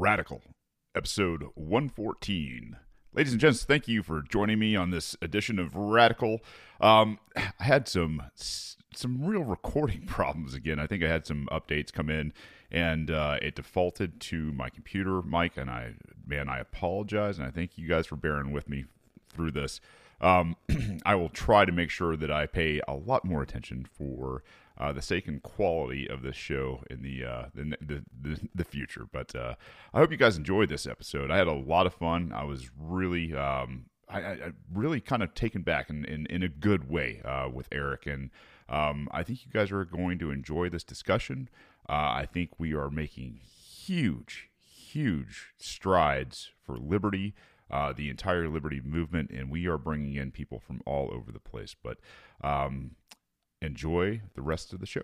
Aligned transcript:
Radical, 0.00 0.40
episode 0.96 1.48
114. 1.56 2.78
Ladies 3.12 3.32
and 3.32 3.40
gents, 3.40 3.64
thank 3.64 3.86
you 3.86 4.02
for 4.02 4.22
joining 4.22 4.58
me 4.58 4.74
on 4.74 4.88
this 4.88 5.14
edition 5.20 5.58
of 5.58 5.76
Radical. 5.76 6.40
Um, 6.80 7.18
I 7.36 7.64
had 7.64 7.86
some 7.86 8.22
some 8.34 9.22
real 9.22 9.44
recording 9.44 10.02
problems 10.06 10.54
again. 10.54 10.78
I 10.78 10.86
think 10.86 11.04
I 11.04 11.08
had 11.08 11.26
some 11.26 11.50
updates 11.52 11.92
come 11.92 12.08
in, 12.08 12.32
and 12.70 13.10
uh, 13.10 13.40
it 13.42 13.54
defaulted 13.54 14.22
to 14.22 14.54
my 14.54 14.70
computer 14.70 15.20
mic. 15.20 15.58
And 15.58 15.68
I, 15.68 15.96
man, 16.26 16.48
I 16.48 16.60
apologize, 16.60 17.36
and 17.36 17.46
I 17.46 17.50
thank 17.50 17.76
you 17.76 17.86
guys 17.86 18.06
for 18.06 18.16
bearing 18.16 18.52
with 18.52 18.70
me 18.70 18.86
through 19.28 19.50
this. 19.50 19.82
Um, 20.22 20.56
I 21.04 21.14
will 21.14 21.28
try 21.28 21.66
to 21.66 21.72
make 21.72 21.90
sure 21.90 22.16
that 22.16 22.30
I 22.30 22.46
pay 22.46 22.80
a 22.88 22.94
lot 22.94 23.26
more 23.26 23.42
attention 23.42 23.84
for 23.84 24.44
uh, 24.80 24.92
the 24.92 25.02
sake 25.02 25.28
and 25.28 25.42
quality 25.42 26.08
of 26.08 26.22
this 26.22 26.34
show 26.34 26.82
in 26.90 27.02
the 27.02 27.24
uh, 27.24 27.44
the, 27.54 27.76
the, 27.80 28.02
the, 28.22 28.48
the, 28.54 28.64
future. 28.64 29.04
But 29.12 29.36
uh, 29.36 29.54
I 29.92 29.98
hope 29.98 30.10
you 30.10 30.16
guys 30.16 30.38
enjoyed 30.38 30.70
this 30.70 30.86
episode. 30.86 31.30
I 31.30 31.36
had 31.36 31.46
a 31.46 31.52
lot 31.52 31.86
of 31.86 31.92
fun. 31.92 32.32
I 32.34 32.44
was 32.44 32.70
really 32.78 33.34
um, 33.34 33.84
I, 34.08 34.20
I, 34.20 34.52
really 34.72 35.00
kind 35.00 35.22
of 35.22 35.34
taken 35.34 35.62
back 35.62 35.90
in, 35.90 36.04
in, 36.04 36.26
in 36.26 36.42
a 36.42 36.48
good 36.48 36.88
way 36.88 37.20
uh, 37.24 37.48
with 37.52 37.68
Eric. 37.70 38.06
And 38.06 38.30
um, 38.68 39.08
I 39.12 39.22
think 39.22 39.44
you 39.44 39.52
guys 39.52 39.70
are 39.70 39.84
going 39.84 40.18
to 40.18 40.30
enjoy 40.30 40.68
this 40.68 40.84
discussion. 40.84 41.48
Uh, 41.88 41.92
I 41.92 42.28
think 42.30 42.58
we 42.58 42.74
are 42.74 42.90
making 42.90 43.40
huge, 43.42 44.48
huge 44.58 45.52
strides 45.58 46.50
for 46.64 46.78
liberty. 46.78 47.34
Uh, 47.70 47.92
the 47.92 48.10
entire 48.10 48.48
liberty 48.48 48.80
movement, 48.84 49.30
and 49.30 49.48
we 49.48 49.68
are 49.68 49.78
bringing 49.78 50.14
in 50.14 50.32
people 50.32 50.58
from 50.58 50.82
all 50.84 51.08
over 51.14 51.30
the 51.30 51.38
place. 51.38 51.76
But 51.80 51.98
um, 52.42 52.96
enjoy 53.62 54.20
the 54.34 54.42
rest 54.42 54.72
of 54.72 54.80
the 54.80 54.86
show. 54.86 55.02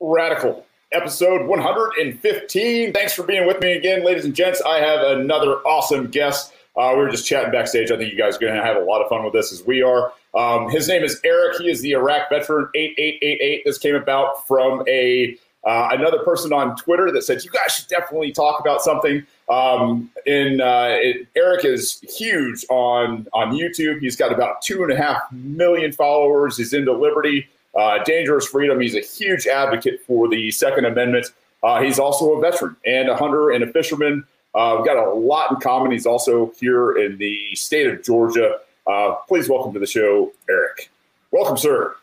Radical, 0.00 0.64
episode 0.92 1.46
115. 1.46 2.92
Thanks 2.92 3.12
for 3.12 3.24
being 3.24 3.46
with 3.46 3.60
me 3.60 3.72
again, 3.72 4.04
ladies 4.04 4.24
and 4.24 4.34
gents. 4.34 4.62
I 4.62 4.78
have 4.78 5.00
another 5.18 5.56
awesome 5.66 6.06
guest. 6.08 6.52
Uh, 6.76 6.92
we 6.92 7.02
were 7.02 7.10
just 7.10 7.26
chatting 7.26 7.50
backstage. 7.50 7.90
I 7.90 7.96
think 7.96 8.12
you 8.12 8.18
guys 8.18 8.36
are 8.36 8.40
going 8.40 8.54
to 8.54 8.62
have 8.62 8.76
a 8.76 8.84
lot 8.84 9.02
of 9.02 9.08
fun 9.08 9.24
with 9.24 9.32
this 9.32 9.52
as 9.52 9.64
we 9.66 9.82
are. 9.82 10.12
Um, 10.34 10.70
his 10.70 10.86
name 10.86 11.02
is 11.02 11.20
Eric. 11.24 11.56
He 11.58 11.68
is 11.68 11.80
the 11.80 11.92
Iraq 11.92 12.28
veteran 12.28 12.68
8888. 12.74 13.62
This 13.64 13.78
came 13.78 13.96
about 13.96 14.46
from 14.46 14.84
a 14.88 15.36
uh, 15.64 15.88
another 15.92 16.18
person 16.20 16.52
on 16.52 16.76
Twitter 16.76 17.10
that 17.12 17.22
said 17.22 17.42
you 17.44 17.50
guys 17.50 17.72
should 17.74 17.88
definitely 17.88 18.32
talk 18.32 18.60
about 18.60 18.80
something. 18.80 19.26
Um, 19.48 20.10
and 20.26 20.60
uh, 20.60 20.88
it, 20.90 21.26
Eric 21.36 21.64
is 21.64 22.00
huge 22.00 22.64
on 22.70 23.26
on 23.32 23.52
YouTube. 23.52 24.00
He's 24.00 24.16
got 24.16 24.32
about 24.32 24.62
two 24.62 24.82
and 24.82 24.92
a 24.92 24.96
half 24.96 25.20
million 25.32 25.92
followers. 25.92 26.56
He's 26.56 26.72
into 26.72 26.92
liberty, 26.92 27.48
uh, 27.74 28.02
dangerous 28.04 28.46
freedom. 28.46 28.80
He's 28.80 28.94
a 28.94 29.00
huge 29.00 29.46
advocate 29.46 30.00
for 30.06 30.28
the 30.28 30.50
Second 30.50 30.84
Amendment. 30.84 31.26
Uh, 31.62 31.82
he's 31.82 31.98
also 31.98 32.34
a 32.34 32.40
veteran 32.40 32.76
and 32.86 33.08
a 33.08 33.16
hunter 33.16 33.50
and 33.50 33.64
a 33.64 33.72
fisherman. 33.72 34.24
Uh, 34.54 34.76
we've 34.76 34.86
got 34.86 34.96
a 34.96 35.12
lot 35.12 35.50
in 35.50 35.56
common. 35.60 35.90
He's 35.90 36.06
also 36.06 36.52
here 36.58 36.92
in 36.92 37.18
the 37.18 37.54
state 37.54 37.86
of 37.86 38.02
Georgia. 38.04 38.58
Uh, 38.86 39.14
please 39.26 39.48
welcome 39.48 39.72
to 39.74 39.78
the 39.78 39.86
show, 39.86 40.32
Eric. 40.48 40.88
Welcome, 41.30 41.56
sir. 41.56 41.94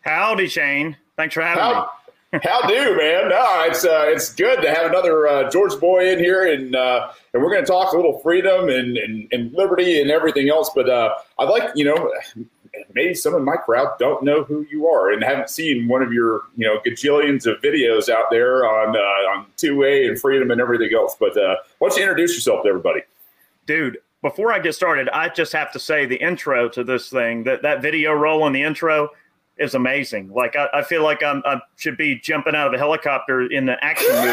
Howdy, 0.00 0.48
Shane. 0.48 0.96
Thanks 1.16 1.34
for 1.34 1.42
having 1.42 1.62
How- 1.62 1.80
me. 1.82 1.86
How 2.42 2.66
do, 2.66 2.96
man? 2.96 3.30
No, 3.30 3.64
it's 3.66 3.86
uh, 3.86 4.04
it's 4.06 4.34
good 4.34 4.60
to 4.60 4.68
have 4.68 4.84
another 4.84 5.26
uh, 5.26 5.50
George 5.50 5.80
boy 5.80 6.12
in 6.12 6.18
here, 6.18 6.52
and 6.52 6.76
uh, 6.76 7.10
and 7.32 7.42
we're 7.42 7.50
going 7.50 7.64
to 7.64 7.66
talk 7.66 7.94
a 7.94 7.96
little 7.96 8.18
freedom 8.18 8.68
and, 8.68 8.98
and, 8.98 9.28
and 9.32 9.52
liberty 9.54 10.00
and 10.00 10.10
everything 10.10 10.50
else. 10.50 10.70
But 10.74 10.90
uh, 10.90 11.14
I'd 11.38 11.48
like, 11.48 11.70
you 11.74 11.86
know, 11.86 12.12
maybe 12.92 13.14
some 13.14 13.34
of 13.34 13.42
my 13.42 13.56
crowd 13.56 13.98
don't 13.98 14.22
know 14.22 14.44
who 14.44 14.66
you 14.70 14.86
are 14.86 15.10
and 15.10 15.24
haven't 15.24 15.48
seen 15.48 15.88
one 15.88 16.02
of 16.02 16.12
your, 16.12 16.42
you 16.54 16.66
know, 16.66 16.78
gajillions 16.86 17.46
of 17.46 17.62
videos 17.62 18.10
out 18.10 18.26
there 18.30 18.66
on 18.66 18.94
uh, 18.94 19.30
on 19.30 19.46
two 19.56 19.82
A 19.84 20.06
and 20.08 20.20
freedom 20.20 20.50
and 20.50 20.60
everything 20.60 20.90
else. 20.94 21.16
But 21.18 21.34
uh, 21.34 21.56
why 21.78 21.88
don't 21.88 21.96
you 21.96 22.02
introduce 22.02 22.34
yourself 22.34 22.62
to 22.64 22.68
everybody, 22.68 23.00
dude? 23.64 23.98
Before 24.20 24.52
I 24.52 24.58
get 24.58 24.74
started, 24.74 25.08
I 25.10 25.30
just 25.30 25.52
have 25.54 25.72
to 25.72 25.78
say 25.78 26.04
the 26.04 26.16
intro 26.16 26.68
to 26.70 26.84
this 26.84 27.08
thing 27.08 27.44
that 27.44 27.62
that 27.62 27.80
video 27.80 28.12
roll 28.12 28.46
in 28.46 28.52
the 28.52 28.62
intro 28.62 29.10
is 29.58 29.74
amazing. 29.74 30.32
Like 30.32 30.56
I, 30.56 30.68
I 30.74 30.82
feel 30.82 31.02
like 31.02 31.22
I'm, 31.22 31.42
I 31.44 31.60
should 31.76 31.96
be 31.96 32.18
jumping 32.18 32.54
out 32.54 32.68
of 32.68 32.74
a 32.74 32.78
helicopter 32.78 33.50
in 33.50 33.66
the 33.66 33.82
action 33.84 34.10
movie. 34.10 34.28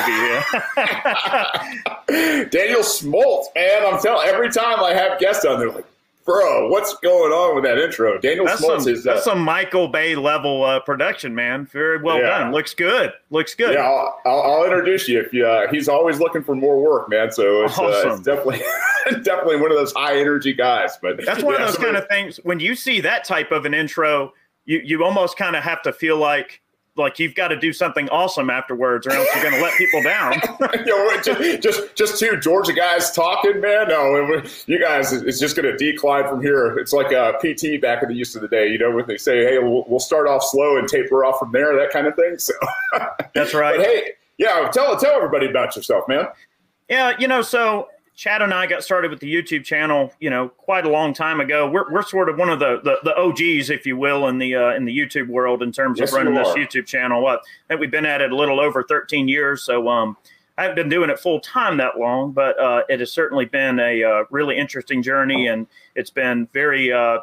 Daniel 2.49 2.81
Smoltz, 2.81 3.45
man, 3.55 3.85
I'm 3.85 3.99
telling. 4.01 4.27
Every 4.27 4.51
time 4.51 4.79
I 4.83 4.93
have 4.93 5.19
guests 5.19 5.45
on, 5.45 5.59
they're 5.59 5.71
like, 5.71 5.85
"Bro, 6.25 6.69
what's 6.69 6.95
going 6.99 7.31
on 7.31 7.55
with 7.55 7.63
that 7.63 7.77
intro?" 7.77 8.17
Daniel 8.19 8.45
that's 8.45 8.63
Smoltz 8.63 8.81
some, 8.83 8.93
is 8.93 9.07
uh, 9.07 9.13
that's 9.13 9.25
some 9.25 9.39
Michael 9.39 9.87
Bay 9.87 10.15
level 10.15 10.63
uh, 10.63 10.79
production, 10.79 11.33
man. 11.35 11.65
Very 11.65 12.01
well 12.01 12.17
yeah. 12.17 12.39
done. 12.39 12.51
Looks 12.51 12.73
good. 12.73 13.11
Looks 13.29 13.55
good. 13.55 13.73
Yeah, 13.73 13.81
I'll, 13.81 14.19
I'll, 14.25 14.41
I'll 14.41 14.63
introduce 14.63 15.07
you. 15.07 15.19
If 15.19 15.33
you, 15.33 15.45
uh, 15.45 15.67
he's 15.71 15.87
always 15.87 16.19
looking 16.19 16.43
for 16.43 16.55
more 16.55 16.81
work, 16.81 17.09
man. 17.09 17.31
So 17.31 17.63
it's, 17.63 17.77
awesome. 17.77 18.11
it's 18.11 18.21
definitely. 18.21 18.61
definitely 19.23 19.57
one 19.57 19.71
of 19.71 19.77
those 19.77 19.93
high 19.93 20.19
energy 20.19 20.53
guys, 20.53 20.97
but 21.01 21.23
that's 21.23 21.43
one 21.43 21.55
yeah, 21.59 21.67
of 21.67 21.67
those 21.67 21.83
kind 21.83 21.95
of 21.95 22.07
things. 22.07 22.37
When 22.43 22.59
you 22.59 22.75
see 22.75 23.01
that 23.01 23.23
type 23.23 23.51
of 23.51 23.65
an 23.65 23.73
intro, 23.73 24.33
you 24.65 24.81
you 24.83 25.03
almost 25.03 25.37
kind 25.37 25.55
of 25.55 25.63
have 25.63 25.81
to 25.83 25.93
feel 25.93 26.17
like 26.17 26.61
like 26.97 27.19
you've 27.19 27.35
got 27.35 27.49
to 27.49 27.59
do 27.59 27.73
something 27.73 28.07
awesome 28.09 28.49
afterwards, 28.49 29.05
or 29.05 29.11
else 29.11 29.27
you're 29.35 29.43
going 29.43 29.55
to 29.55 29.61
let 29.61 29.77
people 29.77 30.01
down. 30.01 30.39
just, 31.23 31.61
just, 31.61 31.95
just 31.95 32.19
two 32.19 32.37
Georgia 32.37 32.73
guys 32.73 33.11
talking, 33.11 33.59
man. 33.59 33.89
No, 33.89 34.41
you 34.65 34.79
guys, 34.79 35.11
it's 35.11 35.39
just 35.39 35.55
going 35.57 35.65
to 35.65 35.77
decline 35.77 36.27
from 36.27 36.41
here. 36.41 36.77
It's 36.79 36.93
like 36.93 37.11
uh, 37.11 37.33
a 37.35 37.37
PT 37.37 37.81
back 37.81 38.01
in 38.01 38.09
the 38.09 38.15
use 38.15 38.35
of 38.35 38.41
the 38.41 38.47
day, 38.47 38.69
you 38.69 38.77
know, 38.77 38.91
when 38.91 39.05
they 39.07 39.17
say, 39.17 39.43
"Hey, 39.43 39.57
we'll, 39.59 39.83
we'll 39.87 39.99
start 39.99 40.27
off 40.27 40.43
slow 40.43 40.77
and 40.77 40.87
taper 40.87 41.25
off 41.25 41.39
from 41.39 41.51
there," 41.51 41.75
that 41.75 41.91
kind 41.91 42.07
of 42.07 42.15
thing. 42.15 42.37
So 42.37 42.53
that's 43.33 43.53
right. 43.53 43.75
But 43.77 43.85
hey, 43.85 44.11
yeah, 44.37 44.69
tell 44.71 44.97
tell 44.97 45.15
everybody 45.15 45.47
about 45.47 45.75
yourself, 45.75 46.07
man. 46.07 46.27
Yeah, 46.89 47.13
you 47.19 47.27
know, 47.27 47.41
so 47.41 47.89
Chad 48.15 48.41
and 48.41 48.53
I 48.53 48.65
got 48.65 48.83
started 48.83 49.11
with 49.11 49.19
the 49.19 49.33
YouTube 49.33 49.65
channel, 49.65 50.13
you 50.21 50.29
know, 50.29 50.47
quite 50.47 50.85
a 50.85 50.89
long 50.89 51.13
time 51.13 51.41
ago. 51.41 51.69
We're, 51.69 51.91
we're 51.91 52.01
sort 52.01 52.29
of 52.29 52.37
one 52.37 52.49
of 52.49 52.59
the, 52.59 52.79
the, 52.81 52.97
the 53.03 53.15
OGs, 53.17 53.69
if 53.69 53.85
you 53.85 53.97
will, 53.97 54.27
in 54.29 54.37
the 54.37 54.55
uh, 54.55 54.73
in 54.73 54.85
the 54.85 54.97
YouTube 54.97 55.27
world 55.27 55.61
in 55.61 55.71
terms 55.71 55.99
yes, 55.99 56.09
of 56.09 56.15
running 56.15 56.33
this 56.33 56.47
YouTube 56.49 56.85
channel. 56.85 57.21
What 57.21 57.39
I 57.39 57.67
think 57.67 57.81
we've 57.81 57.91
been 57.91 58.05
at 58.05 58.21
it 58.21 58.31
a 58.31 58.35
little 58.35 58.61
over 58.61 58.83
13 58.83 59.27
years, 59.27 59.63
so 59.63 59.89
um, 59.89 60.15
I 60.57 60.63
haven't 60.63 60.75
been 60.75 60.89
doing 60.89 61.09
it 61.09 61.19
full 61.19 61.41
time 61.41 61.77
that 61.77 61.99
long, 61.99 62.31
but 62.31 62.57
uh, 62.57 62.83
it 62.87 63.01
has 63.01 63.11
certainly 63.11 63.45
been 63.45 63.79
a 63.79 64.03
uh, 64.03 64.23
really 64.29 64.57
interesting 64.57 65.03
journey, 65.03 65.47
and 65.47 65.67
it's 65.95 66.09
been 66.09 66.47
very 66.53 66.93
uh, 66.93 67.19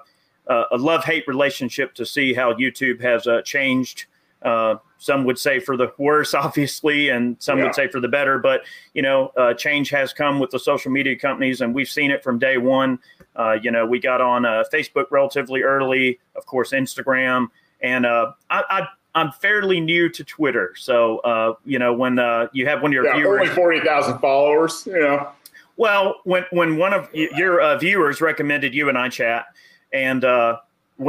uh, 0.46 0.64
a 0.70 0.76
love 0.76 1.04
hate 1.04 1.26
relationship 1.26 1.94
to 1.94 2.04
see 2.04 2.34
how 2.34 2.52
YouTube 2.52 3.00
has 3.00 3.26
uh, 3.26 3.40
changed 3.42 4.06
uh, 4.42 4.76
some 5.02 5.24
would 5.24 5.38
say 5.38 5.58
for 5.58 5.76
the 5.76 5.92
worse, 5.98 6.32
obviously, 6.34 7.08
and 7.08 7.36
some 7.40 7.58
yeah. 7.58 7.64
would 7.64 7.74
say 7.74 7.88
for 7.88 8.00
the 8.00 8.08
better. 8.08 8.38
But 8.38 8.62
you 8.94 9.02
know, 9.02 9.32
uh, 9.36 9.54
change 9.54 9.90
has 9.90 10.12
come 10.12 10.38
with 10.38 10.50
the 10.50 10.58
social 10.58 10.90
media 10.90 11.16
companies, 11.16 11.60
and 11.60 11.74
we've 11.74 11.88
seen 11.88 12.10
it 12.10 12.22
from 12.22 12.38
day 12.38 12.56
one. 12.56 12.98
Uh, 13.34 13.58
you 13.60 13.70
know, 13.70 13.84
we 13.84 13.98
got 13.98 14.20
on 14.20 14.44
uh, 14.44 14.62
Facebook 14.72 15.06
relatively 15.10 15.62
early, 15.62 16.20
of 16.36 16.46
course, 16.46 16.70
Instagram, 16.72 17.48
and 17.80 18.06
uh, 18.06 18.32
I, 18.48 18.86
I 19.14 19.20
am 19.20 19.32
fairly 19.32 19.80
new 19.80 20.08
to 20.10 20.22
Twitter. 20.22 20.74
So, 20.76 21.18
uh, 21.18 21.54
you 21.64 21.78
know, 21.78 21.92
when 21.92 22.18
uh, 22.18 22.48
you 22.52 22.66
have 22.66 22.82
one 22.82 22.92
of 22.92 22.94
your 22.94 23.06
yeah, 23.06 23.16
viewers, 23.16 23.40
only 23.40 23.54
forty 23.54 23.80
thousand 23.80 24.18
followers, 24.20 24.84
you 24.86 25.00
know. 25.00 25.32
Well, 25.76 26.16
when 26.24 26.44
when 26.50 26.76
one 26.76 26.92
of 26.92 27.08
your 27.12 27.60
uh, 27.60 27.78
viewers 27.78 28.20
recommended 28.20 28.74
you 28.74 28.88
and 28.88 28.96
I 28.96 29.08
chat, 29.08 29.46
and 29.92 30.24
uh, 30.24 30.58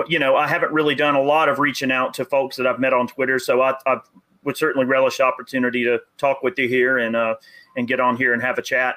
you 0.08 0.20
know, 0.20 0.36
I 0.36 0.48
haven't 0.48 0.72
really 0.72 0.96
done 0.96 1.16
a 1.16 1.22
lot 1.22 1.50
of 1.50 1.60
reaching 1.60 1.92
out 1.92 2.14
to 2.16 2.26
folks 2.26 2.56
that 2.58 2.68
I've 2.68 2.80
met 2.80 2.94
on 2.94 3.08
Twitter, 3.08 3.40
so 3.40 3.62
I, 3.62 3.76
I 3.86 4.00
would 4.44 4.58
certainly 4.58 4.86
relish 4.86 5.20
opportunity 5.20 5.84
to 5.84 6.02
talk 6.18 6.44
with 6.44 6.58
you 6.58 6.68
here 6.68 6.98
and 6.98 7.16
uh, 7.16 7.36
and 7.76 7.88
get 7.88 8.00
on 8.00 8.18
here 8.18 8.34
and 8.34 8.42
have 8.42 8.58
a 8.58 8.62
chat. 8.62 8.96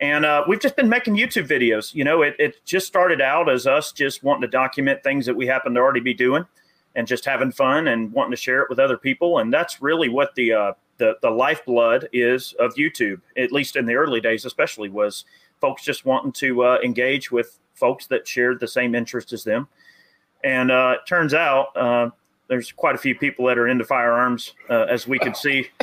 And 0.00 0.24
uh, 0.24 0.44
we've 0.48 0.60
just 0.60 0.76
been 0.76 0.88
making 0.88 1.16
YouTube 1.16 1.48
videos. 1.48 1.94
You 1.94 2.04
know, 2.04 2.22
it, 2.22 2.34
it 2.38 2.64
just 2.64 2.86
started 2.86 3.20
out 3.20 3.48
as 3.48 3.66
us 3.66 3.92
just 3.92 4.22
wanting 4.22 4.42
to 4.42 4.48
document 4.48 5.02
things 5.02 5.24
that 5.26 5.34
we 5.34 5.46
happen 5.46 5.74
to 5.74 5.80
already 5.80 6.00
be 6.00 6.14
doing 6.14 6.44
and 6.96 7.06
just 7.06 7.24
having 7.24 7.52
fun 7.52 7.88
and 7.88 8.12
wanting 8.12 8.32
to 8.32 8.36
share 8.36 8.62
it 8.62 8.68
with 8.68 8.78
other 8.78 8.96
people. 8.96 9.38
And 9.38 9.52
that's 9.52 9.80
really 9.80 10.08
what 10.08 10.34
the 10.34 10.52
uh, 10.52 10.72
the 10.98 11.16
the 11.22 11.30
lifeblood 11.30 12.08
is 12.12 12.54
of 12.58 12.74
YouTube, 12.74 13.20
at 13.36 13.52
least 13.52 13.76
in 13.76 13.86
the 13.86 13.94
early 13.94 14.20
days, 14.20 14.44
especially 14.44 14.88
was 14.88 15.24
folks 15.60 15.82
just 15.82 16.04
wanting 16.04 16.32
to 16.32 16.62
uh, 16.64 16.78
engage 16.84 17.30
with 17.30 17.58
folks 17.74 18.06
that 18.06 18.26
shared 18.26 18.60
the 18.60 18.68
same 18.68 18.94
interest 18.94 19.32
as 19.32 19.44
them 19.44 19.68
and 20.44 20.70
uh, 20.70 20.96
it 21.00 21.08
turns 21.08 21.34
out 21.34 21.76
uh, 21.76 22.10
there's 22.48 22.70
quite 22.70 22.94
a 22.94 22.98
few 22.98 23.14
people 23.14 23.46
that 23.46 23.58
are 23.58 23.66
into 23.66 23.84
firearms, 23.84 24.52
uh, 24.68 24.82
as 24.82 25.08
we 25.08 25.18
could 25.18 25.36
see. 25.36 25.68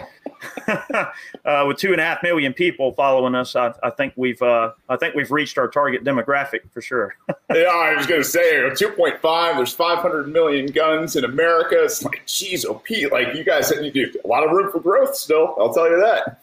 Uh, 1.45 1.65
with 1.67 1.77
two 1.77 1.91
and 1.91 2.01
a 2.01 2.03
half 2.03 2.23
million 2.23 2.51
people 2.51 2.91
following 2.93 3.35
us, 3.35 3.55
I, 3.55 3.73
I 3.83 3.91
think 3.91 4.13
we've 4.15 4.41
uh, 4.41 4.71
I 4.89 4.95
think 4.95 5.13
we've 5.13 5.29
reached 5.31 5.57
our 5.59 5.67
target 5.67 6.03
demographic 6.03 6.61
for 6.71 6.81
sure. 6.81 7.15
yeah, 7.53 7.65
I 7.65 7.95
was 7.95 8.07
going 8.07 8.21
to 8.21 8.27
say 8.27 8.53
2.5. 8.69 9.21
There's 9.55 9.73
500 9.73 10.27
million 10.29 10.67
guns 10.67 11.15
in 11.15 11.25
America. 11.25 11.83
It's 11.83 12.03
like, 12.03 12.23
geez, 12.25 12.65
oh 12.65 12.75
Pete, 12.75 13.11
like 13.11 13.35
you 13.35 13.43
guys 13.43 13.69
have 13.69 13.83
a 13.83 14.11
lot 14.25 14.43
of 14.43 14.51
room 14.51 14.71
for 14.71 14.79
growth 14.79 15.15
still. 15.15 15.55
I'll 15.59 15.73
tell 15.73 15.89
you 15.89 15.99
that. 15.99 16.41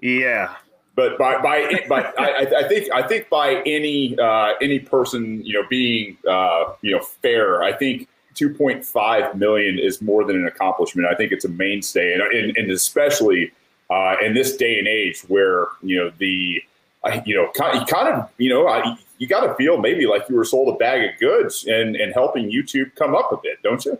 Yeah, 0.00 0.54
but 0.98 1.16
by 1.16 1.40
by, 1.40 1.80
by 1.88 2.12
I, 2.18 2.44
I, 2.58 2.68
think 2.68 2.92
I 2.92 3.06
think 3.06 3.28
by 3.28 3.62
any 3.64 4.18
uh, 4.18 4.54
any 4.60 4.80
person 4.80 5.40
you 5.44 5.54
know 5.54 5.62
being 5.70 6.18
uh, 6.28 6.72
you 6.82 6.90
know 6.90 7.00
fair, 7.22 7.62
I 7.62 7.72
think 7.72 8.08
2.5 8.34 9.36
million 9.36 9.78
is 9.78 10.02
more 10.02 10.24
than 10.24 10.34
an 10.34 10.48
accomplishment. 10.48 11.06
I 11.06 11.14
think 11.14 11.30
it's 11.30 11.44
a 11.44 11.50
mainstay, 11.50 12.14
and, 12.14 12.22
and, 12.22 12.56
and 12.56 12.72
especially 12.72 13.52
uh, 13.90 14.16
in 14.20 14.34
this 14.34 14.56
day 14.56 14.76
and 14.80 14.88
age 14.88 15.20
where 15.28 15.68
you 15.82 15.98
know 15.98 16.10
the 16.18 16.60
uh, 17.04 17.20
you 17.24 17.36
know 17.36 17.48
kind, 17.52 17.86
kind 17.86 18.08
of 18.08 18.28
you 18.38 18.50
know 18.50 18.66
I, 18.66 18.96
you 19.18 19.28
got 19.28 19.46
to 19.46 19.54
feel 19.54 19.78
maybe 19.78 20.04
like 20.04 20.28
you 20.28 20.34
were 20.34 20.44
sold 20.44 20.74
a 20.74 20.78
bag 20.78 21.08
of 21.08 21.16
goods 21.20 21.64
and 21.68 21.94
and 21.94 22.12
helping 22.12 22.50
YouTube 22.50 22.92
come 22.96 23.14
up 23.14 23.30
a 23.30 23.36
bit, 23.36 23.62
don't 23.62 23.84
you? 23.84 23.96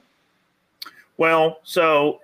Well, 1.16 1.60
so 1.62 2.22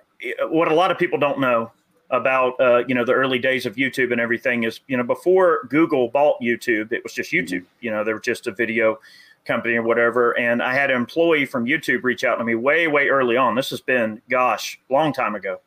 what 0.49 0.69
a 0.69 0.75
lot 0.75 0.91
of 0.91 0.97
people 0.97 1.17
don't 1.17 1.39
know 1.39 1.71
about 2.11 2.59
uh, 2.59 2.83
you 2.87 2.95
know 2.95 3.03
the 3.03 3.13
early 3.13 3.39
days 3.39 3.65
of 3.65 3.75
YouTube 3.75 4.11
and 4.11 4.21
everything 4.21 4.63
is 4.63 4.79
you 4.87 4.97
know 4.97 5.03
before 5.03 5.67
Google 5.69 6.09
bought 6.09 6.39
YouTube, 6.41 6.91
it 6.91 7.03
was 7.03 7.13
just 7.13 7.31
YouTube. 7.31 7.61
Mm-hmm. 7.61 7.81
You 7.81 7.91
know, 7.91 8.03
they 8.03 8.13
were 8.13 8.19
just 8.19 8.47
a 8.47 8.51
video 8.51 8.99
company 9.45 9.75
or 9.75 9.83
whatever. 9.83 10.37
And 10.37 10.61
I 10.61 10.73
had 10.73 10.89
an 10.89 10.97
employee 10.97 11.45
from 11.45 11.65
YouTube 11.65 12.03
reach 12.03 12.23
out 12.23 12.35
to 12.37 12.43
me 12.43 12.55
way, 12.55 12.87
way 12.87 13.07
early 13.09 13.37
on. 13.37 13.55
This 13.55 13.69
has 13.69 13.81
been, 13.81 14.21
gosh, 14.29 14.79
long 14.89 15.13
time 15.13 15.35
ago. 15.35 15.61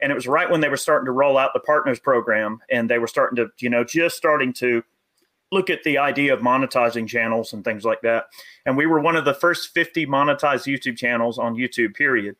And 0.00 0.10
it 0.10 0.14
was 0.14 0.26
right 0.26 0.50
when 0.50 0.60
they 0.60 0.68
were 0.68 0.76
starting 0.76 1.06
to 1.06 1.12
roll 1.12 1.38
out 1.38 1.52
the 1.54 1.60
partners 1.60 1.98
program 1.98 2.60
and 2.70 2.88
they 2.88 2.98
were 2.98 3.06
starting 3.06 3.36
to, 3.36 3.48
you 3.58 3.70
know, 3.70 3.84
just 3.84 4.16
starting 4.16 4.52
to 4.54 4.82
look 5.52 5.70
at 5.70 5.82
the 5.84 5.98
idea 5.98 6.34
of 6.34 6.40
monetizing 6.40 7.06
channels 7.06 7.52
and 7.52 7.64
things 7.64 7.84
like 7.84 8.02
that. 8.02 8.26
And 8.66 8.76
we 8.76 8.86
were 8.86 9.00
one 9.00 9.16
of 9.16 9.24
the 9.24 9.34
first 9.34 9.72
50 9.72 10.06
monetized 10.06 10.66
YouTube 10.66 10.96
channels 10.96 11.38
on 11.38 11.54
YouTube, 11.54 11.94
period. 11.94 12.36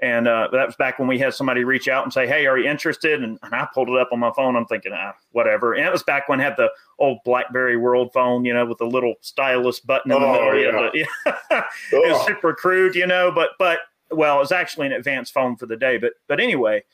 And 0.00 0.28
uh, 0.28 0.48
that 0.52 0.66
was 0.66 0.76
back 0.76 0.98
when 1.00 1.08
we 1.08 1.18
had 1.18 1.34
somebody 1.34 1.64
reach 1.64 1.88
out 1.88 2.04
and 2.04 2.12
say, 2.12 2.26
"Hey, 2.26 2.46
are 2.46 2.56
you 2.58 2.68
interested?" 2.70 3.22
And, 3.22 3.38
and 3.42 3.54
I 3.54 3.66
pulled 3.74 3.88
it 3.88 3.96
up 3.98 4.10
on 4.12 4.20
my 4.20 4.30
phone. 4.36 4.54
I'm 4.54 4.66
thinking, 4.66 4.92
ah, 4.94 5.14
whatever. 5.32 5.74
And 5.74 5.84
it 5.84 5.90
was 5.92 6.04
back 6.04 6.28
when 6.28 6.40
I 6.40 6.44
had 6.44 6.56
the 6.56 6.70
old 7.00 7.18
BlackBerry 7.24 7.76
World 7.76 8.12
phone, 8.12 8.44
you 8.44 8.54
know, 8.54 8.64
with 8.64 8.78
the 8.78 8.86
little 8.86 9.14
stylus 9.22 9.80
button 9.80 10.12
in 10.12 10.20
the 10.20 10.26
Oh, 10.26 10.52
middle. 10.52 10.92
yeah. 10.94 11.06
Yeah. 11.50 11.64
it 11.92 12.12
was 12.12 12.26
super 12.26 12.54
crude, 12.54 12.94
you 12.94 13.06
know. 13.08 13.32
But 13.32 13.50
but 13.58 13.80
well, 14.10 14.36
it 14.36 14.40
was 14.40 14.52
actually 14.52 14.86
an 14.86 14.92
advanced 14.92 15.32
phone 15.34 15.56
for 15.56 15.66
the 15.66 15.76
day. 15.76 15.98
But 15.98 16.12
but 16.28 16.38
anyway, 16.38 16.84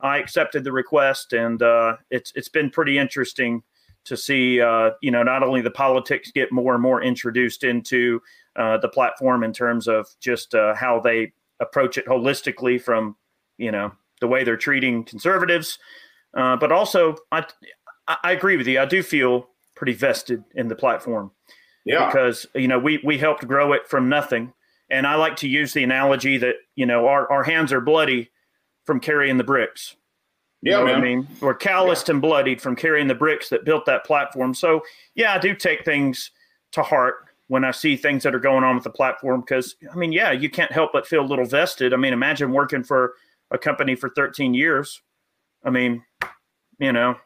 I 0.00 0.18
accepted 0.18 0.64
the 0.64 0.72
request, 0.72 1.32
and 1.32 1.62
uh, 1.62 1.96
it's 2.10 2.32
it's 2.34 2.48
been 2.48 2.70
pretty 2.70 2.98
interesting 2.98 3.62
to 4.04 4.16
see, 4.16 4.60
uh, 4.60 4.90
you 5.00 5.10
know, 5.10 5.22
not 5.22 5.42
only 5.42 5.60
the 5.60 5.70
politics 5.70 6.32
get 6.32 6.50
more 6.50 6.72
and 6.74 6.82
more 6.82 7.02
introduced 7.02 7.62
into 7.62 8.20
uh, 8.56 8.78
the 8.78 8.88
platform 8.88 9.44
in 9.44 9.52
terms 9.52 9.86
of 9.86 10.08
just 10.20 10.54
uh, 10.54 10.74
how 10.74 10.98
they 10.98 11.32
approach 11.60 11.98
it 11.98 12.06
holistically 12.06 12.80
from, 12.80 13.16
you 13.56 13.70
know, 13.70 13.92
the 14.20 14.28
way 14.28 14.44
they're 14.44 14.56
treating 14.56 15.04
conservatives, 15.04 15.78
uh, 16.36 16.56
but 16.56 16.72
also 16.72 17.16
I 17.32 17.46
I 18.06 18.32
agree 18.32 18.56
with 18.56 18.66
you. 18.66 18.80
I 18.80 18.86
do 18.86 19.02
feel 19.02 19.48
pretty 19.74 19.92
vested 19.92 20.42
in 20.54 20.68
the 20.68 20.74
platform. 20.74 21.30
Yeah, 21.84 22.06
because 22.06 22.46
you 22.54 22.68
know 22.68 22.78
we 22.78 23.00
we 23.04 23.18
helped 23.18 23.46
grow 23.46 23.72
it 23.72 23.86
from 23.88 24.08
nothing. 24.08 24.52
And 24.90 25.06
i 25.06 25.16
like 25.16 25.36
to 25.36 25.48
use 25.48 25.74
the 25.74 25.84
analogy 25.84 26.38
that 26.38 26.56
you 26.74 26.86
know 26.86 27.06
our, 27.06 27.30
our 27.30 27.44
hands 27.44 27.72
are 27.72 27.80
bloody 27.80 28.30
from 28.84 29.00
carrying 29.00 29.36
the 29.36 29.44
bricks. 29.44 29.96
You 30.62 30.72
yeah, 30.72 30.78
know 30.78 30.84
what 30.84 30.94
i 30.94 31.00
mean? 31.00 31.28
We're 31.40 31.54
calloused 31.54 32.08
and 32.08 32.20
bloodied 32.20 32.60
from 32.60 32.74
carrying 32.74 33.06
the 33.06 33.14
bricks 33.14 33.48
that 33.50 33.64
built 33.64 33.86
that 33.86 34.04
platform. 34.04 34.54
So 34.54 34.82
yeah 35.14 35.34
i 35.34 35.38
do 35.38 35.54
take 35.54 35.84
things 35.84 36.30
to 36.72 36.82
heart 36.82 37.27
when 37.48 37.64
i 37.64 37.70
see 37.70 37.96
things 37.96 38.22
that 38.22 38.34
are 38.34 38.38
going 38.40 38.62
on 38.64 38.74
with 38.76 38.84
the 38.84 38.90
platform 38.90 39.40
because 39.40 39.76
i 39.92 39.96
mean 39.96 40.12
yeah 40.12 40.30
you 40.32 40.48
can't 40.48 40.72
help 40.72 40.90
but 40.92 41.06
feel 41.06 41.22
a 41.22 41.26
little 41.26 41.44
vested 41.46 41.92
i 41.92 41.96
mean 41.96 42.12
imagine 42.12 42.52
working 42.52 42.84
for 42.84 43.14
a 43.50 43.58
company 43.58 43.94
for 43.94 44.08
13 44.10 44.54
years 44.54 45.02
i 45.64 45.70
mean 45.70 46.02
you 46.78 46.92
know 46.92 47.16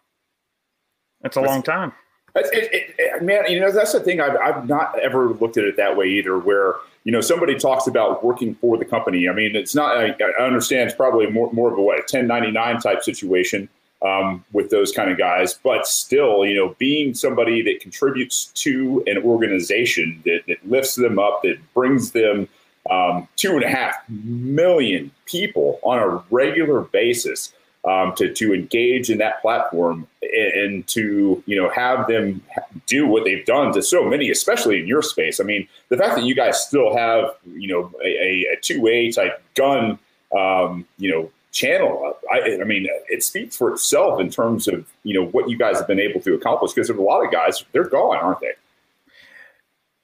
that's 1.21 1.37
a 1.37 1.41
That's- 1.41 1.55
long 1.55 1.63
time 1.63 1.93
It, 2.35 2.47
it, 2.73 2.95
it, 2.99 3.23
man, 3.23 3.45
you 3.49 3.61
know 3.61 3.71
that's 3.71 3.93
the 3.93 4.01
thing. 4.01 4.19
I've, 4.19 4.37
I've 4.37 4.67
not 4.67 4.99
ever 4.99 5.29
looked 5.35 5.59
at 5.59 5.65
it 5.65 5.77
that 5.77 5.99
way 5.99 6.07
either. 6.07 6.39
Where 6.39 6.77
you 7.05 7.13
know 7.13 7.21
somebody 7.21 7.55
talks 7.59 7.87
about 7.87 8.25
working 8.25 8.55
for 8.55 8.79
the 8.79 8.87
company. 8.87 9.29
I 9.29 9.35
mean, 9.35 9.55
it's 9.55 9.75
not. 9.75 9.99
I, 9.99 10.17
I 10.41 10.43
understand 10.43 10.89
it's 10.89 10.97
probably 10.97 11.27
more 11.31 11.53
more 11.53 11.71
of 11.71 11.77
a 11.77 11.83
what 11.83 11.99
a 11.99 12.03
ten 12.09 12.27
ninety 12.27 12.51
nine 12.51 12.81
type 12.81 13.03
situation 13.03 13.69
um, 14.05 14.45
with 14.53 14.71
those 14.71 14.93
kind 14.93 15.11
of 15.11 15.19
guys. 15.19 15.59
But 15.63 15.87
still, 15.87 16.45
you 16.45 16.55
know, 16.55 16.75
being 16.79 17.15
somebody 17.15 17.63
that 17.63 17.81
contributes 17.81 18.47
to 18.47 19.03
an 19.07 19.19
organization 19.19 20.23
that, 20.25 20.41
that 20.49 20.69
lifts 20.69 20.97
them 20.97 21.19
up, 21.19 21.43
that 21.43 21.59
brings 21.75 22.13
them 22.13 22.49
um, 22.91 23.29
two 23.37 23.53
and 23.53 23.63
a 23.63 23.69
half 23.69 23.95
million 24.09 25.11
people 25.27 25.79
on 25.83 25.99
a 25.99 26.23
regular 26.31 26.81
basis 26.81 27.53
um, 27.85 28.15
to 28.17 28.33
to 28.33 28.55
engage 28.55 29.11
in 29.11 29.19
that 29.19 29.43
platform 29.43 30.07
and, 30.23 30.53
and 30.53 30.87
to 30.89 31.43
you 31.47 31.57
know 31.57 31.69
have 31.71 32.07
them 32.07 32.43
do 32.87 33.07
what 33.07 33.25
they've 33.25 33.45
done 33.45 33.73
to 33.73 33.83
so 33.83 34.05
many, 34.05 34.31
especially 34.31 34.81
in 34.81 34.87
your 34.87 35.03
space. 35.03 35.41
I 35.41 35.45
mean, 35.45 35.67
the 35.89 35.97
fact 35.97 36.17
that 36.17 36.25
you 36.25 36.35
guys 36.35 36.61
still 36.61 36.97
have 36.97 37.35
you 37.45 37.69
know 37.69 37.93
a, 38.05 38.47
a 38.53 38.57
two-way 38.61 39.11
type 39.13 39.43
gun, 39.55 39.99
um, 40.37 40.87
you 40.99 41.11
know. 41.11 41.31
Channel, 41.53 42.17
I, 42.33 42.59
I 42.61 42.65
mean, 42.65 42.89
it 43.09 43.23
speaks 43.23 43.57
for 43.57 43.73
itself 43.73 44.21
in 44.21 44.31
terms 44.31 44.69
of 44.69 44.87
you 45.05 45.15
know 45.15 45.29
what 45.29 45.49
you 45.51 45.57
guys 45.57 45.79
have 45.79 45.87
been 45.87 46.01
able 46.01 46.21
to 46.23 46.35
accomplish. 46.35 46.73
Because 46.73 46.89
there's 46.89 46.99
a 46.99 47.03
lot 47.03 47.25
of 47.25 47.31
guys, 47.31 47.65
they're 47.73 47.89
gone, 47.89 48.17
aren't 48.17 48.41
they? 48.41 48.53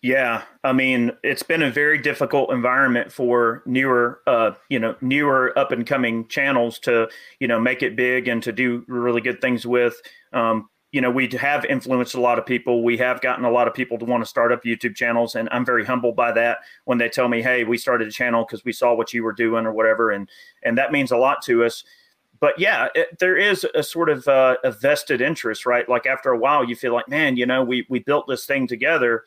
Yeah, 0.01 0.43
I 0.63 0.73
mean, 0.73 1.11
it's 1.25 1.43
been 1.43 1.63
a 1.63 1.71
very 1.73 1.99
difficult 1.99 2.53
environment 2.53 3.11
for 3.11 3.63
newer, 3.67 4.21
uh, 4.29 4.53
you 4.69 4.79
know, 4.79 4.95
newer 5.01 5.59
up 5.59 5.73
and 5.73 5.85
coming 5.85 6.29
channels 6.29 6.79
to, 6.81 7.09
you 7.41 7.49
know, 7.49 7.59
make 7.59 7.83
it 7.83 7.97
big 7.97 8.29
and 8.29 8.41
to 8.45 8.53
do 8.53 8.85
really 8.87 9.21
good 9.21 9.41
things 9.41 9.67
with. 9.67 10.01
Um, 10.33 10.69
you 10.93 11.01
know, 11.01 11.11
we 11.11 11.29
have 11.29 11.65
influenced 11.67 12.15
a 12.15 12.21
lot 12.21 12.39
of 12.39 12.47
people. 12.47 12.83
We 12.83 12.97
have 12.97 13.21
gotten 13.21 13.45
a 13.45 13.51
lot 13.51 13.69
of 13.69 13.75
people 13.75 13.99
to 13.99 14.05
want 14.05 14.23
to 14.23 14.29
start 14.29 14.53
up 14.53 14.65
YouTube 14.65 14.97
channels, 14.97 15.35
and 15.35 15.49
I'm 15.53 15.65
very 15.65 15.85
humbled 15.85 16.17
by 16.17 16.33
that 16.33 16.59
when 16.85 16.99
they 16.99 17.09
tell 17.09 17.29
me, 17.29 17.43
"Hey, 17.43 17.65
we 17.65 17.77
started 17.77 18.09
a 18.09 18.13
channel 18.13 18.45
because 18.45 18.65
we 18.65 18.73
saw 18.73 18.95
what 18.95 19.13
you 19.13 19.23
were 19.23 19.33
doing 19.33 19.67
or 19.67 19.73
whatever," 19.73 20.11
and 20.11 20.29
and 20.63 20.79
that 20.79 20.93
means 20.93 21.11
a 21.11 21.17
lot 21.17 21.43
to 21.43 21.65
us. 21.65 21.85
But 22.41 22.59
yeah, 22.59 22.89
it, 22.95 23.19
there 23.19 23.37
is 23.37 23.67
a 23.75 23.83
sort 23.83 24.09
of 24.09 24.27
uh, 24.29 24.57
a 24.65 24.71
vested 24.71 25.21
interest, 25.21 25.67
right? 25.67 25.89
Like 25.89 26.07
after 26.07 26.31
a 26.31 26.39
while, 26.39 26.65
you 26.65 26.77
feel 26.77 26.95
like, 26.95 27.09
man, 27.09 27.37
you 27.37 27.47
know, 27.47 27.63
we 27.63 27.87
we 27.91 27.99
built 27.99 28.27
this 28.27 28.47
thing 28.47 28.67
together 28.67 29.25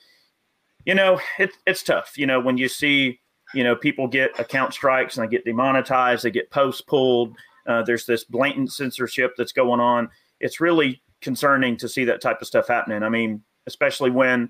you 0.85 0.95
know, 0.95 1.19
it, 1.37 1.51
it's 1.65 1.83
tough. 1.83 2.17
You 2.17 2.25
know, 2.25 2.39
when 2.39 2.57
you 2.57 2.67
see, 2.67 3.19
you 3.53 3.63
know, 3.63 3.75
people 3.75 4.07
get 4.07 4.37
account 4.39 4.73
strikes 4.73 5.17
and 5.17 5.25
they 5.25 5.31
get 5.31 5.45
demonetized, 5.45 6.23
they 6.23 6.31
get 6.31 6.51
posts 6.51 6.81
pulled. 6.81 7.35
Uh, 7.67 7.83
there's 7.83 8.05
this 8.05 8.23
blatant 8.23 8.71
censorship 8.71 9.33
that's 9.37 9.51
going 9.51 9.79
on. 9.79 10.09
It's 10.39 10.59
really 10.59 11.01
concerning 11.21 11.77
to 11.77 11.87
see 11.89 12.05
that 12.05 12.21
type 12.21 12.41
of 12.41 12.47
stuff 12.47 12.67
happening. 12.67 13.03
I 13.03 13.09
mean, 13.09 13.43
especially 13.67 14.09
when 14.11 14.49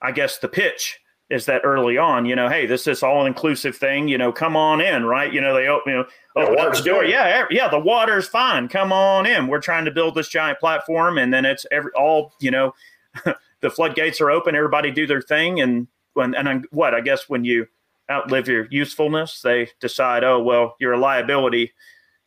I 0.00 0.12
guess 0.12 0.38
the 0.38 0.48
pitch 0.48 1.00
is 1.30 1.46
that 1.46 1.62
early 1.64 1.96
on, 1.96 2.26
you 2.26 2.36
know, 2.36 2.48
hey, 2.48 2.66
this 2.66 2.86
is 2.86 3.02
all 3.02 3.24
inclusive 3.26 3.74
thing, 3.76 4.08
you 4.08 4.18
know, 4.18 4.30
come 4.30 4.56
on 4.56 4.80
in, 4.80 5.04
right? 5.06 5.32
You 5.32 5.40
know, 5.40 5.54
they 5.54 5.66
open, 5.68 5.92
you 5.92 5.98
know, 6.00 6.06
Yeah, 6.36 6.42
open 6.42 6.54
up 6.54 6.58
water's 6.58 6.78
the 6.84 6.90
door. 6.90 7.00
good. 7.02 7.10
Yeah, 7.10 7.44
yeah, 7.50 7.68
the 7.68 7.78
water's 7.78 8.28
fine. 8.28 8.68
Come 8.68 8.92
on 8.92 9.24
in. 9.26 9.46
We're 9.48 9.60
trying 9.60 9.86
to 9.86 9.90
build 9.90 10.14
this 10.14 10.28
giant 10.28 10.60
platform, 10.60 11.16
and 11.18 11.32
then 11.32 11.44
it's 11.44 11.64
every 11.70 11.90
all, 11.92 12.34
you 12.40 12.50
know, 12.50 12.74
the 13.60 13.70
floodgates 13.70 14.20
are 14.20 14.30
open. 14.30 14.54
Everybody 14.54 14.90
do 14.90 15.06
their 15.06 15.22
thing, 15.22 15.60
and 15.60 15.88
when 16.12 16.34
and 16.34 16.46
then 16.46 16.64
what? 16.70 16.94
I 16.94 17.00
guess 17.00 17.28
when 17.28 17.44
you 17.44 17.66
outlive 18.10 18.46
your 18.46 18.66
usefulness, 18.70 19.40
they 19.40 19.70
decide, 19.80 20.24
oh 20.24 20.42
well, 20.42 20.76
you're 20.78 20.92
a 20.92 20.98
liability. 20.98 21.72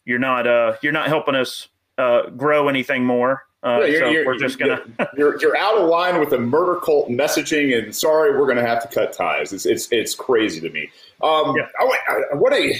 You're 0.05 0.19
not. 0.19 0.47
Uh, 0.47 0.75
you're 0.81 0.91
not 0.91 1.07
helping 1.07 1.35
us 1.35 1.67
uh, 1.99 2.29
grow 2.31 2.67
anything 2.67 3.05
more. 3.05 3.43
Uh, 3.63 3.79
Yeah, 3.81 3.85
you're- 3.87 3.99
so 3.99 4.09
you're- 4.09 4.25
we're 4.27 4.37
just 4.37 4.59
gonna. 4.59 4.81
you're 5.17 5.39
you're 5.41 5.57
out 5.57 5.77
of 5.77 5.89
line 5.89 6.19
with 6.19 6.29
the 6.29 6.37
murder 6.39 6.79
cult 6.79 7.09
messaging, 7.09 7.75
and 7.77 7.93
sorry, 7.95 8.31
we're 8.37 8.45
going 8.45 8.57
to 8.57 8.65
have 8.65 8.81
to 8.83 8.87
cut 8.87 9.13
ties. 9.13 9.51
It's 9.51 9.65
it's 9.65 9.87
it's 9.91 10.13
crazy 10.15 10.61
to 10.61 10.69
me. 10.69 10.89
Um, 11.21 11.55
Yeah. 11.55 11.67
I, 11.79 11.97
I, 12.31 12.35
what 12.35 12.53
a, 12.53 12.75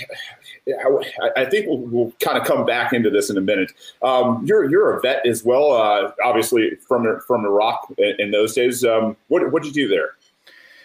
I, 0.68 1.42
I 1.42 1.46
think 1.46 1.66
we'll, 1.68 1.80
we'll 1.80 2.14
kind 2.24 2.38
of 2.38 2.46
come 2.46 2.66
back 2.66 2.94
into 2.94 3.10
this 3.10 3.30
in 3.32 3.38
a 3.38 3.42
minute. 3.42 3.72
Um, 4.04 4.46
you're 4.46 4.70
you're 4.70 4.96
a 4.98 5.02
vet 5.02 5.26
as 5.26 5.44
well, 5.44 5.72
uh, 5.74 6.12
obviously 6.24 6.76
from 6.88 7.20
from 7.22 7.46
Iraq 7.46 7.92
in, 7.98 8.16
in 8.20 8.32
those 8.32 8.54
days. 8.54 8.86
Um, 8.86 9.18
what 9.30 9.52
what 9.52 9.64
did 9.64 9.76
you 9.76 9.88
do 9.88 9.94
there? 9.96 10.12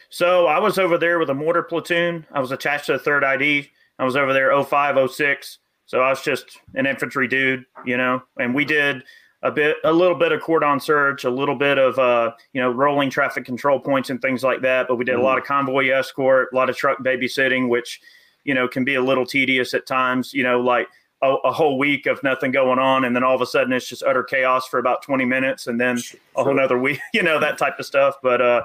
So 0.08 0.46
I 0.46 0.58
was 0.58 0.78
over 0.78 0.96
there 0.98 1.18
with 1.18 1.30
a 1.30 1.34
mortar 1.34 1.62
platoon. 1.62 2.26
I 2.32 2.40
was 2.40 2.50
attached 2.50 2.86
to 2.86 2.92
the 2.92 2.98
third 2.98 3.24
ID. 3.24 3.70
I 3.98 4.04
was 4.04 4.16
over 4.16 4.32
there 4.32 4.52
05, 4.62 5.10
06. 5.10 5.58
So 5.86 6.00
I 6.00 6.08
was 6.10 6.22
just 6.22 6.58
an 6.74 6.86
infantry 6.86 7.28
dude, 7.28 7.64
you 7.84 7.96
know, 7.98 8.22
and 8.38 8.54
we 8.54 8.64
did 8.64 9.02
a 9.42 9.50
bit, 9.50 9.76
a 9.84 9.92
little 9.92 10.14
bit 10.14 10.30
of 10.32 10.40
cordon 10.40 10.78
search, 10.78 11.24
a 11.24 11.30
little 11.30 11.56
bit 11.56 11.78
of, 11.78 11.98
uh, 11.98 12.32
you 12.52 12.60
know, 12.60 12.70
rolling 12.70 13.10
traffic 13.10 13.44
control 13.44 13.80
points 13.80 14.08
and 14.10 14.20
things 14.22 14.42
like 14.44 14.60
that. 14.62 14.86
But 14.88 14.96
we 14.96 15.04
did 15.04 15.16
a 15.16 15.22
lot 15.22 15.36
of 15.38 15.44
convoy 15.44 15.88
escort, 15.90 16.48
a 16.52 16.56
lot 16.56 16.70
of 16.70 16.76
truck 16.76 16.98
babysitting, 17.00 17.68
which, 17.68 18.00
you 18.44 18.54
know, 18.54 18.68
can 18.68 18.84
be 18.84 18.94
a 18.94 19.02
little 19.02 19.26
tedious 19.26 19.74
at 19.74 19.86
times, 19.86 20.32
you 20.32 20.44
know, 20.44 20.60
like 20.60 20.86
a, 21.22 21.34
a 21.44 21.52
whole 21.52 21.76
week 21.78 22.06
of 22.06 22.22
nothing 22.22 22.52
going 22.52 22.78
on. 22.78 23.04
And 23.04 23.16
then 23.16 23.24
all 23.24 23.34
of 23.34 23.40
a 23.40 23.46
sudden 23.46 23.72
it's 23.72 23.88
just 23.88 24.02
utter 24.04 24.22
chaos 24.22 24.66
for 24.68 24.78
about 24.78 25.02
20 25.02 25.24
minutes. 25.24 25.66
And 25.66 25.80
then 25.80 25.98
a 26.36 26.44
whole 26.44 26.54
nother 26.54 26.78
week, 26.78 27.00
you 27.12 27.22
know, 27.22 27.40
that 27.40 27.58
type 27.58 27.78
of 27.80 27.86
stuff. 27.86 28.16
But, 28.22 28.40
uh, 28.40 28.62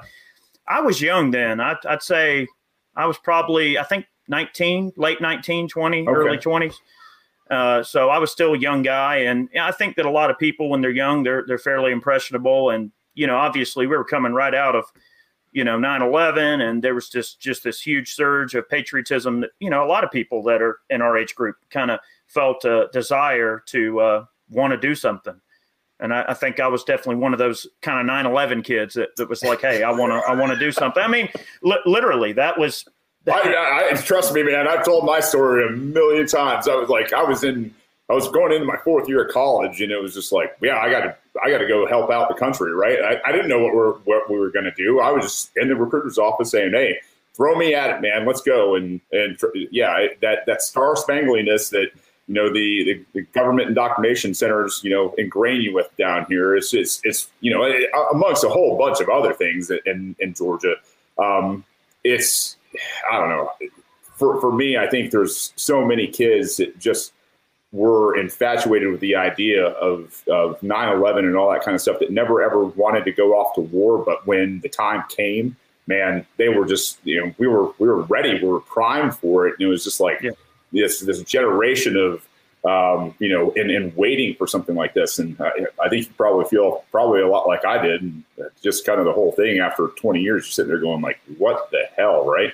I 0.67 0.81
was 0.81 1.01
young 1.01 1.31
then. 1.31 1.59
I'd, 1.59 1.77
I'd 1.87 2.03
say 2.03 2.45
I 2.95 3.05
was 3.05 3.17
probably, 3.17 3.77
I 3.79 3.83
think 3.83 4.05
19, 4.27 4.93
late 4.97 5.21
19, 5.21 5.69
20, 5.69 6.01
Okay. 6.01 6.11
early 6.11 6.37
20s. 6.37 6.73
Uh, 7.49 7.83
so 7.83 8.09
I 8.09 8.17
was 8.17 8.31
still 8.31 8.53
a 8.53 8.57
young 8.57 8.81
guy. 8.81 9.17
And 9.17 9.49
I 9.59 9.71
think 9.71 9.95
that 9.95 10.05
a 10.05 10.11
lot 10.11 10.29
of 10.29 10.37
people, 10.37 10.69
when 10.69 10.81
they're 10.81 10.91
young, 10.91 11.23
they're, 11.23 11.43
they're 11.47 11.57
fairly 11.57 11.91
impressionable. 11.91 12.69
And, 12.71 12.91
you 13.13 13.27
know, 13.27 13.37
obviously 13.37 13.87
we 13.87 13.95
were 13.95 14.03
coming 14.03 14.33
right 14.33 14.53
out 14.53 14.75
of, 14.75 14.85
you 15.53 15.63
know, 15.63 15.79
9 15.79 16.01
11, 16.01 16.61
and 16.61 16.83
there 16.83 16.93
was 16.93 17.09
just, 17.09 17.39
just 17.39 17.63
this 17.63 17.81
huge 17.81 18.13
surge 18.13 18.53
of 18.53 18.69
patriotism 18.69 19.41
that, 19.41 19.51
you 19.59 19.69
know, 19.69 19.83
a 19.83 19.87
lot 19.87 20.03
of 20.03 20.11
people 20.11 20.43
that 20.43 20.61
are 20.61 20.79
in 20.89 21.01
our 21.01 21.17
age 21.17 21.33
group 21.33 21.55
kind 21.69 21.89
of 21.89 21.99
felt 22.27 22.65
a 22.65 22.89
desire 22.91 23.63
to, 23.67 23.99
uh, 23.99 24.25
want 24.49 24.71
to 24.71 24.77
do 24.77 24.93
something. 24.93 25.39
And 25.99 26.13
I, 26.13 26.25
I, 26.29 26.33
think 26.33 26.59
I 26.59 26.67
was 26.67 26.83
definitely 26.83 27.15
one 27.15 27.33
of 27.33 27.39
those 27.39 27.65
kind 27.81 27.99
of 27.99 28.13
9/11 28.13 28.63
kids 28.63 28.93
that, 28.93 29.15
that 29.17 29.27
was 29.27 29.43
like, 29.43 29.61
"Hey, 29.61 29.81
I 29.81 29.89
want 29.89 30.11
to, 30.11 30.17
I 30.29 30.35
want 30.35 30.51
to 30.51 30.59
do 30.59 30.71
something." 30.71 31.01
I 31.01 31.07
mean, 31.07 31.27
li- 31.63 31.81
literally, 31.85 32.33
that 32.33 32.57
was. 32.57 32.85
I, 33.31 33.89
I, 33.91 33.93
trust 33.95 34.33
me, 34.33 34.43
man. 34.43 34.67
I've 34.67 34.85
told 34.85 35.05
my 35.05 35.19
story 35.19 35.67
a 35.67 35.71
million 35.71 36.27
times. 36.27 36.67
I 36.67 36.75
was 36.75 36.87
like, 36.87 37.11
I 37.11 37.23
was 37.23 37.43
in, 37.43 37.73
I 38.09 38.13
was 38.13 38.29
going 38.29 38.53
into 38.53 38.65
my 38.65 38.77
fourth 38.77 39.09
year 39.09 39.25
of 39.25 39.33
college, 39.33 39.81
and 39.81 39.91
it 39.91 40.01
was 40.01 40.13
just 40.13 40.31
like, 40.31 40.55
yeah, 40.61 40.77
I 40.77 40.89
got 40.89 41.01
to, 41.01 41.15
I 41.43 41.49
got 41.49 41.57
to 41.57 41.67
go 41.67 41.85
help 41.87 42.09
out 42.09 42.29
the 42.29 42.35
country, 42.35 42.73
right? 42.73 42.99
I, 43.01 43.29
I 43.29 43.31
didn't 43.33 43.49
know 43.49 43.59
what 43.59 43.75
we're, 43.75 43.93
what 43.99 44.29
we 44.29 44.39
were 44.39 44.49
going 44.49 44.65
to 44.65 44.71
do. 44.71 45.01
I 45.01 45.11
was 45.11 45.25
just 45.25 45.51
in 45.57 45.67
the 45.67 45.75
recruiter's 45.75 46.17
office 46.17 46.51
saying, 46.51 46.71
"Hey, 46.71 46.99
throw 47.33 47.55
me 47.55 47.73
at 47.73 47.89
it, 47.89 48.01
man. 48.01 48.25
Let's 48.25 48.41
go." 48.41 48.75
And 48.75 49.01
and 49.11 49.37
yeah, 49.71 50.07
that 50.21 50.45
that 50.45 50.61
star 50.61 50.95
spangliness 50.95 51.69
that 51.69 51.89
you 52.27 52.33
know 52.33 52.51
the, 52.51 52.83
the, 52.83 53.05
the, 53.13 53.21
government 53.33 53.69
indoctrination 53.69 54.33
centers 54.33 54.81
you 54.83 54.89
know 54.89 55.13
ingrain 55.17 55.61
you 55.61 55.73
with 55.73 55.89
down 55.97 56.25
here 56.27 56.55
is 56.55 56.73
it's, 56.73 56.99
it's 57.03 57.29
you 57.39 57.53
know 57.53 57.63
amongst 58.11 58.43
a 58.43 58.49
whole 58.49 58.77
bunch 58.77 58.99
of 58.99 59.09
other 59.09 59.33
things 59.33 59.69
in 59.85 60.15
in 60.19 60.33
Georgia. 60.33 60.75
Um, 61.17 61.63
it's 62.03 62.56
I 63.11 63.19
don't 63.19 63.29
know. 63.29 63.51
For 64.15 64.39
for 64.41 64.51
me, 64.51 64.77
I 64.77 64.87
think 64.87 65.11
there's 65.11 65.53
so 65.55 65.85
many 65.85 66.07
kids 66.07 66.57
that 66.57 66.79
just 66.79 67.13
were 67.71 68.17
infatuated 68.17 68.89
with 68.91 69.01
the 69.01 69.15
idea 69.15 69.67
of 69.67 70.23
of 70.27 70.59
9/11 70.61 71.19
and 71.19 71.35
all 71.35 71.51
that 71.51 71.63
kind 71.63 71.75
of 71.75 71.81
stuff 71.81 71.99
that 71.99 72.11
never 72.11 72.41
ever 72.41 72.65
wanted 72.65 73.05
to 73.05 73.11
go 73.11 73.33
off 73.33 73.53
to 73.55 73.61
war, 73.61 73.97
but 73.99 74.25
when 74.25 74.59
the 74.61 74.69
time 74.69 75.03
came, 75.09 75.55
man, 75.85 76.25
they 76.37 76.49
were 76.49 76.65
just 76.65 76.99
you 77.03 77.21
know 77.21 77.33
we 77.37 77.47
were 77.47 77.71
we 77.77 77.87
were 77.87 78.03
ready, 78.03 78.41
we 78.41 78.47
were 78.47 78.61
primed 78.61 79.15
for 79.15 79.47
it, 79.47 79.55
and 79.59 79.61
it 79.61 79.69
was 79.69 79.83
just 79.83 79.99
like. 79.99 80.21
Yeah 80.21 80.31
this 80.71 80.99
this 81.01 81.21
generation 81.23 81.97
of 81.97 82.27
um, 82.65 83.13
you 83.19 83.29
know, 83.29 83.51
in, 83.51 83.69
in 83.69 83.93
waiting 83.95 84.35
for 84.35 84.45
something 84.45 84.75
like 84.75 84.93
this. 84.93 85.19
And 85.19 85.39
I, 85.39 85.51
I, 85.81 85.87
think 85.87 86.07
you 86.07 86.13
probably 86.17 86.45
feel 86.45 86.83
probably 86.91 87.21
a 87.21 87.27
lot 87.27 87.47
like 87.47 87.63
I 87.63 87.81
did, 87.81 88.01
and 88.01 88.23
just 88.61 88.85
kind 88.85 88.99
of 88.99 89.05
the 89.05 89.13
whole 89.13 89.31
thing 89.31 89.59
after 89.59 89.87
20 89.87 90.19
years, 90.19 90.45
you're 90.45 90.51
sitting 90.51 90.69
there 90.69 90.79
going 90.79 91.01
like, 91.01 91.19
what 91.37 91.71
the 91.71 91.83
hell, 91.95 92.25
right? 92.25 92.53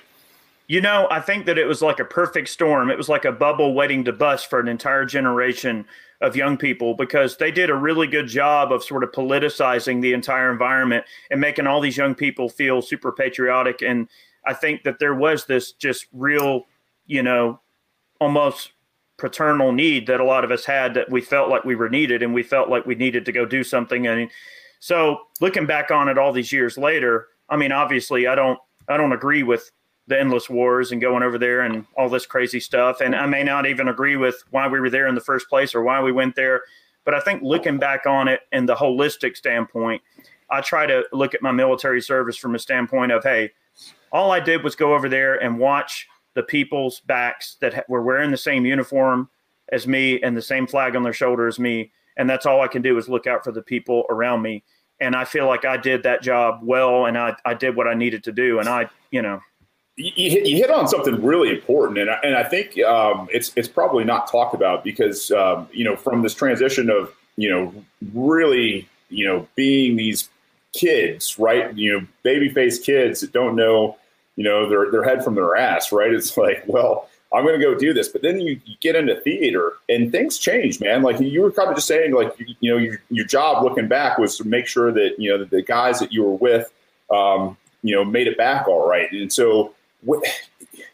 You 0.74 0.82
know, 0.82 1.08
I 1.12 1.20
think 1.20 1.46
that 1.46 1.60
it 1.60 1.68
was 1.68 1.84
like 1.84 2.00
a 2.00 2.06
perfect 2.06 2.50
storm. 2.50 2.90
It 2.90 2.98
was 2.98 3.08
like 3.08 3.26
a 3.26 3.32
bubble 3.32 3.76
waiting 3.76 4.04
to 4.06 4.12
bust 4.12 4.50
for 4.50 4.60
an 4.60 4.68
entire 4.68 5.06
generation 5.06 5.86
of 6.20 6.36
young 6.36 6.58
people 6.58 6.96
because 6.96 7.38
they 7.38 7.52
did 7.52 7.70
a 7.70 7.76
really 7.76 8.08
good 8.08 8.26
job 8.26 8.72
of 8.72 8.84
sort 8.84 9.04
of 9.04 9.12
politicizing 9.12 10.02
the 10.02 10.14
entire 10.14 10.52
environment 10.52 11.06
and 11.30 11.40
making 11.40 11.68
all 11.68 11.80
these 11.80 11.96
young 11.96 12.16
people 12.16 12.50
feel 12.50 12.82
super 12.82 13.12
patriotic. 13.12 13.84
And 13.84 14.10
I 14.48 14.56
think 14.56 14.82
that 14.82 14.98
there 14.98 15.14
was 15.14 15.46
this 15.46 15.74
just 15.74 16.08
real, 16.12 16.66
you 17.06 17.22
know, 17.22 17.62
almost 18.20 18.72
paternal 19.18 19.74
need 19.74 20.08
that 20.08 20.22
a 20.22 20.26
lot 20.26 20.44
of 20.44 20.50
us 20.50 20.66
had 20.66 20.96
that 20.96 21.08
we 21.08 21.22
felt 21.22 21.50
like 21.50 21.66
we 21.66 21.76
were 21.76 21.88
needed 21.88 22.24
and 22.24 22.34
we 22.34 22.42
felt 22.42 22.68
like 22.68 22.88
we 22.88 22.96
needed 22.96 23.26
to 23.26 23.32
go 23.32 23.46
do 23.46 23.64
something 23.64 24.08
and 24.08 24.32
so 24.80 25.20
looking 25.40 25.68
back 25.68 25.92
on 25.92 26.10
it 26.10 26.18
all 26.18 26.34
these 26.34 26.52
years 26.52 26.80
later 26.80 27.28
i 27.48 27.56
mean 27.56 27.72
obviously 27.72 28.26
i 28.26 28.34
don't 28.34 28.58
i 28.88 28.98
don't 28.98 29.14
agree 29.14 29.44
with 29.44 29.70
the 30.08 30.20
endless 30.20 30.50
wars 30.50 30.92
and 30.92 31.02
going 31.02 31.24
over 31.24 31.38
there 31.38 31.62
and 31.62 31.86
all 31.98 32.10
this 32.10 32.26
crazy 32.26 32.60
stuff 32.60 33.02
and 33.02 33.16
i 33.16 33.26
may 33.26 33.44
not 33.44 33.66
even 33.66 33.88
agree 33.88 34.16
with 34.16 34.44
why 34.52 34.68
we 34.68 34.80
were 34.80 34.90
there 34.90 35.08
in 35.08 35.16
the 35.16 35.22
first 35.22 35.48
place 35.50 35.74
or 35.74 35.82
why 35.82 36.02
we 36.02 36.12
went 36.12 36.36
there 36.36 36.62
but 37.06 37.14
i 37.14 37.20
think 37.20 37.42
looking 37.42 37.78
back 37.78 38.06
on 38.06 38.28
it 38.28 38.42
in 38.52 38.66
the 38.66 38.76
holistic 38.76 39.36
standpoint 39.38 40.02
i 40.50 40.60
try 40.60 40.86
to 40.86 41.04
look 41.14 41.34
at 41.34 41.42
my 41.42 41.52
military 41.52 42.02
service 42.02 42.38
from 42.38 42.56
a 42.56 42.60
standpoint 42.60 43.12
of 43.12 43.24
hey 43.24 43.50
all 44.12 44.32
i 44.32 44.40
did 44.40 44.64
was 44.64 44.76
go 44.76 44.94
over 44.94 45.08
there 45.08 45.42
and 45.42 45.58
watch 45.58 46.08
the 46.34 46.44
people's 46.44 47.00
backs 47.02 47.58
that 47.62 47.88
were 47.90 48.02
wearing 48.02 48.32
the 48.32 48.38
same 48.38 48.66
uniform 48.66 49.30
as 49.72 49.88
me 49.88 50.22
and 50.22 50.36
the 50.36 50.42
same 50.42 50.68
flag 50.68 50.96
on 50.96 51.04
their 51.04 51.14
shoulder 51.14 51.48
as 51.48 51.60
me. 51.60 51.92
And 52.18 52.30
that's 52.30 52.46
all 52.46 52.62
I 52.62 52.68
can 52.68 52.82
do 52.82 52.98
is 52.98 53.10
look 53.10 53.28
out 53.28 53.44
for 53.44 53.52
the 53.52 53.62
people 53.62 54.04
around 54.10 54.42
me. 54.42 54.64
And 55.00 55.16
I 55.16 55.26
feel 55.26 55.48
like 55.48 55.66
I 55.66 55.78
did 55.78 56.04
that 56.04 56.22
job 56.22 56.60
well 56.64 57.08
and 57.08 57.18
I, 57.18 57.36
I 57.46 57.54
did 57.54 57.76
what 57.76 57.88
I 57.88 57.94
needed 57.94 58.24
to 58.26 58.32
do. 58.32 58.60
And 58.60 58.70
I, 58.70 58.90
you 59.12 59.22
know, 59.22 59.40
you 59.96 60.32
hit, 60.32 60.46
you 60.46 60.58
hit 60.58 60.72
on 60.72 60.88
something 60.88 61.24
really 61.24 61.50
important, 61.50 62.00
and 62.00 62.10
I, 62.10 62.20
and 62.24 62.36
I 62.36 62.44
think 62.44 62.80
um, 62.82 63.28
it's 63.32 63.52
it's 63.56 63.68
probably 63.68 64.04
not 64.04 64.30
talked 64.30 64.56
about 64.56 64.84
because 64.84 65.32
um, 65.32 65.68
you 65.72 65.84
know 65.84 65.96
from 65.96 66.22
this 66.22 66.34
transition 66.34 66.90
of 66.90 67.14
you 67.38 67.50
know 67.50 67.74
really 68.14 68.88
you 69.10 69.26
know 69.26 69.48
being 69.56 69.96
these 69.96 70.30
kids, 70.74 71.38
right? 71.38 71.74
You 71.76 72.00
know, 72.00 72.08
baby 72.24 72.50
faced 72.50 72.84
kids 72.84 73.22
that 73.22 73.34
don't 73.34 73.56
know 73.56 73.98
you 74.36 74.44
know, 74.44 74.68
their 74.68 74.92
their 74.92 75.04
head 75.04 75.24
from 75.24 75.36
their 75.36 75.56
ass, 75.56 75.92
right? 75.92 76.12
It's 76.12 76.36
like, 76.38 76.64
well, 76.68 77.10
I'm 77.34 77.44
going 77.44 77.60
to 77.60 77.66
go 77.66 77.76
do 77.76 77.94
this, 77.94 78.10
but 78.10 78.22
then 78.22 78.40
you, 78.40 78.60
you, 78.66 78.76
get 78.80 78.96
into 78.96 79.20
theater 79.22 79.74
and 79.90 80.12
things 80.12 80.38
change, 80.38 80.80
man. 80.80 81.02
Like 81.02 81.20
you 81.20 81.42
were 81.42 81.52
kind 81.52 81.70
of 81.70 81.76
just 81.76 81.88
saying, 81.88 82.14
like 82.14 82.38
you, 82.40 82.56
you 82.60 82.72
know, 82.72 82.78
your, 82.78 83.02
your 83.10 83.26
job 83.26 83.64
looking 83.64 83.88
back 83.88 84.20
was 84.20 84.38
to 84.38 84.48
make 84.48 84.68
sure 84.68 84.92
that 84.92 85.16
you 85.18 85.32
know 85.32 85.40
that 85.40 85.50
the 85.50 85.62
guys 85.62 86.00
that 86.00 86.12
you 86.12 86.24
were 86.24 86.36
with, 86.36 86.72
um, 87.12 87.58
you 87.82 87.96
know, 87.96 88.06
made 88.06 88.28
it 88.28 88.38
back 88.38 88.68
all 88.68 88.88
right. 88.88 89.12
And 89.12 89.32
so, 89.32 89.74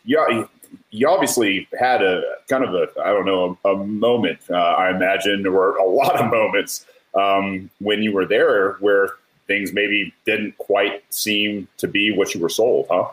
yeah, 0.06 0.46
you 0.92 1.08
obviously 1.08 1.68
had 1.80 2.01
a 2.01 2.22
kind 2.48 2.63
of 2.63 2.74
a 2.74 2.88
I 3.01 3.10
don't 3.10 3.25
know 3.25 3.58
a, 3.66 3.70
a 3.70 3.86
moment, 3.86 4.39
uh, 4.50 4.56
I 4.56 4.89
imagine, 4.89 5.46
or 5.48 5.78
a 5.78 5.86
lot 5.86 6.20
of 6.20 6.32
moments 6.32 6.86
um, 7.16 7.70
when 7.80 8.01
you 8.01 8.12
were 8.12 8.25
there 8.25 8.74
where 8.74 9.10
things 9.48 9.74
maybe 9.74 10.13
didn't 10.25 10.58
quite 10.58 11.04
seem 11.10 11.68
to 11.78 11.88
be 11.88 12.12
what 12.12 12.34
you 12.34 12.42
were 12.42 12.50
sold, 12.50 12.88
huh? 12.89 13.10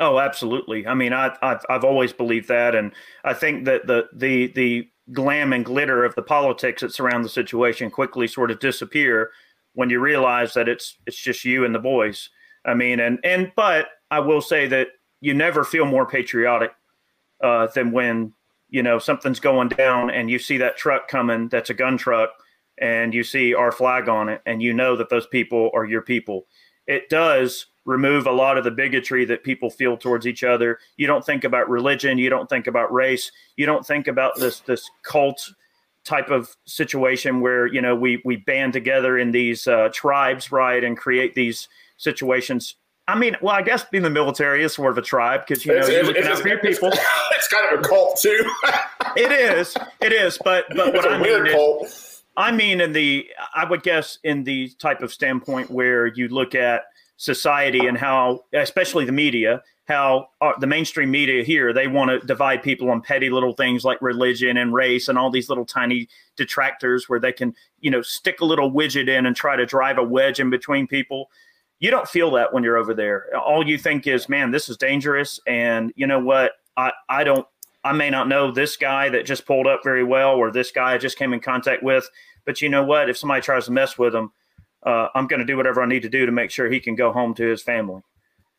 Oh, 0.00 0.18
absolutely. 0.18 0.86
I 0.86 0.94
mean, 0.94 1.12
I, 1.12 1.36
I've, 1.42 1.64
I've 1.68 1.84
always 1.84 2.12
believed 2.12 2.48
that, 2.48 2.74
and 2.74 2.92
I 3.24 3.34
think 3.34 3.66
that 3.66 3.86
the 3.86 4.08
the 4.12 4.48
the 4.48 4.88
glam 5.12 5.52
and 5.52 5.64
glitter 5.64 6.04
of 6.04 6.14
the 6.14 6.22
politics 6.22 6.80
that 6.82 6.92
surround 6.92 7.24
the 7.24 7.28
situation 7.28 7.90
quickly 7.90 8.26
sort 8.26 8.50
of 8.50 8.60
disappear 8.60 9.30
when 9.74 9.90
you 9.90 10.00
realize 10.00 10.54
that 10.54 10.68
it's 10.68 10.96
it's 11.06 11.16
just 11.16 11.44
you 11.44 11.64
and 11.64 11.74
the 11.74 11.78
boys. 11.78 12.30
I 12.64 12.74
mean, 12.74 13.00
and 13.00 13.18
and 13.22 13.52
but 13.54 13.88
I 14.10 14.20
will 14.20 14.40
say 14.40 14.66
that 14.68 14.88
you 15.22 15.32
never 15.32 15.64
feel 15.64 15.86
more 15.86 16.04
patriotic 16.04 16.72
uh, 17.42 17.68
than 17.68 17.92
when 17.92 18.34
you 18.68 18.82
know 18.82 18.98
something's 18.98 19.40
going 19.40 19.68
down 19.68 20.10
and 20.10 20.28
you 20.28 20.38
see 20.38 20.58
that 20.58 20.76
truck 20.76 21.08
coming. 21.08 21.48
That's 21.48 21.70
a 21.70 21.74
gun 21.74 21.96
truck, 21.96 22.30
and 22.78 23.14
you 23.14 23.24
see 23.24 23.54
our 23.54 23.72
flag 23.72 24.08
on 24.10 24.28
it, 24.28 24.42
and 24.44 24.60
you 24.60 24.74
know 24.74 24.96
that 24.96 25.08
those 25.08 25.26
people 25.28 25.70
are 25.72 25.86
your 25.86 26.02
people. 26.02 26.46
It 26.86 27.08
does 27.08 27.66
remove 27.84 28.26
a 28.26 28.32
lot 28.32 28.58
of 28.58 28.64
the 28.64 28.70
bigotry 28.70 29.24
that 29.24 29.44
people 29.44 29.70
feel 29.70 29.96
towards 29.96 30.26
each 30.26 30.44
other. 30.44 30.78
You 30.96 31.06
don't 31.06 31.24
think 31.24 31.44
about 31.44 31.70
religion, 31.70 32.18
you 32.18 32.28
don't 32.28 32.48
think 32.48 32.66
about 32.66 32.92
race, 32.92 33.30
you 33.56 33.64
don't 33.64 33.86
think 33.86 34.08
about 34.08 34.36
this 34.36 34.60
this 34.60 34.90
cult 35.02 35.52
type 36.04 36.30
of 36.30 36.56
situation 36.64 37.40
where 37.40 37.66
you 37.66 37.80
know 37.80 37.94
we 37.94 38.20
we 38.24 38.36
band 38.36 38.72
together 38.72 39.18
in 39.18 39.30
these 39.30 39.68
uh, 39.68 39.88
tribes, 39.92 40.50
right, 40.50 40.82
and 40.82 40.96
create 40.96 41.36
these 41.36 41.68
situations. 41.96 42.74
I 43.12 43.18
mean, 43.18 43.36
well, 43.42 43.54
I 43.54 43.60
guess 43.60 43.84
being 43.84 44.04
the 44.04 44.10
military 44.10 44.64
is 44.64 44.72
sort 44.72 44.90
of 44.90 44.96
a 44.96 45.02
tribe 45.02 45.42
because 45.46 45.66
you 45.66 45.72
know 45.72 45.80
it's, 45.80 45.90
you're 45.90 46.02
looking 46.02 46.24
out 46.24 46.38
for 46.38 46.48
your 46.48 46.60
people. 46.60 46.90
It's 47.36 47.48
kind 47.48 47.74
of 47.74 47.80
a 47.80 47.82
cult 47.82 48.18
too. 48.20 48.48
it 49.16 49.32
is, 49.32 49.76
it 50.00 50.12
is, 50.12 50.38
but 50.44 50.64
but 50.76 50.94
what 50.94 51.10
I 51.10 51.18
mean 51.18 51.46
is, 51.46 52.22
I 52.36 52.52
mean 52.52 52.80
in 52.80 52.92
the 52.92 53.28
I 53.54 53.68
would 53.68 53.82
guess 53.82 54.18
in 54.22 54.44
the 54.44 54.70
type 54.78 55.02
of 55.02 55.12
standpoint 55.12 55.70
where 55.70 56.06
you 56.06 56.28
look 56.28 56.54
at 56.54 56.84
society 57.16 57.86
and 57.86 57.98
how, 57.98 58.44
especially 58.54 59.04
the 59.04 59.12
media, 59.12 59.60
how 59.86 60.28
uh, 60.40 60.52
the 60.60 60.66
mainstream 60.66 61.10
media 61.10 61.42
here 61.42 61.72
they 61.72 61.88
want 61.88 62.10
to 62.10 62.26
divide 62.26 62.62
people 62.62 62.90
on 62.90 63.02
petty 63.02 63.28
little 63.28 63.52
things 63.52 63.84
like 63.84 64.00
religion 64.00 64.56
and 64.56 64.72
race 64.72 65.08
and 65.08 65.18
all 65.18 65.30
these 65.30 65.48
little 65.48 65.66
tiny 65.66 66.08
detractors 66.36 67.08
where 67.08 67.20
they 67.20 67.32
can 67.32 67.54
you 67.80 67.90
know 67.90 68.02
stick 68.02 68.40
a 68.40 68.44
little 68.44 68.70
widget 68.70 69.08
in 69.08 69.26
and 69.26 69.36
try 69.36 69.56
to 69.56 69.66
drive 69.66 69.98
a 69.98 70.02
wedge 70.02 70.38
in 70.38 70.48
between 70.48 70.86
people 70.86 71.28
you 71.82 71.90
don't 71.90 72.08
feel 72.08 72.30
that 72.30 72.54
when 72.54 72.64
you're 72.64 72.78
over 72.78 72.94
there. 72.94 73.36
All 73.36 73.66
you 73.66 73.76
think 73.76 74.06
is 74.06 74.28
man 74.28 74.50
this 74.50 74.68
is 74.68 74.76
dangerous. 74.76 75.38
And 75.46 75.92
you 75.96 76.06
know 76.06 76.20
what? 76.20 76.52
I 76.76 76.92
i 77.10 77.22
don't 77.22 77.46
i 77.84 77.92
may 77.92 78.08
not 78.08 78.28
know 78.28 78.50
this 78.50 78.76
guy 78.78 79.10
that 79.10 79.26
just 79.26 79.44
pulled 79.44 79.66
up 79.66 79.80
very 79.84 80.04
well 80.04 80.36
or 80.36 80.50
this 80.50 80.70
guy 80.70 80.94
i 80.94 80.98
just 80.98 81.18
came 81.18 81.34
in 81.34 81.40
contact 81.40 81.82
with 81.82 82.08
but 82.44 82.60
you 82.60 82.68
know 82.68 82.82
what? 82.82 83.08
If 83.08 83.16
somebody 83.16 83.40
tries 83.40 83.66
to 83.66 83.72
mess 83.72 83.98
with 83.98 84.14
him, 84.14 84.32
uh, 84.84 85.08
I'm 85.14 85.26
going 85.26 85.40
to 85.40 85.46
do 85.46 85.56
whatever 85.56 85.82
I 85.82 85.86
need 85.86 86.02
to 86.02 86.08
do 86.08 86.26
to 86.26 86.32
make 86.32 86.50
sure 86.50 86.68
he 86.68 86.80
can 86.80 86.94
go 86.94 87.12
home 87.12 87.34
to 87.34 87.44
his 87.44 87.62
family. 87.62 88.02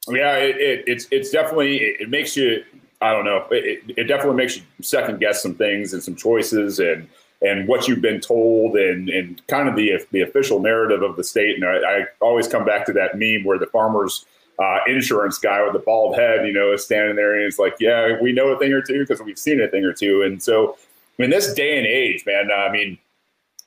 Yeah, 0.07 0.37
it, 0.37 0.57
it, 0.57 0.83
it's 0.87 1.07
it's 1.11 1.29
definitely 1.29 1.77
it, 1.77 2.09
makes 2.09 2.35
you 2.35 2.63
I 3.01 3.13
don't 3.13 3.23
know 3.23 3.45
it, 3.51 3.83
it 3.87 4.03
definitely 4.03 4.35
makes 4.35 4.57
you 4.57 4.63
second 4.81 5.21
guess 5.21 5.41
some 5.41 5.55
things 5.55 5.93
and 5.93 6.03
some 6.03 6.15
choices 6.15 6.79
and 6.79 7.07
and 7.43 7.67
what 7.67 7.87
you've 7.87 8.01
been 8.01 8.19
told 8.19 8.75
and 8.75 9.09
and 9.09 9.45
kind 9.47 9.69
of 9.69 9.75
the 9.75 10.03
the 10.11 10.21
official 10.21 10.59
narrative 10.59 11.01
of 11.01 11.15
the 11.15 11.23
state. 11.23 11.55
And 11.55 11.65
I, 11.65 11.77
I 11.77 12.05
always 12.21 12.47
come 12.47 12.65
back 12.65 12.85
to 12.87 12.93
that 12.93 13.17
meme 13.17 13.43
where 13.43 13.59
the 13.59 13.67
farmers. 13.67 14.25
Uh, 14.59 14.77
insurance 14.85 15.39
guy 15.39 15.63
with 15.63 15.73
the 15.73 15.79
bald 15.79 16.15
head, 16.15 16.45
you 16.45 16.53
know, 16.53 16.71
is 16.71 16.85
standing 16.85 17.15
there 17.15 17.33
and 17.33 17.43
he's 17.43 17.57
like, 17.57 17.73
"Yeah, 17.79 18.21
we 18.21 18.31
know 18.31 18.49
a 18.49 18.59
thing 18.59 18.71
or 18.71 18.83
two 18.83 18.99
because 18.99 19.19
we've 19.19 19.37
seen 19.37 19.59
a 19.59 19.67
thing 19.67 19.83
or 19.83 19.93
two. 19.93 20.21
And 20.21 20.43
so, 20.43 20.77
in 21.17 21.31
this 21.31 21.51
day 21.55 21.75
and 21.75 21.87
age, 21.87 22.23
man, 22.27 22.51
I 22.51 22.71
mean, 22.71 22.99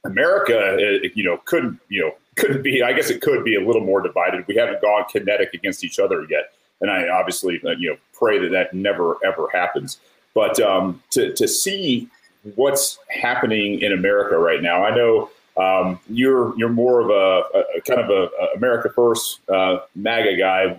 America, 0.07 0.77
uh, 0.77 1.09
you 1.15 1.25
know, 1.25 1.39
couldn't, 1.45 1.81
you 1.89 2.03
know, 2.03 2.15
couldn't 2.37 2.63
be, 2.63 2.83
I 2.83 2.93
guess 2.93 3.11
it 3.11 3.21
could 3.21 3.45
be 3.45 3.57
a 3.57 3.67
little 3.67 3.85
more 3.85 4.01
divided. 4.01 4.47
We 4.47 4.57
haven't 4.57 4.81
gone 4.81 5.05
kinetic 5.11 5.55
against 5.55 5.85
each 5.85 5.99
other 5.99 6.27
yet. 6.31 6.53
And 6.81 6.91
I 6.91 7.09
obviously, 7.09 7.61
uh, 7.65 7.71
you 7.71 7.91
know, 7.91 7.97
pray 8.13 8.39
that 8.39 8.51
that 8.53 8.75
never, 8.75 9.17
ever 9.25 9.49
happens. 9.53 9.99
But 10.35 10.61
um, 10.61 11.03
to, 11.11 11.33
to 11.35 11.49
see 11.49 12.09
what's 12.55 12.99
happening 13.09 13.81
in 13.81 13.93
America 13.93 14.39
right 14.39 14.63
now. 14.63 14.85
I 14.85 14.95
know 14.95 15.31
um, 15.57 16.01
you're 16.09 16.57
you're 16.59 16.69
more 16.69 17.01
of 17.01 17.11
a, 17.11 17.79
a 17.79 17.81
kind 17.83 18.01
of 18.01 18.11
a, 18.11 18.29
a 18.41 18.57
America 18.57 18.91
First 18.95 19.41
uh, 19.49 19.79
MAGA 19.95 20.37
guy. 20.37 20.77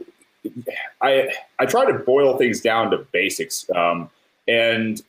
I 1.02 1.34
I 1.60 1.66
try 1.66 1.86
to 1.92 1.98
boil 2.00 2.38
things 2.38 2.62
down 2.62 2.92
to 2.92 3.00
basics, 3.12 3.70
um, 3.76 4.10
and 4.48 5.02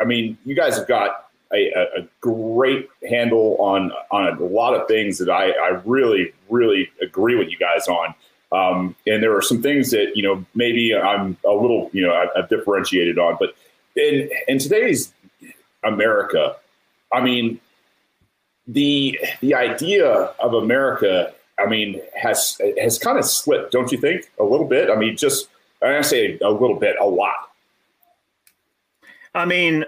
I 0.00 0.04
mean, 0.04 0.38
you 0.44 0.54
guys 0.54 0.76
have 0.76 0.88
got 0.88 1.26
a, 1.52 1.72
a, 1.98 2.08
great 2.20 2.88
handle 3.08 3.56
on 3.60 3.92
on 4.10 4.36
a 4.36 4.44
lot 4.44 4.74
of 4.74 4.88
things 4.88 5.18
that 5.18 5.28
I, 5.28 5.50
I 5.50 5.80
really 5.84 6.32
really 6.48 6.90
agree 7.02 7.36
with 7.36 7.48
you 7.50 7.58
guys 7.58 7.88
on. 7.88 8.14
Um, 8.52 8.94
and 9.06 9.22
there 9.22 9.36
are 9.36 9.42
some 9.42 9.60
things 9.60 9.90
that 9.90 10.12
you 10.14 10.22
know 10.22 10.44
maybe 10.54 10.94
I'm 10.94 11.36
a 11.44 11.52
little 11.52 11.90
you 11.92 12.06
know 12.06 12.14
I've, 12.14 12.28
I've 12.36 12.48
differentiated 12.48 13.18
on, 13.18 13.36
but 13.38 13.54
in 13.96 14.30
in 14.48 14.58
today's 14.58 15.12
America, 15.84 16.56
I 17.12 17.20
mean 17.20 17.60
the 18.66 19.18
the 19.40 19.54
idea 19.54 20.08
of 20.08 20.54
America, 20.54 21.32
I 21.58 21.66
mean, 21.66 22.00
has 22.20 22.60
has 22.78 22.98
kind 22.98 23.18
of 23.18 23.24
slipped, 23.24 23.72
don't 23.72 23.90
you 23.92 23.98
think? 23.98 24.30
A 24.38 24.44
little 24.44 24.66
bit. 24.66 24.90
I 24.90 24.96
mean, 24.96 25.16
just 25.16 25.48
I 25.82 26.00
say 26.02 26.38
a 26.42 26.50
little 26.50 26.78
bit, 26.78 26.96
a 27.00 27.06
lot. 27.06 27.50
I 29.34 29.44
mean, 29.44 29.84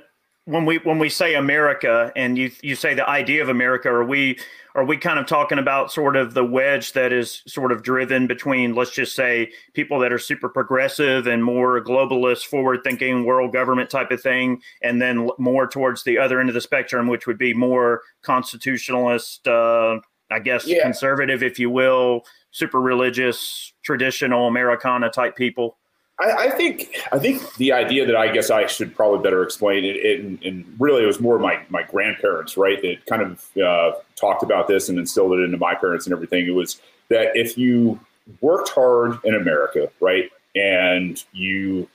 when 0.49 0.65
we 0.65 0.79
when 0.79 0.99
we 0.99 1.11
say 1.11 1.35
America 1.35 2.11
and 2.17 2.39
you 2.39 2.51
you 2.63 2.75
say 2.75 2.95
the 2.95 3.07
idea 3.07 3.43
of 3.43 3.51
America, 3.51 3.91
are 3.91 4.05
we 4.05 4.39
are 4.75 4.85
we 4.85 4.97
kind 4.97 5.19
of 5.19 5.27
talking 5.27 5.59
about 5.59 5.93
sort 5.93 6.17
of 6.17 6.33
the 6.33 6.45
wedge 6.45 6.95
that 6.95 7.13
is 7.13 7.43
sort 7.47 7.71
of 7.71 7.83
driven 7.83 8.27
between 8.27 8.75
let's 8.75 8.93
just 8.93 9.15
say 9.15 9.53
people 9.75 9.99
that 9.99 10.11
are 10.11 10.19
super 10.19 10.49
progressive 10.49 11.27
and 11.27 11.45
more 11.45 11.85
globalist, 11.85 12.47
forward 12.47 12.81
thinking 12.83 13.27
world 13.27 13.53
government 13.53 13.91
type 13.91 14.11
of 14.11 14.23
thing, 14.23 14.63
and 14.83 15.03
then 15.03 15.29
more 15.39 15.67
towards 15.67 16.03
the 16.05 16.17
other 16.17 16.41
end 16.41 16.49
of 16.49 16.55
the 16.55 16.63
spectrum, 16.63 17.09
which 17.09 17.27
would 17.27 17.39
be 17.39 17.53
more 17.53 18.01
constitutionalist, 18.23 19.47
uh, 19.47 20.01
I 20.31 20.39
guess 20.39 20.67
yeah. 20.67 20.83
conservative, 20.83 21.43
if 21.43 21.59
you 21.59 21.69
will, 21.69 22.23
super 22.53 22.81
religious, 22.81 23.75
traditional 23.83 24.49
Americana 24.49 25.11
type 25.11 25.37
people. 25.37 25.78
I, 26.21 26.47
I, 26.47 26.51
think 26.51 26.97
I 27.13 27.19
think 27.19 27.55
the 27.57 27.73
idea 27.73 28.05
that 28.05 28.17
I 28.17 28.33
guess 28.33 28.51
I 28.51 28.67
should 28.67 28.95
probably 28.95 29.21
better 29.21 29.43
explain 29.43 29.85
it, 29.85 29.97
it 29.97 30.21
and, 30.21 30.43
and, 30.43 30.77
really 30.79 31.05
it 31.05 31.07
was 31.07 31.21
more 31.21 31.39
my 31.39 31.61
my 31.69 31.85
grandparents, 31.85 32.57
right, 32.57 32.81
that 32.83 33.07
kind 33.07 33.23
of 33.23 33.57
uh, 33.57 33.93
talked 34.17 34.43
about 34.43 34.67
this 34.67 34.89
and 34.89 34.99
instilled 34.99 35.33
it 35.35 35.45
into 35.45 35.59
my 35.59 35.75
parents 35.75 36.07
and 36.07 36.13
everything. 36.13 36.47
It 36.47 36.55
was 36.55 36.81
that 37.09 37.37
if 37.37 37.57
you 37.57 38.01
worked 38.41 38.71
hard 38.71 39.19
in 39.25 39.35
America, 39.35 39.91
right, 40.01 40.31
and 40.57 41.23
you 41.33 41.89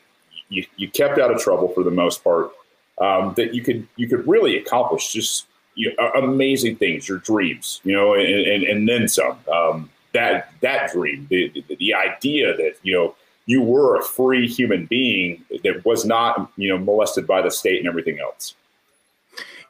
you, 0.48 0.66
you 0.78 0.90
kept 0.90 1.20
out 1.20 1.32
of 1.32 1.42
trouble 1.42 1.70
for 1.70 1.84
the 1.84 1.92
most 1.92 2.24
part, 2.24 2.52
um, 3.00 3.34
that 3.36 3.54
you 3.54 3.62
could 3.62 3.88
you 3.98 4.08
could 4.08 4.26
really 4.26 4.58
accomplish 4.58 5.12
just 5.12 5.48
you 5.76 5.94
know, 5.98 6.12
amazing 6.12 6.76
things, 6.78 7.10
your 7.10 7.18
dreams, 7.18 7.82
you 7.84 7.94
know, 7.94 8.14
and, 8.14 8.28
and, 8.28 8.64
and 8.64 8.88
then 8.88 9.08
some. 9.08 9.38
Um, 9.52 9.90
that 10.14 10.54
that 10.62 10.92
dream, 10.92 11.26
the, 11.30 11.50
the, 11.50 11.76
the 11.76 11.94
idea 11.94 12.56
that 12.56 12.76
you 12.84 12.94
know 12.94 13.16
you 13.46 13.62
were 13.62 13.98
a 13.98 14.04
free 14.04 14.48
human 14.48 14.86
being 14.86 15.44
that 15.64 15.84
was 15.86 16.06
not, 16.06 16.52
you 16.56 16.70
know, 16.70 16.78
molested 16.78 17.28
by 17.28 17.42
the 17.42 17.52
state 17.52 17.80
and 17.80 17.88
everything 17.88 18.20
else. 18.20 18.56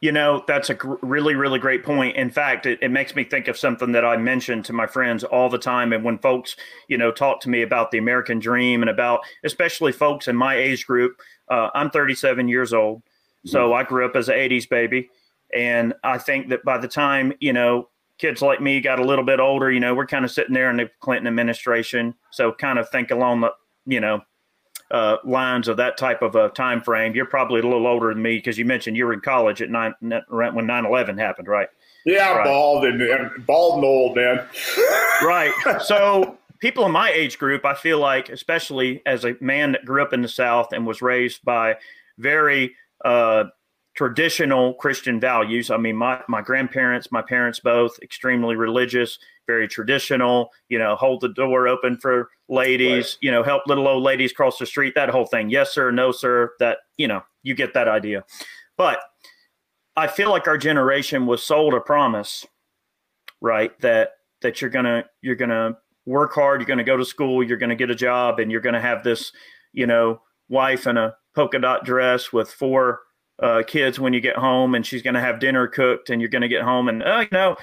You 0.02 0.12
know, 0.12 0.44
that's 0.48 0.70
a 0.70 0.74
gr- 0.74 0.96
really, 1.02 1.34
really 1.34 1.60
great 1.60 1.84
point. 1.84 2.18
In 2.18 2.30
fact, 2.30 2.66
it, 2.66 2.78
it, 2.82 2.92
makes 2.92 3.16
me 3.16 3.24
think 3.24 3.48
of 3.48 3.58
something 3.58 3.94
that 3.94 4.04
I 4.04 4.18
mention 4.18 4.62
to 4.64 4.74
my 4.74 4.86
friends 4.86 5.24
all 5.24 5.50
the 5.50 5.58
time. 5.58 5.94
And 5.94 6.04
when 6.04 6.18
folks, 6.18 6.58
you 6.90 6.98
know, 6.98 7.10
talk 7.10 7.40
to 7.42 7.50
me 7.50 7.62
about 7.62 7.90
the 7.90 8.00
American 8.00 8.40
dream 8.40 8.84
and 8.84 8.90
about, 8.90 9.22
especially 9.46 9.94
folks 9.94 10.28
in 10.28 10.36
my 10.36 10.56
age 10.56 10.86
group, 10.86 11.16
uh, 11.50 11.70
I'm 11.74 11.90
37 11.90 12.50
years 12.50 12.74
old. 12.74 13.02
So 13.46 13.70
mm-hmm. 13.70 13.74
I 13.76 13.84
grew 13.84 14.06
up 14.06 14.18
as 14.18 14.28
an 14.28 14.36
80s 14.36 14.68
baby. 14.68 15.10
And 15.56 15.94
I 16.04 16.18
think 16.18 16.50
that 16.50 16.66
by 16.66 16.80
the 16.80 16.88
time, 16.88 17.34
you 17.40 17.54
know, 17.54 17.88
kids 18.18 18.42
like 18.42 18.62
me 18.62 18.82
got 18.82 19.00
a 19.00 19.06
little 19.06 19.26
bit 19.26 19.40
older, 19.40 19.72
you 19.72 19.80
know, 19.80 19.96
we're 19.96 20.06
kind 20.06 20.26
of 20.26 20.32
sitting 20.32 20.54
there 20.54 20.70
in 20.70 20.78
the 20.78 20.90
Clinton 21.00 21.28
administration. 21.28 22.14
So 22.32 22.52
kind 22.52 22.78
of 22.78 22.90
think 22.90 23.12
along 23.12 23.42
the 23.42 23.54
you 23.86 24.00
know, 24.00 24.22
uh, 24.92 25.18
lines 25.24 25.68
of 25.68 25.78
that 25.78 25.98
type 25.98 26.22
of 26.22 26.36
a 26.36 26.50
time 26.50 26.82
frame. 26.82 27.16
You're 27.16 27.26
probably 27.26 27.62
a 27.62 27.64
little 27.64 27.88
older 27.88 28.14
than 28.14 28.22
me 28.22 28.38
because 28.38 28.58
you 28.58 28.66
mentioned 28.66 28.96
you 28.96 29.06
were 29.06 29.14
in 29.14 29.22
college 29.22 29.62
at 29.62 29.70
nine 29.70 29.94
when 30.00 30.22
9-11 30.68 31.20
happened, 31.20 31.48
right? 31.48 31.68
Yeah, 32.06 32.34
right. 32.34 32.46
bald 32.46 32.86
and 32.86 33.46
bald 33.46 33.76
and 33.76 33.86
old, 33.86 34.16
man. 34.16 34.46
right. 35.24 35.52
So 35.84 36.38
people 36.60 36.86
in 36.86 36.92
my 36.92 37.12
age 37.12 37.40
group, 37.40 37.66
I 37.66 37.74
feel 37.74 38.00
like, 38.00 38.30
especially 38.30 39.02
as 39.06 39.26
a 39.26 39.36
man 39.40 39.72
that 39.72 39.86
grew 39.86 40.02
up 40.02 40.14
in 40.14 40.22
the 40.22 40.28
South 40.28 40.74
and 40.74 40.86
was 40.86 41.02
raised 41.02 41.44
by 41.44 41.78
very 42.18 42.76
uh, 43.04 43.46
traditional 43.96 44.74
Christian 44.76 45.20
values. 45.20 45.72
I 45.72 45.78
mean, 45.78 45.96
my 45.96 46.22
my 46.28 46.42
grandparents, 46.42 47.12
my 47.12 47.22
parents 47.22 47.60
both 47.60 47.98
extremely 48.02 48.56
religious, 48.56 49.18
very 49.48 49.68
traditional. 49.68 50.50
You 50.70 50.80
know, 50.80 50.96
hold 50.96 51.22
the 51.22 51.30
door 51.30 51.68
open 51.68 51.98
for 51.98 52.30
ladies. 52.50 53.06
Right. 53.06 53.18
You 53.22 53.32
know, 53.32 53.44
help 53.44 53.64
little 53.68 53.88
old 53.88 54.04
ladies 54.04 54.34
cross 54.34 54.58
the 54.58 54.66
street. 54.66 54.94
That 54.96 55.10
whole 55.10 55.26
thing. 55.26 55.50
Yes, 55.50 55.74
sir. 55.74 55.92
No, 55.92 56.12
sir. 56.12 56.52
That 56.60 56.80
you 56.98 57.08
know, 57.08 57.24
you 57.44 57.56
get 57.56 57.74
that 57.74 57.88
idea. 57.88 58.24
But 58.78 59.00
I 59.96 60.08
feel 60.08 60.30
like 60.30 60.48
our 60.48 60.58
generation 60.58 61.26
was 61.26 61.44
sold 61.44 61.74
a 61.74 61.80
promise, 61.80 62.46
right? 63.42 63.78
That 63.82 64.12
that 64.42 64.62
you're 64.62 64.70
gonna 64.70 65.06
you're 65.22 65.36
gonna 65.36 65.78
work 66.06 66.34
hard. 66.34 66.62
You're 66.62 66.68
gonna 66.68 66.84
go 66.84 66.98
to 66.98 67.06
school. 67.06 67.44
You're 67.44 67.58
gonna 67.58 67.76
get 67.76 67.92
a 67.92 67.96
job, 67.96 68.40
and 68.40 68.52
you're 68.52 68.62
gonna 68.62 68.82
have 68.82 69.04
this, 69.04 69.32
you 69.72 69.88
know, 69.88 70.22
wife 70.50 70.88
in 70.88 70.98
a 70.98 71.16
polka 71.36 71.60
dot 71.60 71.86
dress 71.86 72.32
with 72.32 72.50
four 72.50 73.02
uh, 73.42 73.64
kids 73.66 74.00
when 74.00 74.14
you 74.14 74.22
get 74.22 74.36
home, 74.36 74.76
and 74.76 74.86
she's 74.86 75.02
going 75.02 75.16
to 75.16 75.20
have 75.20 75.40
dinner 75.40 75.68
cooked, 75.68 76.10
and 76.10 76.22
you're 76.22 76.30
going 76.30 76.44
to 76.44 76.48
get 76.48 76.62
home, 76.62 76.88
and 76.88 77.04
oh, 77.04 77.20
you 77.22 77.28
know, 77.32 77.56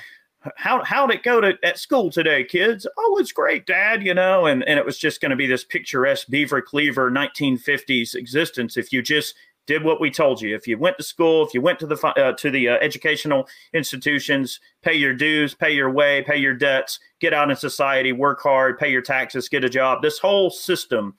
how 0.56 0.82
how'd 0.84 1.10
it 1.10 1.22
go 1.22 1.40
to 1.40 1.58
at 1.62 1.78
school 1.78 2.10
today, 2.10 2.44
kids? 2.44 2.86
Oh, 2.98 3.18
it's 3.20 3.32
great, 3.32 3.66
Dad. 3.66 4.02
You 4.04 4.14
know, 4.14 4.46
and 4.46 4.66
and 4.66 4.78
it 4.78 4.84
was 4.84 4.98
just 4.98 5.20
going 5.20 5.30
to 5.30 5.36
be 5.36 5.46
this 5.46 5.64
picturesque 5.64 6.28
Beaver 6.28 6.62
Cleaver 6.62 7.10
1950s 7.10 8.14
existence 8.14 8.76
if 8.76 8.92
you 8.92 9.02
just 9.02 9.34
did 9.66 9.84
what 9.84 10.00
we 10.00 10.10
told 10.10 10.40
you. 10.40 10.54
If 10.54 10.66
you 10.66 10.78
went 10.78 10.96
to 10.98 11.04
school, 11.04 11.46
if 11.46 11.52
you 11.52 11.60
went 11.60 11.78
to 11.80 11.86
the 11.86 11.96
uh, 12.06 12.32
to 12.32 12.50
the 12.50 12.70
uh, 12.70 12.78
educational 12.80 13.48
institutions, 13.74 14.60
pay 14.82 14.94
your 14.94 15.14
dues, 15.14 15.54
pay 15.54 15.72
your 15.72 15.90
way, 15.90 16.22
pay 16.22 16.38
your 16.38 16.54
debts, 16.54 16.98
get 17.20 17.34
out 17.34 17.50
in 17.50 17.56
society, 17.56 18.12
work 18.12 18.40
hard, 18.42 18.78
pay 18.78 18.90
your 18.90 19.02
taxes, 19.02 19.48
get 19.48 19.64
a 19.64 19.68
job. 19.68 20.02
This 20.02 20.18
whole 20.18 20.50
system 20.50 21.14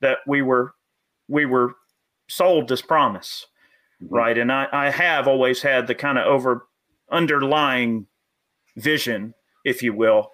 that 0.00 0.18
we 0.26 0.42
were 0.42 0.74
we 1.28 1.46
were 1.46 1.74
sold 2.28 2.68
this 2.68 2.82
promise 2.82 3.46
mm-hmm. 4.02 4.14
right? 4.14 4.38
And 4.38 4.52
I, 4.52 4.66
I 4.72 4.90
have 4.90 5.28
always 5.28 5.62
had 5.62 5.86
the 5.86 5.94
kind 5.94 6.18
of 6.18 6.26
over 6.26 6.66
underlying 7.10 8.06
vision, 8.78 9.34
if 9.64 9.82
you 9.82 9.92
will, 9.92 10.30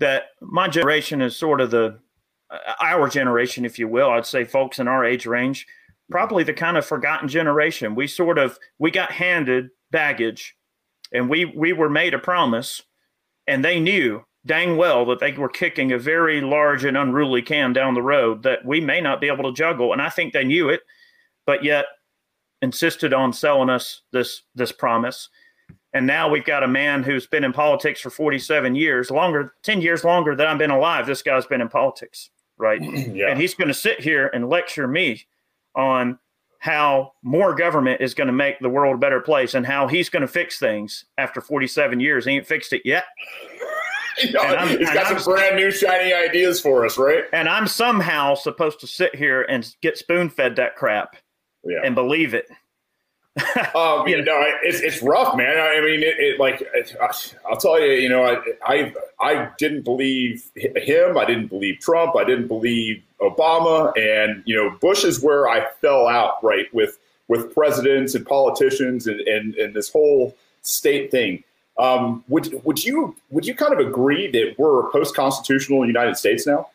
that 0.00 0.24
my 0.40 0.68
generation 0.68 1.20
is 1.20 1.36
sort 1.36 1.60
of 1.60 1.70
the 1.70 1.98
uh, 2.50 2.58
our 2.80 3.08
generation, 3.08 3.64
if 3.64 3.78
you 3.78 3.88
will. 3.88 4.10
I'd 4.10 4.26
say 4.26 4.44
folks 4.44 4.78
in 4.78 4.88
our 4.88 5.04
age 5.04 5.26
range, 5.26 5.66
probably 6.10 6.44
the 6.44 6.52
kind 6.52 6.76
of 6.76 6.84
forgotten 6.84 7.28
generation. 7.28 7.94
We 7.94 8.06
sort 8.06 8.38
of 8.38 8.58
we 8.78 8.90
got 8.90 9.12
handed 9.12 9.70
baggage, 9.90 10.56
and 11.12 11.28
we 11.28 11.44
we 11.44 11.72
were 11.72 11.90
made 11.90 12.14
a 12.14 12.18
promise, 12.18 12.82
and 13.46 13.64
they 13.64 13.80
knew 13.80 14.24
dang 14.46 14.76
well 14.76 15.06
that 15.06 15.20
they 15.20 15.32
were 15.32 15.48
kicking 15.48 15.92
a 15.92 15.98
very 15.98 16.40
large 16.40 16.84
and 16.84 16.96
unruly 16.96 17.40
can 17.40 17.72
down 17.72 17.94
the 17.94 18.02
road 18.02 18.42
that 18.42 18.64
we 18.64 18.80
may 18.80 19.00
not 19.00 19.20
be 19.20 19.28
able 19.28 19.44
to 19.44 19.56
juggle. 19.56 19.92
And 19.92 20.02
I 20.02 20.10
think 20.10 20.32
they 20.32 20.44
knew 20.44 20.68
it, 20.68 20.82
but 21.46 21.64
yet 21.64 21.86
insisted 22.60 23.12
on 23.12 23.32
selling 23.32 23.70
us 23.70 24.02
this 24.12 24.42
this 24.54 24.72
promise. 24.72 25.28
And 25.94 26.08
now 26.08 26.28
we've 26.28 26.44
got 26.44 26.64
a 26.64 26.68
man 26.68 27.04
who's 27.04 27.26
been 27.26 27.44
in 27.44 27.52
politics 27.52 28.00
for 28.00 28.10
47 28.10 28.74
years, 28.74 29.12
longer, 29.12 29.54
10 29.62 29.80
years 29.80 30.02
longer 30.02 30.34
than 30.34 30.48
I've 30.48 30.58
been 30.58 30.72
alive. 30.72 31.06
This 31.06 31.22
guy's 31.22 31.46
been 31.46 31.60
in 31.60 31.68
politics, 31.68 32.30
right? 32.58 32.82
yeah. 32.82 33.28
And 33.28 33.40
he's 33.40 33.54
going 33.54 33.68
to 33.68 33.74
sit 33.74 34.00
here 34.00 34.28
and 34.34 34.48
lecture 34.48 34.88
me 34.88 35.24
on 35.76 36.18
how 36.58 37.12
more 37.22 37.54
government 37.54 38.00
is 38.00 38.12
going 38.12 38.26
to 38.26 38.32
make 38.32 38.58
the 38.58 38.68
world 38.68 38.96
a 38.96 38.98
better 38.98 39.20
place 39.20 39.54
and 39.54 39.64
how 39.64 39.86
he's 39.86 40.08
going 40.08 40.22
to 40.22 40.28
fix 40.28 40.58
things 40.58 41.04
after 41.16 41.40
47 41.40 42.00
years. 42.00 42.24
He 42.24 42.32
ain't 42.32 42.46
fixed 42.46 42.72
it 42.72 42.82
yet. 42.84 43.04
you 44.22 44.32
know, 44.32 44.66
he's 44.66 44.90
got 44.90 45.06
some 45.06 45.18
I'm, 45.18 45.24
brand 45.24 45.56
new 45.56 45.70
shiny 45.70 46.12
ideas 46.12 46.60
for 46.60 46.84
us, 46.84 46.98
right? 46.98 47.24
And 47.32 47.48
I'm 47.48 47.68
somehow 47.68 48.34
supposed 48.34 48.80
to 48.80 48.86
sit 48.88 49.14
here 49.14 49.42
and 49.42 49.72
get 49.80 49.96
spoon 49.98 50.28
fed 50.28 50.56
that 50.56 50.74
crap 50.74 51.16
yeah. 51.64 51.82
and 51.84 51.94
believe 51.94 52.34
it. 52.34 52.46
um, 53.74 54.06
you 54.06 54.22
know, 54.22 54.44
it's, 54.62 54.80
it's 54.80 55.02
rough, 55.02 55.36
man. 55.36 55.58
I 55.58 55.80
mean, 55.80 56.04
it, 56.04 56.14
it 56.18 56.38
like 56.38 56.62
it, 56.72 56.96
I'll 57.48 57.56
tell 57.56 57.80
you, 57.80 57.92
you 57.92 58.08
know, 58.08 58.24
I, 58.24 58.38
I 58.64 58.94
I 59.20 59.50
didn't 59.58 59.82
believe 59.82 60.48
him. 60.54 61.18
I 61.18 61.24
didn't 61.24 61.48
believe 61.48 61.80
Trump. 61.80 62.14
I 62.16 62.22
didn't 62.22 62.46
believe 62.46 63.02
Obama, 63.20 63.92
and 63.96 64.42
you 64.46 64.54
know, 64.54 64.70
Bush 64.80 65.02
is 65.02 65.20
where 65.20 65.48
I 65.48 65.66
fell 65.80 66.06
out 66.06 66.42
right 66.44 66.72
with 66.72 66.96
with 67.26 67.52
presidents 67.52 68.14
and 68.14 68.24
politicians 68.24 69.08
and 69.08 69.20
and, 69.22 69.56
and 69.56 69.74
this 69.74 69.90
whole 69.90 70.36
state 70.62 71.10
thing. 71.10 71.42
Um, 71.76 72.22
would 72.28 72.64
would 72.64 72.84
you 72.84 73.16
would 73.30 73.46
you 73.46 73.54
kind 73.56 73.72
of 73.72 73.80
agree 73.80 74.30
that 74.30 74.54
we're 74.58 74.86
a 74.86 74.92
post 74.92 75.16
constitutional 75.16 75.84
United 75.84 76.16
States 76.16 76.46
now? 76.46 76.68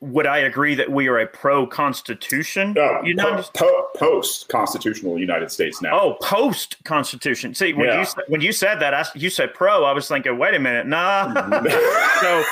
Would 0.00 0.26
I 0.26 0.38
agree 0.38 0.74
that 0.74 0.90
we 0.90 1.08
are 1.08 1.18
a 1.18 1.26
pro 1.26 1.66
Constitution? 1.66 2.72
No, 2.72 3.02
United 3.02 3.44
po- 3.54 3.66
po- 3.66 3.88
post 3.94 4.48
constitutional 4.48 5.18
United 5.18 5.50
States 5.50 5.82
now. 5.82 6.00
Oh, 6.00 6.14
post 6.22 6.82
Constitution. 6.84 7.54
See, 7.54 7.74
when 7.74 7.88
yeah. 7.88 8.00
you 8.00 8.22
when 8.28 8.40
you 8.40 8.52
said 8.52 8.80
that, 8.80 8.94
I, 8.94 9.04
you 9.14 9.28
said 9.28 9.52
pro. 9.52 9.84
I 9.84 9.92
was 9.92 10.08
thinking, 10.08 10.38
wait 10.38 10.54
a 10.54 10.58
minute, 10.58 10.86
nah. 10.86 11.34
so, 12.20 12.42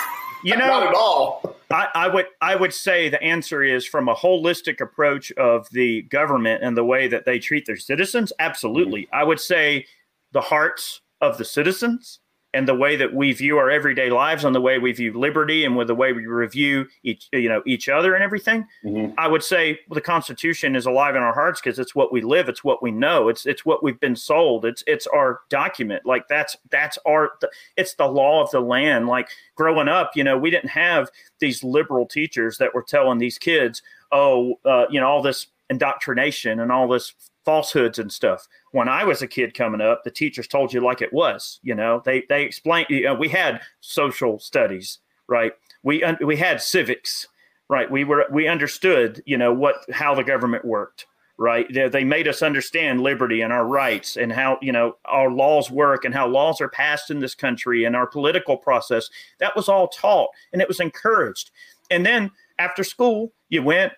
you 0.44 0.56
know, 0.56 0.66
not 0.66 0.86
at 0.86 0.94
all. 0.94 1.56
I, 1.70 1.88
I 1.94 2.08
would 2.08 2.26
I 2.42 2.56
would 2.56 2.74
say 2.74 3.08
the 3.08 3.22
answer 3.22 3.62
is 3.62 3.86
from 3.86 4.08
a 4.08 4.14
holistic 4.14 4.80
approach 4.82 5.32
of 5.32 5.68
the 5.70 6.02
government 6.02 6.62
and 6.62 6.76
the 6.76 6.84
way 6.84 7.08
that 7.08 7.24
they 7.24 7.38
treat 7.38 7.64
their 7.64 7.76
citizens. 7.76 8.34
Absolutely, 8.38 9.02
mm-hmm. 9.04 9.14
I 9.14 9.24
would 9.24 9.40
say 9.40 9.86
the 10.32 10.42
hearts 10.42 11.00
of 11.22 11.38
the 11.38 11.44
citizens 11.44 12.20
and 12.54 12.66
the 12.66 12.74
way 12.74 12.96
that 12.96 13.12
we 13.14 13.32
view 13.32 13.58
our 13.58 13.70
everyday 13.70 14.08
lives 14.10 14.44
and 14.44 14.54
the 14.54 14.60
way 14.60 14.78
we 14.78 14.92
view 14.92 15.12
liberty 15.12 15.64
and 15.64 15.76
with 15.76 15.86
the 15.86 15.94
way 15.94 16.12
we 16.12 16.26
review 16.26 16.86
each 17.02 17.28
you 17.32 17.48
know 17.48 17.62
each 17.66 17.88
other 17.88 18.14
and 18.14 18.24
everything 18.24 18.66
mm-hmm. 18.84 19.12
i 19.18 19.28
would 19.28 19.42
say 19.42 19.78
the 19.90 20.00
constitution 20.00 20.74
is 20.74 20.86
alive 20.86 21.14
in 21.14 21.22
our 21.22 21.34
hearts 21.34 21.60
because 21.60 21.78
it's 21.78 21.94
what 21.94 22.12
we 22.12 22.20
live 22.20 22.48
it's 22.48 22.64
what 22.64 22.82
we 22.82 22.90
know 22.90 23.28
it's 23.28 23.46
it's 23.46 23.64
what 23.64 23.82
we've 23.82 24.00
been 24.00 24.16
sold 24.16 24.64
it's 24.64 24.82
it's 24.86 25.06
our 25.08 25.40
document 25.50 26.04
like 26.06 26.26
that's 26.28 26.56
that's 26.70 26.98
our 27.06 27.32
it's 27.76 27.94
the 27.94 28.06
law 28.06 28.42
of 28.42 28.50
the 28.50 28.60
land 28.60 29.06
like 29.06 29.28
growing 29.54 29.88
up 29.88 30.12
you 30.14 30.24
know 30.24 30.38
we 30.38 30.50
didn't 30.50 30.70
have 30.70 31.10
these 31.40 31.62
liberal 31.62 32.06
teachers 32.06 32.58
that 32.58 32.74
were 32.74 32.82
telling 32.82 33.18
these 33.18 33.38
kids 33.38 33.82
oh 34.12 34.58
uh, 34.64 34.86
you 34.90 35.00
know 35.00 35.08
all 35.08 35.22
this 35.22 35.48
indoctrination 35.70 36.60
and 36.60 36.72
all 36.72 36.88
this 36.88 37.14
falsehoods 37.48 37.98
and 37.98 38.12
stuff. 38.12 38.46
When 38.72 38.90
I 38.90 39.04
was 39.04 39.22
a 39.22 39.26
kid 39.26 39.54
coming 39.54 39.80
up, 39.80 40.04
the 40.04 40.10
teachers 40.10 40.46
told 40.46 40.70
you 40.70 40.82
like 40.82 41.00
it 41.00 41.14
was. 41.14 41.60
You 41.62 41.74
know, 41.74 42.02
they 42.04 42.24
they 42.28 42.42
explained. 42.42 42.88
You 42.90 43.04
know, 43.04 43.14
we 43.14 43.30
had 43.30 43.62
social 43.80 44.38
studies, 44.38 44.98
right? 45.28 45.52
We 45.82 46.04
we 46.22 46.36
had 46.36 46.60
civics, 46.60 47.26
right? 47.70 47.90
We 47.90 48.04
were 48.04 48.26
we 48.30 48.48
understood, 48.48 49.22
you 49.24 49.38
know, 49.38 49.50
what 49.50 49.76
how 49.90 50.14
the 50.14 50.24
government 50.24 50.66
worked, 50.66 51.06
right? 51.38 51.66
They, 51.72 51.88
they 51.88 52.04
made 52.04 52.28
us 52.28 52.42
understand 52.42 53.00
liberty 53.00 53.40
and 53.40 53.50
our 53.50 53.66
rights 53.66 54.18
and 54.18 54.30
how 54.30 54.58
you 54.60 54.70
know 54.70 54.98
our 55.06 55.30
laws 55.30 55.70
work 55.70 56.04
and 56.04 56.14
how 56.14 56.28
laws 56.28 56.60
are 56.60 56.68
passed 56.68 57.10
in 57.10 57.18
this 57.18 57.34
country 57.34 57.84
and 57.84 57.96
our 57.96 58.06
political 58.06 58.58
process. 58.58 59.08
That 59.40 59.56
was 59.56 59.70
all 59.70 59.88
taught 59.88 60.28
and 60.52 60.60
it 60.60 60.68
was 60.68 60.80
encouraged. 60.80 61.50
And 61.90 62.04
then 62.04 62.30
after 62.58 62.84
school, 62.84 63.32
you 63.48 63.62
went 63.62 63.94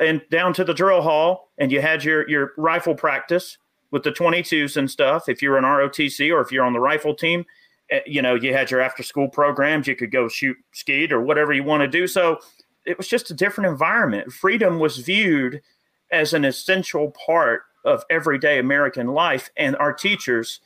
and 0.00 0.22
down 0.30 0.52
to 0.54 0.64
the 0.64 0.74
drill 0.74 1.02
hall 1.02 1.50
and 1.58 1.70
you 1.72 1.80
had 1.80 2.04
your 2.04 2.28
your 2.28 2.52
rifle 2.56 2.94
practice 2.94 3.58
with 3.90 4.02
the 4.02 4.12
22s 4.12 4.76
and 4.76 4.90
stuff. 4.90 5.28
If 5.28 5.42
you're 5.42 5.56
an 5.56 5.64
ROTC 5.64 6.32
or 6.32 6.40
if 6.40 6.50
you're 6.50 6.64
on 6.64 6.72
the 6.72 6.80
rifle 6.80 7.14
team 7.14 7.44
eh, 7.90 8.00
you 8.06 8.22
know 8.22 8.34
you 8.34 8.52
had 8.52 8.70
your 8.70 8.80
after 8.80 9.02
school 9.02 9.28
programs. 9.28 9.86
You 9.86 9.96
could 9.96 10.10
go 10.10 10.28
shoot 10.28 10.56
skeet 10.72 11.12
or 11.12 11.20
whatever 11.20 11.52
you 11.52 11.64
want 11.64 11.82
to 11.82 11.88
do. 11.88 12.06
So 12.06 12.38
it 12.84 12.98
was 12.98 13.08
just 13.08 13.30
a 13.30 13.34
different 13.34 13.70
environment. 13.70 14.32
Freedom 14.32 14.78
was 14.78 14.98
viewed 14.98 15.62
as 16.10 16.32
an 16.34 16.44
essential 16.44 17.10
part 17.10 17.62
of 17.84 18.02
everyday 18.08 18.58
american 18.58 19.08
life 19.08 19.50
and 19.58 19.76
our 19.76 19.92
teachers 19.92 20.60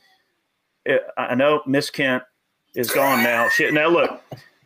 eh, 0.85 0.99
i 1.17 1.35
know 1.35 1.61
miss 1.65 1.89
kent 1.89 2.23
is 2.75 2.91
gone 2.91 3.23
now. 3.23 3.49
She, 3.49 3.69
now 3.71 3.89
look 3.89 4.21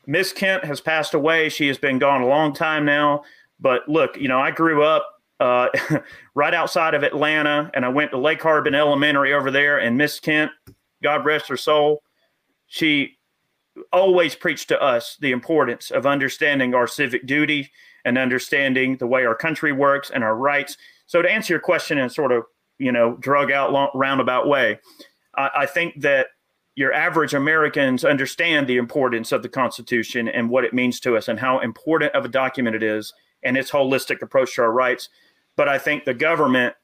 miss 0.05 0.33
kent 0.33 0.65
has 0.65 0.81
passed 0.81 1.13
away. 1.13 1.49
She 1.49 1.67
has 1.67 1.77
been 1.77 1.99
gone 1.99 2.21
a 2.21 2.27
long 2.27 2.53
time 2.53 2.85
now 2.85 3.23
but 3.59 3.87
look, 3.87 4.17
you 4.17 4.27
know, 4.27 4.39
I 4.39 4.51
grew 4.51 4.83
up 4.83 5.07
uh, 5.39 5.69
right 6.35 6.53
outside 6.53 6.93
of 6.93 7.03
Atlanta, 7.03 7.69
and 7.73 7.85
I 7.85 7.89
went 7.89 8.11
to 8.11 8.17
Lake 8.17 8.41
Harbin 8.41 8.75
Elementary 8.75 9.33
over 9.33 9.51
there. 9.51 9.77
And 9.79 9.97
Miss 9.97 10.19
Kent, 10.19 10.51
God 11.01 11.25
rest 11.25 11.47
her 11.49 11.57
soul, 11.57 12.01
she 12.67 13.17
always 13.91 14.35
preached 14.35 14.67
to 14.69 14.81
us 14.81 15.17
the 15.19 15.31
importance 15.31 15.91
of 15.91 16.05
understanding 16.05 16.73
our 16.73 16.87
civic 16.87 17.25
duty 17.25 17.71
and 18.05 18.17
understanding 18.17 18.97
the 18.97 19.07
way 19.07 19.25
our 19.25 19.35
country 19.35 19.71
works 19.71 20.09
and 20.09 20.23
our 20.23 20.35
rights. 20.35 20.77
So, 21.07 21.21
to 21.21 21.29
answer 21.29 21.53
your 21.53 21.59
question 21.59 21.97
in 21.97 22.09
sort 22.09 22.31
of 22.31 22.43
you 22.79 22.91
know 22.91 23.15
drug 23.17 23.51
out 23.51 23.71
long, 23.71 23.89
roundabout 23.93 24.47
way, 24.47 24.79
I, 25.35 25.49
I 25.55 25.65
think 25.65 26.01
that 26.01 26.27
your 26.75 26.93
average 26.93 27.33
Americans 27.33 28.03
understand 28.03 28.67
the 28.67 28.77
importance 28.77 29.31
of 29.31 29.43
the 29.43 29.49
Constitution 29.49 30.27
and 30.27 30.49
what 30.49 30.63
it 30.63 30.73
means 30.73 30.99
to 31.01 31.15
us 31.15 31.27
and 31.27 31.39
how 31.39 31.59
important 31.59 32.13
of 32.15 32.25
a 32.25 32.29
document 32.29 32.75
it 32.75 32.81
is 32.81 33.13
and 33.43 33.57
its 33.57 33.71
holistic 33.71 34.21
approach 34.21 34.55
to 34.55 34.63
our 34.63 34.71
rights. 34.71 35.09
But 35.55 35.69
I 35.69 35.77
think 35.77 36.05
the 36.05 36.13
government 36.13 36.75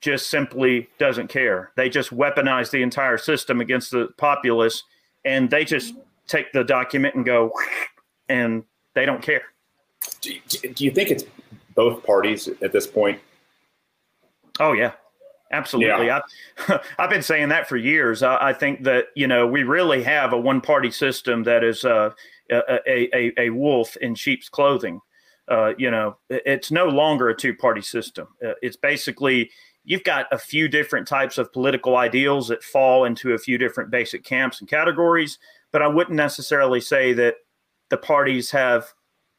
just 0.00 0.30
simply 0.30 0.88
doesn't 0.98 1.28
care. 1.28 1.72
They 1.76 1.88
just 1.88 2.10
weaponize 2.10 2.70
the 2.70 2.82
entire 2.82 3.18
system 3.18 3.60
against 3.60 3.92
the 3.92 4.08
populace, 4.18 4.82
and 5.24 5.48
they 5.48 5.64
just 5.64 5.94
take 6.26 6.52
the 6.52 6.64
document 6.64 7.14
and 7.14 7.24
go, 7.24 7.52
and 8.28 8.64
they 8.94 9.06
don't 9.06 9.22
care. 9.22 9.42
Do, 10.20 10.34
do 10.74 10.84
you 10.84 10.90
think 10.90 11.10
it's 11.10 11.24
both 11.74 12.04
parties 12.04 12.48
at 12.60 12.72
this 12.72 12.86
point? 12.86 13.20
Oh 14.60 14.72
yeah, 14.72 14.92
absolutely. 15.52 16.06
Yeah. 16.06 16.20
I, 16.68 16.80
I've 16.98 17.10
been 17.10 17.22
saying 17.22 17.48
that 17.50 17.68
for 17.68 17.76
years. 17.76 18.22
I, 18.22 18.48
I, 18.48 18.52
think 18.52 18.82
that 18.82 19.06
you 19.14 19.26
know 19.26 19.46
we 19.46 19.62
really 19.62 20.02
have 20.02 20.32
a 20.32 20.38
one-party 20.38 20.90
system 20.90 21.44
that 21.44 21.64
is 21.64 21.84
uh, 21.84 22.10
a, 22.50 23.16
a, 23.16 23.32
a 23.38 23.50
wolf 23.50 23.96
in 23.98 24.14
sheep's 24.14 24.48
clothing. 24.48 25.00
Uh, 25.48 25.72
you 25.76 25.90
know, 25.90 26.16
it's 26.30 26.70
no 26.70 26.86
longer 26.86 27.28
a 27.28 27.36
two 27.36 27.54
party 27.54 27.82
system. 27.82 28.28
Uh, 28.44 28.52
it's 28.62 28.76
basically 28.76 29.50
you've 29.84 30.04
got 30.04 30.26
a 30.30 30.38
few 30.38 30.68
different 30.68 31.06
types 31.06 31.38
of 31.38 31.52
political 31.52 31.96
ideals 31.96 32.48
that 32.48 32.62
fall 32.62 33.04
into 33.04 33.32
a 33.32 33.38
few 33.38 33.58
different 33.58 33.90
basic 33.90 34.24
camps 34.24 34.60
and 34.60 34.68
categories, 34.68 35.38
but 35.72 35.82
I 35.82 35.88
wouldn't 35.88 36.16
necessarily 36.16 36.80
say 36.80 37.12
that 37.14 37.36
the 37.90 37.96
parties 37.96 38.50
have 38.52 38.92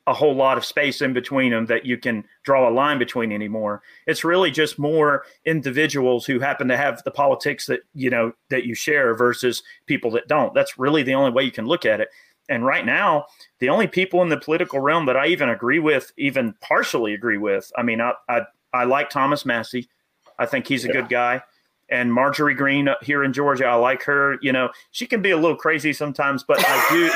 a 0.05 0.13
whole 0.13 0.35
lot 0.35 0.57
of 0.57 0.65
space 0.65 1.01
in 1.01 1.13
between 1.13 1.51
them 1.51 1.65
that 1.67 1.85
you 1.85 1.97
can 1.97 2.25
draw 2.43 2.67
a 2.67 2.71
line 2.71 2.99
between 2.99 3.31
anymore. 3.31 3.81
It's 4.05 4.25
really 4.25 4.51
just 4.51 4.77
more 4.77 5.23
individuals 5.45 6.25
who 6.25 6.39
happen 6.39 6.67
to 6.67 6.77
have 6.77 7.01
the 7.03 7.11
politics 7.11 7.67
that 7.67 7.81
you 7.93 8.09
know 8.09 8.33
that 8.49 8.65
you 8.65 8.75
share 8.75 9.15
versus 9.15 9.63
people 9.85 10.11
that 10.11 10.27
don't. 10.27 10.53
That's 10.53 10.77
really 10.77 11.03
the 11.03 11.13
only 11.13 11.31
way 11.31 11.43
you 11.43 11.51
can 11.51 11.65
look 11.65 11.85
at 11.85 12.01
it. 12.01 12.09
And 12.53 12.63
right 12.63 12.85
now, 12.85 13.25
the 13.57 13.69
only 13.69 13.87
people 13.87 14.21
in 14.21 14.29
the 14.29 14.37
political 14.37 14.79
realm 14.79 15.07
that 15.07 15.17
I 15.17 15.25
even 15.27 15.49
agree 15.49 15.79
with, 15.79 16.13
even 16.17 16.53
partially 16.61 17.15
agree 17.15 17.39
with, 17.39 17.71
I 17.75 17.81
mean, 17.81 17.99
I 17.99 18.13
I, 18.29 18.41
I 18.71 18.83
like 18.83 19.09
Thomas 19.09 19.43
Massie. 19.43 19.89
I 20.37 20.45
think 20.45 20.67
he's 20.67 20.85
a 20.85 20.87
yeah. 20.87 20.93
good 20.93 21.09
guy. 21.09 21.41
And 21.89 22.13
Marjorie 22.13 22.53
Greene 22.53 22.89
here 23.01 23.23
in 23.23 23.33
Georgia, 23.33 23.65
I 23.65 23.75
like 23.75 24.03
her. 24.03 24.37
You 24.41 24.51
know, 24.51 24.69
she 24.91 25.07
can 25.07 25.21
be 25.21 25.31
a 25.31 25.37
little 25.37 25.57
crazy 25.57 25.93
sometimes, 25.93 26.43
but 26.43 26.57
I 26.59 27.11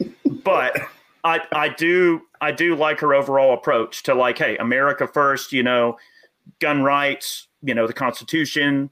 do. 0.00 0.12
but 0.44 0.76
I 1.24 1.40
I 1.52 1.68
do 1.68 2.22
I 2.40 2.52
do 2.52 2.76
like 2.76 3.00
her 3.00 3.12
overall 3.12 3.54
approach 3.54 4.04
to 4.04 4.14
like, 4.14 4.38
hey, 4.38 4.56
America 4.58 5.08
first. 5.08 5.52
You 5.52 5.64
know, 5.64 5.98
gun 6.60 6.84
rights. 6.84 7.48
You 7.62 7.74
know, 7.74 7.88
the 7.88 7.92
Constitution 7.92 8.90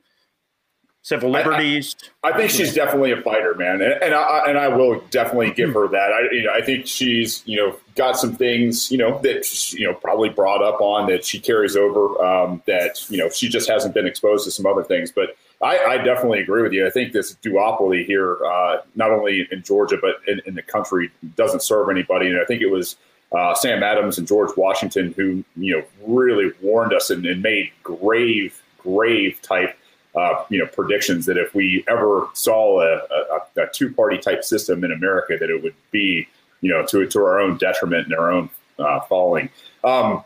civil 1.02 1.30
liberties. 1.30 1.96
I, 2.22 2.28
I, 2.28 2.32
I, 2.32 2.36
think 2.36 2.50
she's 2.50 2.72
definitely 2.72 3.12
a 3.12 3.20
fighter, 3.20 3.54
man, 3.54 3.82
and, 3.82 3.92
and 4.02 4.14
I 4.14 4.44
and 4.46 4.58
I 4.58 4.68
will 4.68 5.00
definitely 5.10 5.50
give 5.50 5.74
her 5.74 5.88
that. 5.88 6.12
I 6.12 6.32
you 6.32 6.44
know 6.44 6.52
I 6.52 6.62
think 6.62 6.86
she's 6.86 7.42
you 7.44 7.56
know 7.56 7.76
got 7.96 8.16
some 8.16 8.34
things 8.34 8.90
you 8.90 8.98
know 8.98 9.20
that 9.22 9.44
she's, 9.44 9.74
you 9.74 9.86
know 9.86 9.94
probably 9.94 10.30
brought 10.30 10.62
up 10.62 10.80
on 10.80 11.08
that 11.08 11.24
she 11.24 11.38
carries 11.38 11.76
over 11.76 12.24
um, 12.24 12.62
that 12.66 13.10
you 13.10 13.18
know 13.18 13.28
she 13.28 13.48
just 13.48 13.68
hasn't 13.68 13.94
been 13.94 14.06
exposed 14.06 14.44
to 14.44 14.50
some 14.50 14.66
other 14.66 14.82
things, 14.82 15.12
but. 15.12 15.36
I, 15.64 15.78
I 15.78 15.98
definitely 15.98 16.40
agree 16.40 16.62
with 16.62 16.72
you. 16.72 16.84
I 16.84 16.90
think 16.90 17.12
this 17.12 17.36
duopoly 17.36 18.04
here, 18.04 18.36
uh, 18.44 18.78
not 18.96 19.12
only 19.12 19.46
in 19.52 19.62
Georgia 19.62 19.96
but 19.96 20.16
in, 20.26 20.42
in, 20.44 20.56
the 20.56 20.62
country, 20.62 21.12
doesn't 21.36 21.62
serve 21.62 21.88
anybody. 21.88 22.26
And 22.26 22.40
I 22.40 22.44
think 22.44 22.62
it 22.62 22.66
was 22.66 22.96
uh, 23.30 23.54
Sam 23.54 23.80
Adams 23.80 24.18
and 24.18 24.26
George 24.26 24.50
Washington 24.56 25.14
who 25.16 25.44
you 25.54 25.76
know 25.76 25.84
really 26.04 26.50
warned 26.62 26.92
us 26.92 27.10
and, 27.10 27.24
and 27.24 27.42
made 27.42 27.70
grave, 27.84 28.60
grave 28.76 29.40
type 29.42 29.78
uh, 30.14 30.44
you 30.50 30.58
know 30.58 30.66
predictions 30.66 31.26
that 31.26 31.36
if 31.36 31.54
we 31.54 31.84
ever 31.88 32.28
saw 32.34 32.80
a, 32.80 32.96
a, 32.96 33.62
a 33.62 33.66
two 33.72 33.92
party 33.92 34.18
type 34.18 34.44
system 34.44 34.84
in 34.84 34.92
America, 34.92 35.36
that 35.38 35.50
it 35.50 35.62
would 35.62 35.74
be 35.90 36.28
you 36.60 36.70
know 36.70 36.84
to 36.86 37.06
to 37.06 37.18
our 37.20 37.40
own 37.40 37.56
detriment 37.58 38.06
and 38.06 38.14
our 38.14 38.30
own 38.30 38.50
uh, 38.78 39.00
falling. 39.00 39.48
Um, 39.84 40.24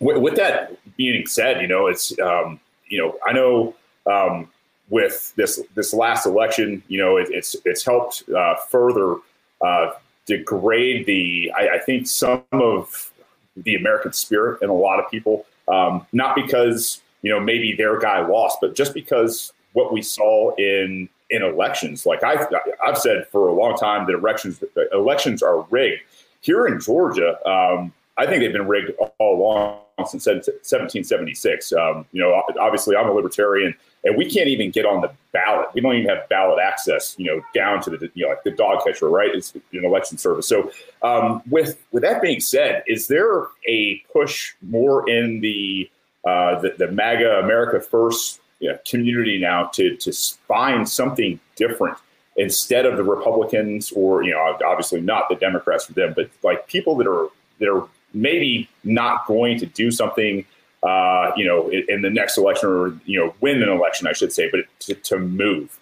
with, 0.00 0.18
with, 0.18 0.36
that 0.36 0.76
being 0.96 1.26
said, 1.26 1.60
you 1.60 1.68
know 1.68 1.86
it's 1.86 2.18
um, 2.18 2.60
you 2.88 2.98
know 2.98 3.16
I 3.26 3.32
know 3.32 3.74
um, 4.06 4.48
with 4.88 5.32
this 5.36 5.62
this 5.74 5.94
last 5.94 6.26
election, 6.26 6.82
you 6.88 6.98
know 6.98 7.16
it, 7.16 7.28
it's 7.30 7.56
it's 7.64 7.84
helped 7.84 8.24
uh, 8.28 8.56
further 8.70 9.16
uh, 9.64 9.92
degrade 10.26 11.06
the 11.06 11.52
I, 11.56 11.76
I, 11.76 11.78
think 11.78 12.06
some 12.06 12.44
of 12.52 13.10
the 13.56 13.74
American 13.74 14.12
spirit 14.12 14.60
in 14.60 14.68
a 14.68 14.74
lot 14.74 14.98
of 14.98 15.10
people, 15.10 15.46
um, 15.68 16.06
not 16.12 16.36
because 16.36 17.00
you 17.22 17.30
know, 17.30 17.40
maybe 17.40 17.74
their 17.74 17.98
guy 17.98 18.26
lost, 18.26 18.58
but 18.60 18.74
just 18.74 18.94
because 18.94 19.52
what 19.72 19.92
we 19.92 20.02
saw 20.02 20.54
in 20.56 21.08
in 21.30 21.42
elections, 21.42 22.06
like 22.06 22.22
I've 22.22 22.46
I've 22.84 22.98
said 22.98 23.26
for 23.28 23.48
a 23.48 23.52
long 23.52 23.76
time 23.76 24.06
that 24.06 24.14
elections 24.14 24.62
elections 24.92 25.42
are 25.42 25.62
rigged. 25.70 26.02
Here 26.40 26.66
in 26.66 26.80
Georgia, 26.80 27.36
um, 27.48 27.92
I 28.16 28.26
think 28.26 28.40
they've 28.40 28.52
been 28.52 28.68
rigged 28.68 28.92
all 29.18 29.36
along 29.36 29.80
since 30.06 30.26
1776. 30.26 31.72
Um, 31.72 32.06
you 32.12 32.22
know, 32.22 32.42
obviously 32.60 32.96
I'm 32.96 33.08
a 33.08 33.12
libertarian, 33.12 33.74
and 34.04 34.16
we 34.16 34.30
can't 34.30 34.48
even 34.48 34.70
get 34.70 34.86
on 34.86 35.00
the 35.00 35.10
ballot. 35.32 35.68
We 35.74 35.80
don't 35.80 35.94
even 35.94 36.08
have 36.08 36.28
ballot 36.28 36.58
access, 36.62 37.14
you 37.18 37.26
know, 37.26 37.42
down 37.54 37.82
to 37.82 37.90
the 37.90 38.10
you 38.14 38.24
know 38.24 38.30
like 38.30 38.44
the 38.44 38.52
dog 38.52 38.84
catcher, 38.84 39.08
right? 39.08 39.30
It's 39.34 39.54
an 39.54 39.84
election 39.84 40.18
service. 40.18 40.48
So 40.48 40.70
um, 41.02 41.42
with 41.50 41.78
with 41.92 42.02
that 42.02 42.22
being 42.22 42.40
said, 42.40 42.84
is 42.86 43.08
there 43.08 43.46
a 43.68 43.98
push 44.12 44.54
more 44.62 45.08
in 45.08 45.40
the 45.40 45.90
uh, 46.26 46.60
the, 46.60 46.74
the 46.78 46.88
MAGA 46.88 47.40
America 47.40 47.80
First 47.80 48.40
you 48.60 48.70
know, 48.70 48.78
community 48.88 49.38
now 49.38 49.66
to 49.74 49.96
to 49.96 50.12
find 50.48 50.88
something 50.88 51.38
different 51.56 51.96
instead 52.36 52.84
of 52.84 52.96
the 52.96 53.04
Republicans 53.04 53.92
or 53.92 54.22
you 54.22 54.32
know 54.32 54.58
obviously 54.64 55.00
not 55.00 55.28
the 55.28 55.36
Democrats 55.36 55.86
for 55.86 55.92
them, 55.94 56.12
but 56.14 56.30
like 56.42 56.66
people 56.66 56.96
that 56.96 57.06
are 57.06 57.28
that 57.58 57.68
are 57.68 57.88
maybe 58.12 58.68
not 58.84 59.26
going 59.26 59.58
to 59.58 59.66
do 59.66 59.90
something 59.90 60.44
uh, 60.82 61.32
you 61.36 61.44
know, 61.44 61.68
in, 61.68 61.84
in, 61.88 62.02
the 62.02 62.10
next 62.10 62.38
election 62.38 62.68
or, 62.68 62.96
you 63.06 63.18
know, 63.18 63.34
win 63.40 63.60
an 63.62 63.68
election, 63.68 64.06
I 64.06 64.12
should 64.12 64.32
say, 64.32 64.48
but 64.50 64.60
to, 64.80 64.94
to 64.94 65.18
move? 65.18 65.80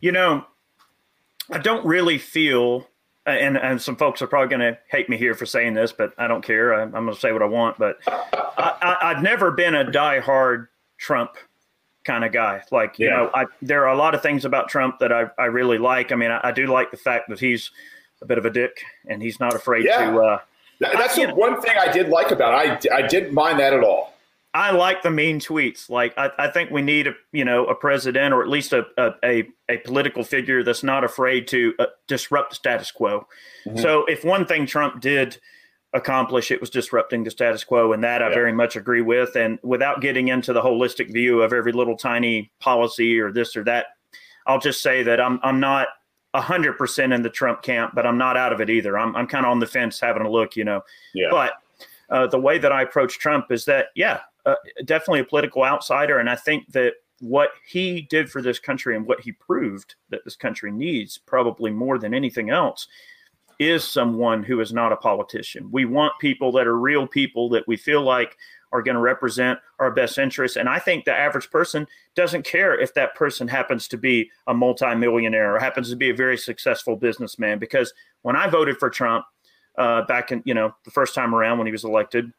You 0.00 0.12
know, 0.12 0.44
I 1.50 1.58
don't 1.58 1.84
really 1.84 2.18
feel, 2.18 2.86
and, 3.28 3.56
and 3.56 3.80
some 3.80 3.96
folks 3.96 4.22
are 4.22 4.26
probably 4.26 4.48
going 4.48 4.72
to 4.72 4.78
hate 4.90 5.08
me 5.08 5.16
here 5.16 5.34
for 5.34 5.46
saying 5.46 5.74
this, 5.74 5.92
but 5.92 6.12
I 6.18 6.26
don't 6.26 6.42
care. 6.42 6.74
I, 6.74 6.82
am 6.82 6.90
going 6.90 7.06
to 7.08 7.16
say 7.16 7.32
what 7.32 7.42
I 7.42 7.46
want. 7.46 7.78
But 7.78 7.98
I, 8.06 9.12
have 9.14 9.22
never 9.22 9.50
been 9.50 9.74
a 9.74 9.90
die-hard 9.90 10.68
Trump 10.98 11.36
kind 12.04 12.24
of 12.24 12.32
guy. 12.32 12.62
Like, 12.70 12.98
you 12.98 13.08
yeah. 13.08 13.16
know, 13.16 13.30
I, 13.34 13.46
there 13.62 13.86
are 13.86 13.92
a 13.92 13.96
lot 13.96 14.14
of 14.14 14.22
things 14.22 14.44
about 14.44 14.68
Trump 14.68 14.98
that 15.00 15.12
I, 15.12 15.26
I 15.38 15.46
really 15.46 15.78
like. 15.78 16.12
I 16.12 16.16
mean, 16.16 16.30
I, 16.30 16.40
I, 16.44 16.52
do 16.52 16.66
like 16.66 16.90
the 16.90 16.96
fact 16.96 17.28
that 17.28 17.38
he's 17.38 17.70
a 18.22 18.26
bit 18.26 18.38
of 18.38 18.44
a 18.44 18.50
dick 18.50 18.82
and 19.06 19.22
he's 19.22 19.38
not 19.38 19.54
afraid 19.54 19.84
yeah. 19.84 20.10
to. 20.10 20.18
Uh, 20.20 20.38
That's 20.80 21.16
the 21.16 21.26
one 21.28 21.60
thing 21.60 21.76
I 21.78 21.92
did 21.92 22.08
like 22.08 22.30
about 22.30 22.84
it. 22.84 22.88
I, 22.90 22.98
I 22.98 23.06
didn't 23.06 23.34
mind 23.34 23.60
that 23.60 23.72
at 23.72 23.84
all. 23.84 24.14
I 24.54 24.70
like 24.70 25.02
the 25.02 25.10
mean 25.10 25.40
tweets. 25.40 25.90
Like 25.90 26.14
I, 26.16 26.30
I 26.38 26.48
think 26.48 26.70
we 26.70 26.82
need 26.82 27.06
a 27.06 27.14
you 27.32 27.44
know 27.44 27.66
a 27.66 27.74
president 27.74 28.32
or 28.32 28.42
at 28.42 28.48
least 28.48 28.72
a 28.72 28.86
a, 29.22 29.46
a, 29.68 29.76
political 29.78 30.24
figure 30.24 30.62
that's 30.62 30.82
not 30.82 31.04
afraid 31.04 31.46
to 31.48 31.74
uh, 31.78 31.86
disrupt 32.06 32.50
the 32.50 32.56
status 32.56 32.90
quo. 32.90 33.26
Mm-hmm. 33.66 33.78
So 33.78 34.04
if 34.06 34.24
one 34.24 34.46
thing 34.46 34.66
Trump 34.66 35.00
did 35.00 35.38
accomplish, 35.92 36.50
it 36.50 36.60
was 36.60 36.70
disrupting 36.70 37.24
the 37.24 37.30
status 37.30 37.64
quo, 37.64 37.92
and 37.92 38.02
that 38.04 38.22
I 38.22 38.28
very 38.30 38.52
much 38.52 38.76
agree 38.76 39.02
with. 39.02 39.36
And 39.36 39.58
without 39.62 40.00
getting 40.00 40.28
into 40.28 40.52
the 40.52 40.62
holistic 40.62 41.12
view 41.12 41.42
of 41.42 41.52
every 41.52 41.72
little 41.72 41.96
tiny 41.96 42.50
policy 42.58 43.18
or 43.18 43.30
this 43.30 43.54
or 43.56 43.64
that, 43.64 43.86
I'll 44.46 44.60
just 44.60 44.82
say 44.82 45.02
that 45.02 45.20
I'm 45.20 45.40
I'm 45.42 45.60
not 45.60 45.88
hundred 46.34 46.78
percent 46.78 47.12
in 47.12 47.22
the 47.22 47.30
Trump 47.30 47.62
camp, 47.62 47.94
but 47.94 48.06
I'm 48.06 48.18
not 48.18 48.36
out 48.36 48.52
of 48.52 48.60
it 48.60 48.70
either. 48.70 48.98
I'm 48.98 49.14
I'm 49.14 49.26
kind 49.26 49.44
of 49.44 49.52
on 49.52 49.60
the 49.60 49.66
fence, 49.66 50.00
having 50.00 50.22
a 50.22 50.30
look, 50.30 50.56
you 50.56 50.64
know. 50.64 50.82
Yeah. 51.12 51.28
But 51.30 51.52
uh, 52.10 52.26
the 52.26 52.38
way 52.38 52.58
that 52.58 52.72
I 52.72 52.82
approach 52.82 53.18
Trump 53.18 53.50
is 53.50 53.64
that, 53.66 53.88
yeah, 53.94 54.20
uh, 54.48 54.54
definitely 54.84 55.20
a 55.20 55.24
political 55.24 55.64
outsider. 55.64 56.18
And 56.18 56.30
I 56.30 56.36
think 56.36 56.72
that 56.72 56.94
what 57.20 57.50
he 57.66 58.02
did 58.02 58.30
for 58.30 58.40
this 58.40 58.58
country 58.58 58.96
and 58.96 59.06
what 59.06 59.20
he 59.20 59.32
proved 59.32 59.96
that 60.08 60.24
this 60.24 60.36
country 60.36 60.70
needs, 60.70 61.18
probably 61.18 61.70
more 61.70 61.98
than 61.98 62.14
anything 62.14 62.50
else, 62.50 62.86
is 63.58 63.84
someone 63.84 64.42
who 64.42 64.60
is 64.60 64.72
not 64.72 64.92
a 64.92 64.96
politician. 64.96 65.68
We 65.70 65.84
want 65.84 66.12
people 66.20 66.52
that 66.52 66.66
are 66.66 66.78
real 66.78 67.06
people 67.06 67.48
that 67.50 67.66
we 67.66 67.76
feel 67.76 68.02
like 68.02 68.36
are 68.72 68.82
going 68.82 68.94
to 68.94 69.00
represent 69.00 69.58
our 69.80 69.90
best 69.90 70.16
interests. 70.18 70.56
And 70.56 70.68
I 70.68 70.78
think 70.78 71.04
the 71.04 71.12
average 71.14 71.50
person 71.50 71.86
doesn't 72.14 72.44
care 72.44 72.78
if 72.78 72.94
that 72.94 73.14
person 73.14 73.48
happens 73.48 73.88
to 73.88 73.96
be 73.96 74.30
a 74.46 74.54
multimillionaire 74.54 75.54
or 75.54 75.58
happens 75.58 75.90
to 75.90 75.96
be 75.96 76.10
a 76.10 76.14
very 76.14 76.38
successful 76.38 76.94
businessman. 76.94 77.58
Because 77.58 77.92
when 78.22 78.36
I 78.36 78.48
voted 78.48 78.76
for 78.78 78.90
Trump 78.90 79.24
uh, 79.76 80.02
back 80.02 80.32
in, 80.32 80.42
you 80.44 80.54
know, 80.54 80.74
the 80.84 80.90
first 80.90 81.14
time 81.14 81.34
around 81.34 81.58
when 81.58 81.66
he 81.66 81.72
was 81.72 81.84
elected, 81.84 82.30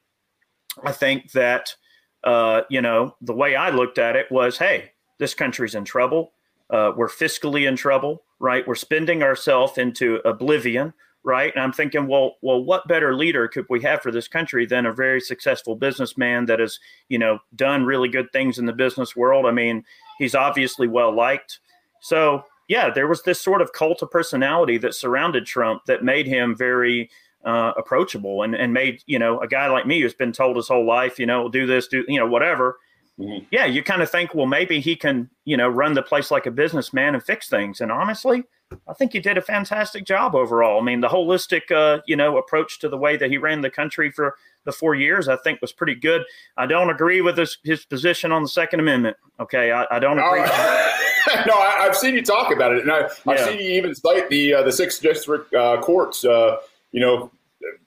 I 0.83 0.91
think 0.91 1.31
that 1.31 1.75
uh, 2.23 2.61
you 2.69 2.81
know, 2.81 3.15
the 3.21 3.33
way 3.33 3.55
I 3.55 3.69
looked 3.69 3.97
at 3.97 4.15
it 4.15 4.31
was, 4.31 4.57
hey, 4.57 4.91
this 5.17 5.33
country's 5.33 5.75
in 5.75 5.85
trouble. 5.85 6.33
Uh, 6.69 6.91
we're 6.95 7.09
fiscally 7.09 7.67
in 7.67 7.75
trouble, 7.75 8.23
right? 8.39 8.67
We're 8.67 8.75
spending 8.75 9.23
ourselves 9.23 9.77
into 9.77 10.21
oblivion, 10.25 10.93
right? 11.23 11.53
And 11.53 11.63
I'm 11.63 11.73
thinking, 11.73 12.07
well, 12.07 12.35
well, 12.41 12.63
what 12.63 12.87
better 12.87 13.15
leader 13.15 13.47
could 13.47 13.65
we 13.69 13.81
have 13.81 14.01
for 14.01 14.11
this 14.11 14.27
country 14.27 14.65
than 14.65 14.85
a 14.85 14.93
very 14.93 15.19
successful 15.19 15.75
businessman 15.75 16.45
that 16.45 16.59
has, 16.59 16.79
you 17.07 17.17
know, 17.17 17.39
done 17.55 17.85
really 17.85 18.09
good 18.09 18.31
things 18.31 18.59
in 18.59 18.65
the 18.65 18.73
business 18.73 19.15
world? 19.15 19.45
I 19.45 19.51
mean, 19.51 19.83
he's 20.19 20.35
obviously 20.35 20.87
well 20.87 21.13
liked. 21.13 21.59
So 22.01 22.43
yeah, 22.69 22.91
there 22.91 23.07
was 23.07 23.23
this 23.23 23.41
sort 23.41 23.61
of 23.61 23.73
cult 23.73 24.01
of 24.03 24.11
personality 24.11 24.77
that 24.77 24.93
surrounded 24.93 25.45
Trump 25.45 25.85
that 25.85 26.03
made 26.03 26.27
him 26.27 26.55
very 26.55 27.09
uh, 27.45 27.73
approachable 27.77 28.43
and, 28.43 28.55
and 28.55 28.73
made, 28.73 29.01
you 29.05 29.19
know, 29.19 29.39
a 29.39 29.47
guy 29.47 29.67
like 29.67 29.87
me 29.87 30.01
who's 30.01 30.13
been 30.13 30.31
told 30.31 30.55
his 30.55 30.67
whole 30.67 30.85
life, 30.85 31.19
you 31.19 31.25
know, 31.25 31.49
do 31.49 31.65
this, 31.65 31.87
do, 31.87 32.03
you 32.07 32.19
know, 32.19 32.27
whatever. 32.27 32.77
Mm-hmm. 33.19 33.45
Yeah, 33.51 33.65
you 33.65 33.83
kind 33.83 34.01
of 34.01 34.09
think, 34.09 34.33
well, 34.33 34.45
maybe 34.45 34.79
he 34.79 34.95
can, 34.95 35.29
you 35.45 35.57
know, 35.57 35.67
run 35.67 35.93
the 35.93 36.01
place 36.01 36.31
like 36.31 36.45
a 36.45 36.51
businessman 36.51 37.15
and 37.15 37.23
fix 37.23 37.49
things. 37.49 37.81
And 37.81 37.91
honestly, 37.91 38.43
I 38.87 38.93
think 38.93 39.13
he 39.13 39.19
did 39.19 39.37
a 39.37 39.41
fantastic 39.41 40.05
job 40.05 40.35
overall. 40.35 40.79
I 40.79 40.83
mean, 40.83 41.01
the 41.01 41.07
holistic, 41.07 41.71
uh, 41.71 42.01
you 42.05 42.15
know, 42.15 42.37
approach 42.37 42.79
to 42.79 42.89
the 42.89 42.97
way 42.97 43.17
that 43.17 43.29
he 43.29 43.37
ran 43.37 43.61
the 43.61 43.69
country 43.69 44.11
for 44.11 44.35
the 44.65 44.71
four 44.71 44.95
years, 44.95 45.27
I 45.27 45.37
think 45.37 45.61
was 45.61 45.71
pretty 45.71 45.95
good. 45.95 46.23
I 46.55 46.65
don't 46.65 46.89
agree 46.89 47.21
with 47.21 47.37
his, 47.37 47.57
his 47.63 47.85
position 47.85 48.31
on 48.31 48.43
the 48.43 48.49
Second 48.49 48.79
Amendment. 48.79 49.17
Okay, 49.39 49.71
I, 49.71 49.85
I 49.89 49.99
don't 49.99 50.19
agree. 50.19 50.41
no, 51.47 51.55
I, 51.57 51.83
have 51.83 51.95
seen 51.95 52.13
you 52.13 52.21
talk 52.21 52.53
about 52.53 52.73
it, 52.73 52.83
and 52.83 52.91
I, 52.91 53.09
have 53.25 53.39
seen 53.39 53.59
you 53.59 53.71
even 53.71 53.95
cite 53.95 54.29
the 54.29 54.53
uh, 54.55 54.63
the 54.63 54.71
sixth 54.71 55.01
district 55.01 55.53
uh, 55.53 55.81
courts 55.81 56.23
uh, 56.25 56.57
you 56.91 56.99
know, 56.99 57.31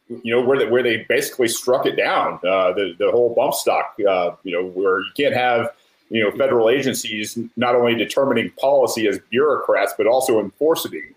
you 0.08 0.34
know 0.34 0.42
where 0.42 0.58
they, 0.58 0.66
where 0.66 0.82
they 0.82 1.06
basically 1.08 1.48
struck 1.48 1.86
it 1.86 1.96
down. 1.96 2.34
Uh, 2.46 2.72
the 2.72 2.94
the 2.98 3.10
whole 3.10 3.34
bump 3.34 3.54
stock, 3.54 3.96
uh, 4.08 4.32
you 4.42 4.52
know, 4.52 4.66
where 4.66 5.00
you 5.00 5.10
can't 5.16 5.34
have 5.34 5.70
you 6.10 6.22
know 6.22 6.30
federal 6.36 6.68
agencies 6.68 7.38
not 7.56 7.74
only 7.74 7.94
determining 7.94 8.50
policy 8.60 9.08
as 9.08 9.18
bureaucrats 9.30 9.94
but 9.96 10.06
also 10.06 10.40
enforcing 10.40 11.14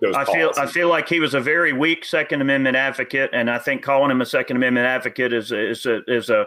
those. 0.00 0.14
I 0.14 0.24
policies. 0.24 0.34
feel 0.34 0.64
I 0.64 0.66
feel 0.66 0.88
like 0.88 1.08
he 1.08 1.20
was 1.20 1.34
a 1.34 1.40
very 1.40 1.72
weak 1.72 2.04
Second 2.04 2.40
Amendment 2.40 2.76
advocate, 2.76 3.30
and 3.32 3.50
I 3.50 3.58
think 3.58 3.82
calling 3.82 4.10
him 4.10 4.20
a 4.20 4.26
Second 4.26 4.56
Amendment 4.56 4.86
advocate 4.86 5.32
is 5.32 5.52
a, 5.52 5.70
is 5.70 5.86
a, 5.86 6.02
is 6.06 6.30
a, 6.30 6.46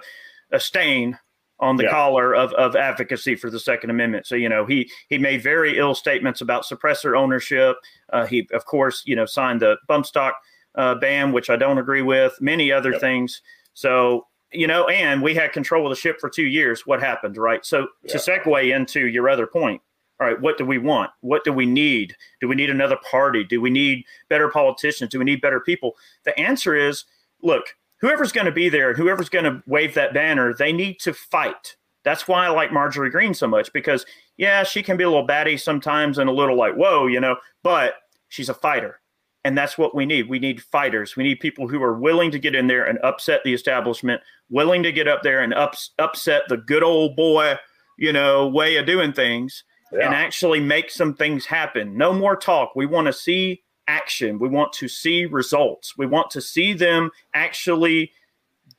a 0.51 0.60
stain 0.60 1.17
on 1.60 1.75
the 1.75 1.84
yeah. 1.84 1.91
collar 1.91 2.34
of, 2.34 2.51
of 2.54 2.75
advocacy 2.75 3.36
for 3.36 3.51
the 3.51 3.60
Second 3.60 3.91
Amendment. 3.91 4.25
So 4.25 4.36
you 4.36 4.49
know 4.49 4.65
he 4.65 4.89
he 5.10 5.17
made 5.17 5.43
very 5.43 5.77
ill 5.77 5.93
statements 5.93 6.41
about 6.41 6.65
suppressor 6.65 7.15
ownership. 7.17 7.77
Uh, 8.12 8.25
he 8.25 8.47
of 8.51 8.65
course 8.65 9.04
you 9.06 9.15
know 9.15 9.25
signed 9.25 9.62
the 9.62 9.77
bump 9.88 10.06
stock 10.08 10.36
uh, 10.76 10.96
ban, 10.96 11.32
which 11.32 11.50
I 11.50 11.56
don't 11.56 11.78
agree 11.78 12.02
with, 12.02 12.34
many 12.42 12.72
other 12.72 12.92
yep. 12.92 13.02
things. 13.02 13.42
So, 13.74 14.28
you 14.52 14.68
know, 14.68 14.88
and 14.88 15.22
we 15.22 15.36
had 15.36 15.54
control 15.54 15.86
of 15.86 15.90
the 15.92 15.96
ship 15.96 16.20
for 16.20 16.30
two 16.30 16.46
years. 16.46 16.86
What 16.86 17.02
happened, 17.02 17.38
right? 17.38 17.66
So, 17.66 17.88
to 18.08 18.18
segue 18.18 18.76
into 18.76 19.08
your 19.08 19.30
other 19.30 19.48
point, 19.48 19.82
all 20.20 20.28
right, 20.28 20.40
what 20.40 20.58
do 20.58 20.66
we 20.66 20.78
want? 20.78 21.10
What 21.22 21.44
do 21.44 21.52
we 21.52 21.66
need? 21.66 22.16
Do 22.40 22.48
we 22.48 22.56
need 22.56 22.70
another 22.70 22.98
party? 23.10 23.44
Do 23.44 23.60
we 23.60 23.72
need 23.72 24.06
better 24.30 24.50
politicians? 24.50 25.10
Do 25.10 25.20
we 25.20 25.26
need 25.26 25.42
better 25.42 25.60
people? 25.60 25.96
The 26.26 26.38
answer 26.40 26.76
is 26.76 27.06
look, 27.42 27.76
whoever's 28.02 28.32
going 28.32 28.46
to 28.46 28.52
be 28.52 28.70
there 28.70 28.90
and 28.90 28.98
whoever's 28.98 29.30
going 29.30 29.46
to 29.46 29.64
wave 29.66 29.94
that 29.96 30.14
banner, 30.14 30.54
they 30.54 30.72
need 30.72 31.00
to 31.00 31.14
fight. 31.14 31.76
That's 32.04 32.28
why 32.28 32.46
I 32.46 32.50
like 32.50 32.72
Marjorie 32.72 33.10
Greene 33.12 33.34
so 33.34 33.48
much 33.48 33.72
because, 33.74 34.06
yeah, 34.38 34.64
she 34.64 34.82
can 34.82 34.98
be 34.98 35.04
a 35.04 35.10
little 35.10 35.26
batty 35.26 35.58
sometimes 35.58 36.18
and 36.18 36.30
a 36.30 36.34
little 36.34 36.58
like, 36.58 36.74
whoa, 36.74 37.08
you 37.08 37.20
know, 37.20 37.38
but 37.64 37.96
she's 38.28 38.50
a 38.50 38.54
fighter. 38.54 39.01
And 39.43 39.58
that's 39.58 39.77
what 39.77 39.95
we 39.95 40.06
need. 40.06 40.30
We 40.30 40.39
need 40.39 40.62
fighters. 40.62 41.15
We 41.15 41.23
need 41.23 41.39
people 41.39 41.67
who 41.67 41.82
are 41.82 41.97
willing 41.97 42.30
to 42.32 42.39
get 42.39 42.54
in 42.54 42.67
there 42.67 42.86
and 42.86 42.99
upset 42.99 43.41
the 43.43 43.54
establishment, 43.54 44.21
willing 44.49 44.84
to 44.84 44.91
get 44.91 45.08
up 45.08 45.23
there 45.23 45.41
and 45.41 45.54
ups, 45.54 45.91
upset 45.97 46.43
the 46.47 46.58
good 46.58 46.84
old 46.84 47.15
boy, 47.15 47.56
you 47.97 48.13
know, 48.13 48.47
way 48.47 48.75
of 48.75 48.86
doing 48.86 49.13
things 49.13 49.63
yeah. 49.91 50.06
and 50.06 50.13
actually 50.13 50.60
make 50.60 50.91
some 50.91 51.15
things 51.15 51.45
happen. 51.45 51.97
No 51.97 52.13
more 52.13 52.36
talk. 52.36 52.75
We 52.75 52.86
want 52.86 53.08
to 53.08 53.13
see 53.13 53.63
action. 53.88 54.39
We 54.39 54.47
want 54.47 54.73
to 54.73 54.88
see 54.88 55.25
results. 55.25 55.97
We 55.97 56.06
want 56.06 56.30
to 56.32 56.41
see 56.41 56.73
them 56.73 57.10
actually 57.34 58.12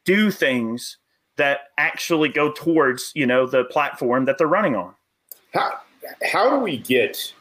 do 0.05 0.31
things 0.31 0.99
that 1.37 1.61
actually 1.79 2.29
go 2.29 2.53
towards, 2.53 3.13
you 3.15 3.27
know, 3.27 3.47
the 3.47 3.65
platform 3.65 4.27
that 4.27 4.39
they're 4.39 4.47
running 4.47 4.77
on. 4.77 4.95
How 5.53 5.81
how 6.25 6.51
do 6.51 6.63
we 6.63 6.79
get 6.79 7.33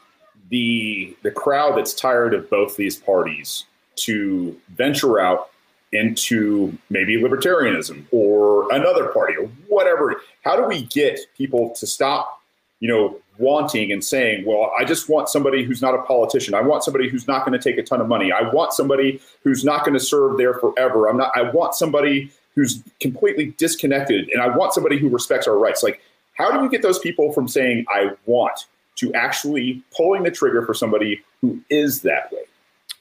the 0.52 1.16
the 1.22 1.30
crowd 1.30 1.76
that's 1.78 1.94
tired 1.94 2.34
of 2.34 2.48
both 2.50 2.76
these 2.76 2.96
parties 2.96 3.64
to 3.96 4.56
venture 4.76 5.18
out 5.18 5.48
into 5.92 6.76
maybe 6.90 7.16
libertarianism 7.16 8.04
or 8.10 8.70
another 8.72 9.08
party 9.08 9.34
or 9.36 9.46
whatever. 9.68 10.14
How 10.44 10.56
do 10.56 10.64
we 10.64 10.82
get 10.84 11.20
people 11.36 11.70
to 11.70 11.86
stop, 11.86 12.40
you 12.80 12.88
know, 12.88 13.18
wanting 13.38 13.92
and 13.92 14.04
saying, 14.04 14.44
well, 14.44 14.72
I 14.78 14.84
just 14.84 15.08
want 15.08 15.28
somebody 15.28 15.64
who's 15.64 15.82
not 15.82 15.94
a 15.94 16.02
politician. 16.02 16.54
I 16.54 16.60
want 16.60 16.84
somebody 16.84 17.08
who's 17.08 17.26
not 17.26 17.46
going 17.46 17.58
to 17.58 17.62
take 17.62 17.78
a 17.78 17.82
ton 17.82 18.00
of 18.00 18.08
money. 18.08 18.30
I 18.30 18.48
want 18.50 18.72
somebody 18.72 19.20
who's 19.44 19.64
not 19.64 19.84
going 19.84 19.94
to 19.94 20.04
serve 20.04 20.36
there 20.36 20.54
forever. 20.54 21.08
I'm 21.08 21.16
not 21.16 21.32
I 21.34 21.50
want 21.50 21.74
somebody 21.74 22.30
who's 22.54 22.82
completely 23.00 23.54
disconnected 23.56 24.28
and 24.28 24.42
I 24.42 24.54
want 24.54 24.74
somebody 24.74 24.98
who 24.98 25.08
respects 25.08 25.48
our 25.48 25.58
rights. 25.58 25.82
Like 25.82 26.02
how 26.34 26.50
do 26.50 26.60
we 26.60 26.68
get 26.68 26.82
those 26.82 26.98
people 26.98 27.32
from 27.32 27.48
saying 27.48 27.86
I 27.88 28.10
want 28.26 28.66
to 28.96 29.12
actually 29.14 29.82
pulling 29.96 30.22
the 30.22 30.30
trigger 30.30 30.64
for 30.64 30.74
somebody 30.74 31.22
who 31.40 31.60
is 31.70 32.02
that 32.02 32.32
way? 32.32 32.44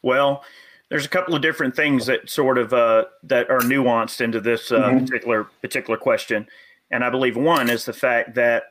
Well, 0.01 0.43
there's 0.89 1.05
a 1.05 1.09
couple 1.09 1.35
of 1.35 1.41
different 1.41 1.75
things 1.75 2.05
that 2.07 2.29
sort 2.29 2.57
of 2.57 2.73
uh, 2.73 3.05
that 3.23 3.49
are 3.49 3.61
nuanced 3.61 4.19
into 4.19 4.41
this 4.41 4.71
uh, 4.71 4.81
mm-hmm. 4.81 5.05
particular 5.05 5.43
particular 5.61 5.97
question, 5.97 6.47
and 6.91 7.03
I 7.03 7.09
believe 7.09 7.37
one 7.37 7.69
is 7.69 7.85
the 7.85 7.93
fact 7.93 8.35
that 8.35 8.63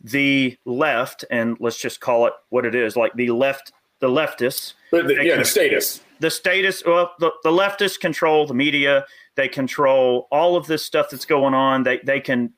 the 0.00 0.56
left, 0.64 1.24
and 1.30 1.56
let's 1.60 1.78
just 1.80 2.00
call 2.00 2.26
it 2.26 2.32
what 2.50 2.64
it 2.64 2.74
is, 2.74 2.96
like 2.96 3.14
the 3.14 3.30
left, 3.30 3.72
the 4.00 4.08
leftists. 4.08 4.74
But 4.90 5.06
the, 5.06 5.24
yeah, 5.24 5.36
the 5.36 5.44
status. 5.44 6.02
The 6.20 6.30
status. 6.30 6.82
Well, 6.84 7.12
the, 7.20 7.30
the 7.44 7.50
leftists 7.50 7.98
control 7.98 8.46
the 8.46 8.54
media. 8.54 9.06
They 9.36 9.48
control 9.48 10.26
all 10.32 10.56
of 10.56 10.66
this 10.66 10.84
stuff 10.84 11.10
that's 11.10 11.26
going 11.26 11.54
on. 11.54 11.84
They 11.84 12.00
they 12.04 12.20
can. 12.20 12.54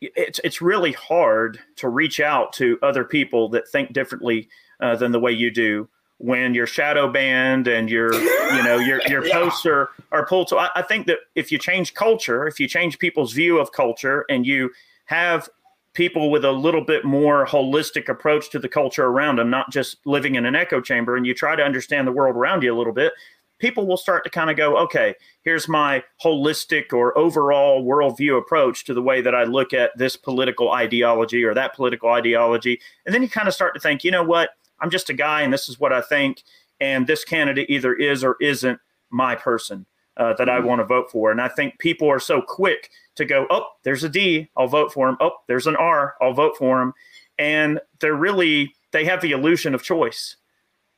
It's 0.00 0.40
it's 0.44 0.62
really 0.62 0.92
hard 0.92 1.58
to 1.76 1.88
reach 1.88 2.20
out 2.20 2.52
to 2.54 2.78
other 2.82 3.04
people 3.04 3.48
that 3.50 3.68
think 3.68 3.92
differently 3.92 4.48
uh, 4.80 4.96
than 4.96 5.12
the 5.12 5.20
way 5.20 5.32
you 5.32 5.50
do 5.50 5.88
when 6.18 6.52
you're 6.52 6.66
shadow 6.66 7.10
banned 7.10 7.68
and 7.68 7.88
your 7.88 8.12
you 8.14 8.62
know 8.62 8.78
your 8.78 9.00
your 9.08 9.24
yeah. 9.26 9.34
posts 9.34 9.64
are 9.66 9.90
are 10.12 10.26
pulled. 10.26 10.48
So 10.48 10.58
I, 10.58 10.68
I 10.76 10.82
think 10.82 11.06
that 11.06 11.18
if 11.34 11.50
you 11.50 11.58
change 11.58 11.94
culture, 11.94 12.46
if 12.46 12.60
you 12.60 12.68
change 12.68 12.98
people's 12.98 13.32
view 13.32 13.58
of 13.58 13.72
culture, 13.72 14.24
and 14.28 14.46
you 14.46 14.70
have 15.06 15.48
people 15.94 16.30
with 16.30 16.44
a 16.44 16.52
little 16.52 16.84
bit 16.84 17.04
more 17.04 17.46
holistic 17.46 18.08
approach 18.08 18.50
to 18.50 18.58
the 18.58 18.68
culture 18.68 19.06
around 19.06 19.38
them, 19.38 19.50
not 19.50 19.70
just 19.70 19.96
living 20.04 20.36
in 20.36 20.46
an 20.46 20.54
echo 20.54 20.80
chamber, 20.80 21.16
and 21.16 21.26
you 21.26 21.34
try 21.34 21.56
to 21.56 21.62
understand 21.62 22.06
the 22.06 22.12
world 22.12 22.36
around 22.36 22.62
you 22.62 22.72
a 22.72 22.76
little 22.76 22.92
bit, 22.92 23.12
people 23.58 23.86
will 23.86 23.96
start 23.96 24.24
to 24.24 24.30
kind 24.30 24.50
of 24.50 24.56
go, 24.56 24.76
okay, 24.76 25.14
here's 25.42 25.68
my 25.68 26.02
holistic 26.22 26.92
or 26.92 27.16
overall 27.16 27.84
worldview 27.84 28.38
approach 28.38 28.84
to 28.84 28.94
the 28.94 29.02
way 29.02 29.20
that 29.20 29.34
I 29.34 29.44
look 29.44 29.72
at 29.72 29.96
this 29.96 30.16
political 30.16 30.72
ideology 30.72 31.44
or 31.44 31.54
that 31.54 31.74
political 31.74 32.10
ideology. 32.10 32.80
And 33.04 33.14
then 33.14 33.22
you 33.22 33.28
kind 33.28 33.48
of 33.48 33.54
start 33.54 33.74
to 33.74 33.80
think, 33.80 34.04
you 34.04 34.10
know 34.10 34.22
what? 34.22 34.50
I'm 34.80 34.90
just 34.90 35.10
a 35.10 35.14
guy 35.14 35.42
and 35.42 35.52
this 35.52 35.68
is 35.68 35.80
what 35.80 35.92
I 35.92 36.00
think. 36.00 36.42
And 36.80 37.06
this 37.06 37.24
candidate 37.24 37.68
either 37.68 37.94
is 37.94 38.22
or 38.22 38.36
isn't 38.40 38.78
my 39.10 39.34
person 39.34 39.86
uh, 40.16 40.34
that 40.34 40.48
I 40.48 40.58
mm-hmm. 40.58 40.66
want 40.66 40.80
to 40.80 40.84
vote 40.84 41.10
for. 41.10 41.30
And 41.30 41.40
I 41.40 41.48
think 41.48 41.78
people 41.78 42.08
are 42.08 42.20
so 42.20 42.40
quick 42.40 42.90
to 43.16 43.24
go, 43.24 43.46
oh, 43.50 43.66
there's 43.82 44.04
a 44.04 44.08
D, 44.08 44.48
I'll 44.56 44.68
vote 44.68 44.92
for 44.92 45.08
him. 45.08 45.16
Oh, 45.20 45.32
there's 45.48 45.66
an 45.66 45.76
R, 45.76 46.14
I'll 46.20 46.34
vote 46.34 46.56
for 46.56 46.80
him. 46.80 46.92
And 47.38 47.80
they're 48.00 48.14
really, 48.14 48.74
they 48.92 49.04
have 49.04 49.20
the 49.20 49.32
illusion 49.32 49.74
of 49.74 49.82
choice 49.82 50.36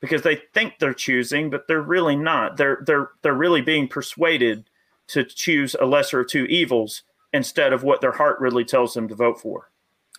because 0.00 0.22
they 0.22 0.40
think 0.54 0.78
they're 0.78 0.94
choosing, 0.94 1.50
but 1.50 1.68
they're 1.68 1.82
really 1.82 2.16
not. 2.16 2.56
They're, 2.56 2.82
they're, 2.86 3.10
they're 3.22 3.34
really 3.34 3.60
being 3.60 3.88
persuaded 3.88 4.64
to 5.08 5.24
choose 5.24 5.76
a 5.80 5.86
lesser 5.86 6.20
of 6.20 6.28
two 6.28 6.44
evils 6.44 7.02
instead 7.32 7.72
of 7.72 7.82
what 7.82 8.00
their 8.00 8.12
heart 8.12 8.40
really 8.40 8.64
tells 8.64 8.94
them 8.94 9.08
to 9.08 9.14
vote 9.14 9.40
for. 9.40 9.70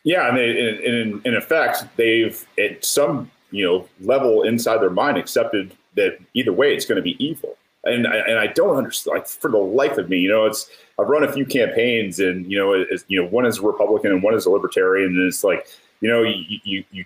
Yeah, 0.03 0.27
and 0.27 0.37
they, 0.37 0.49
in, 0.49 0.77
in, 0.79 1.21
in 1.25 1.35
effect, 1.35 1.85
they've 1.95 2.45
at 2.57 2.83
some 2.83 3.29
you 3.51 3.65
know 3.65 3.87
level 3.99 4.43
inside 4.43 4.77
their 4.77 4.89
mind 4.89 5.17
accepted 5.17 5.75
that 5.95 6.17
either 6.33 6.53
way 6.53 6.73
it's 6.73 6.85
going 6.85 6.95
to 6.95 7.01
be 7.01 7.23
evil 7.23 7.57
and 7.83 8.07
I, 8.07 8.17
and 8.17 8.39
I 8.39 8.47
don't 8.47 8.77
understand 8.77 9.15
like 9.15 9.27
for 9.27 9.51
the 9.51 9.57
life 9.57 9.97
of 9.97 10.09
me 10.09 10.19
you 10.19 10.29
know 10.29 10.45
it's 10.45 10.69
I've 10.99 11.09
run 11.09 11.23
a 11.23 11.31
few 11.31 11.45
campaigns 11.45 12.19
and 12.19 12.49
you 12.49 12.57
know 12.57 12.73
it's, 12.73 13.03
you 13.07 13.21
know 13.21 13.27
one 13.27 13.45
is 13.45 13.59
a 13.59 13.61
Republican 13.61 14.11
and 14.11 14.23
one 14.23 14.33
is 14.33 14.45
a 14.45 14.49
Libertarian 14.49 15.09
and 15.09 15.27
it's 15.27 15.43
like 15.43 15.67
you 15.99 16.09
know 16.09 16.23
you 16.23 16.59
you 16.63 16.83
you 16.91 17.05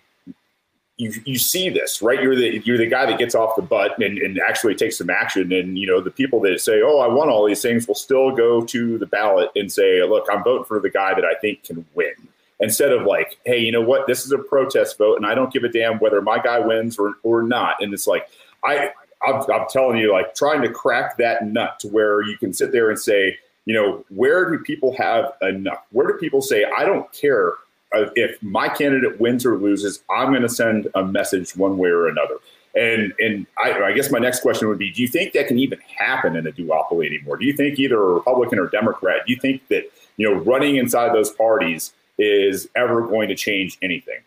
you, 0.97 1.13
you 1.25 1.37
see 1.37 1.69
this 1.69 2.01
right 2.01 2.21
you're 2.21 2.35
the 2.35 2.61
you're 2.63 2.77
the 2.77 2.87
guy 2.87 3.05
that 3.05 3.19
gets 3.19 3.35
off 3.35 3.55
the 3.57 3.61
butt 3.61 3.97
and, 3.99 4.17
and 4.17 4.39
actually 4.39 4.73
takes 4.73 4.97
some 4.97 5.09
action 5.09 5.51
and 5.51 5.77
you 5.77 5.85
know 5.85 5.99
the 5.99 6.09
people 6.09 6.39
that 6.39 6.61
say 6.61 6.81
oh 6.81 6.99
I 6.99 7.07
want 7.07 7.29
all 7.29 7.45
these 7.45 7.61
things 7.61 7.87
will 7.87 7.95
still 7.95 8.31
go 8.31 8.63
to 8.63 8.97
the 8.97 9.05
ballot 9.05 9.49
and 9.55 9.69
say 9.71 10.01
look 10.03 10.25
I'm 10.31 10.43
voting 10.43 10.63
for 10.63 10.79
the 10.79 10.89
guy 10.89 11.13
that 11.13 11.25
I 11.25 11.33
think 11.35 11.63
can 11.63 11.85
win 11.95 12.13
instead 12.59 12.91
of 12.91 13.05
like, 13.05 13.37
hey, 13.45 13.59
you 13.59 13.71
know 13.71 13.81
what, 13.81 14.07
this 14.07 14.25
is 14.25 14.31
a 14.31 14.37
protest 14.37 14.97
vote, 14.97 15.17
and 15.17 15.25
I 15.25 15.35
don't 15.35 15.51
give 15.51 15.63
a 15.63 15.69
damn 15.69 15.99
whether 15.99 16.21
my 16.21 16.39
guy 16.39 16.59
wins 16.59 16.97
or 16.97 17.15
or 17.23 17.43
not. 17.43 17.81
And 17.81 17.93
it's 17.93 18.07
like, 18.07 18.29
I, 18.63 18.91
I'm, 19.25 19.41
I'm 19.51 19.67
telling 19.69 19.97
you, 19.97 20.11
like 20.11 20.35
trying 20.35 20.61
to 20.61 20.69
crack 20.69 21.17
that 21.17 21.45
nut 21.45 21.79
to 21.79 21.87
where 21.87 22.21
you 22.21 22.37
can 22.37 22.53
sit 22.53 22.71
there 22.71 22.89
and 22.89 22.99
say, 22.99 23.37
you 23.65 23.73
know, 23.73 24.05
where 24.09 24.49
do 24.49 24.59
people 24.59 24.95
have 24.97 25.33
enough? 25.41 25.83
Where 25.91 26.07
do 26.07 26.13
people 26.13 26.41
say, 26.41 26.65
I 26.65 26.85
don't 26.85 27.11
care 27.11 27.53
Uh, 27.95 28.09
if 28.15 28.41
my 28.43 28.67
candidate 28.67 29.19
wins 29.19 29.45
or 29.45 29.57
loses, 29.57 30.03
I'm 30.09 30.29
going 30.29 30.41
to 30.41 30.49
send 30.49 30.89
a 30.95 31.03
message 31.03 31.55
one 31.55 31.77
way 31.77 31.89
or 31.89 32.07
another. 32.07 32.35
And 32.75 33.13
and 33.19 33.47
I, 33.57 33.71
I, 33.83 33.93
guess 33.93 34.11
my 34.11 34.19
next 34.19 34.41
question 34.41 34.67
would 34.67 34.77
be: 34.77 34.91
Do 34.91 35.01
you 35.01 35.07
think 35.07 35.31
that 35.33 35.47
can 35.47 35.57
even 35.57 35.79
happen 35.79 36.35
in 36.35 36.45
a 36.45 36.51
duopoly 36.51 37.05
anymore? 37.05 37.37
Do 37.37 37.45
you 37.45 37.53
think 37.53 37.79
either 37.79 37.95
a 37.95 38.13
Republican 38.13 38.59
or 38.59 38.67
Democrat? 38.67 39.21
Do 39.25 39.33
you 39.33 39.39
think 39.39 39.65
that 39.69 39.83
you 40.17 40.29
know 40.29 40.41
running 40.41 40.75
inside 40.75 41.13
those 41.13 41.31
parties 41.31 41.93
is 42.17 42.67
ever 42.75 43.07
going 43.07 43.29
to 43.29 43.35
change 43.35 43.77
anything? 43.81 44.19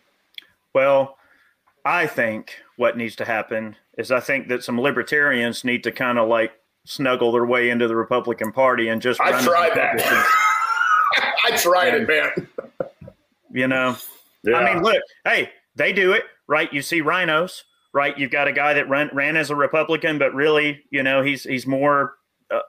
Well, 0.73 1.17
I 1.85 2.07
think 2.07 2.55
what 2.75 2.97
needs 2.97 3.15
to 3.17 3.25
happen 3.25 3.75
is 3.99 4.11
I 4.11 4.19
think 4.19 4.47
that 4.47 4.63
some 4.63 4.81
libertarians 4.81 5.63
need 5.63 5.83
to 5.83 5.91
kind 5.91 6.17
of 6.17 6.27
like 6.27 6.53
snuggle 6.85 7.31
their 7.31 7.45
way 7.45 7.69
into 7.69 7.87
the 7.87 7.95
Republican 7.95 8.51
Party 8.51 8.87
and 8.87 8.99
just. 8.99 9.21
I 9.21 9.39
tried 9.43 9.75
that. 9.75 10.01
I 11.45 11.55
tried 11.57 11.93
and, 11.93 12.09
it, 12.09 12.37
man. 12.37 12.47
You 13.51 13.67
know, 13.67 13.95
yeah. 14.43 14.57
I 14.57 14.73
mean, 14.73 14.83
look, 14.83 15.01
hey, 15.25 15.49
they 15.75 15.93
do 15.93 16.13
it 16.13 16.23
right. 16.47 16.71
You 16.71 16.81
see 16.81 17.01
rhinos, 17.01 17.63
right? 17.93 18.17
You've 18.17 18.31
got 18.31 18.47
a 18.47 18.53
guy 18.53 18.73
that 18.73 18.89
ran 18.89 19.09
ran 19.13 19.37
as 19.37 19.49
a 19.49 19.55
Republican, 19.55 20.17
but 20.17 20.33
really, 20.33 20.83
you 20.91 21.03
know, 21.03 21.21
he's 21.21 21.43
he's 21.43 21.65
more. 21.67 22.15
Uh, 22.51 22.59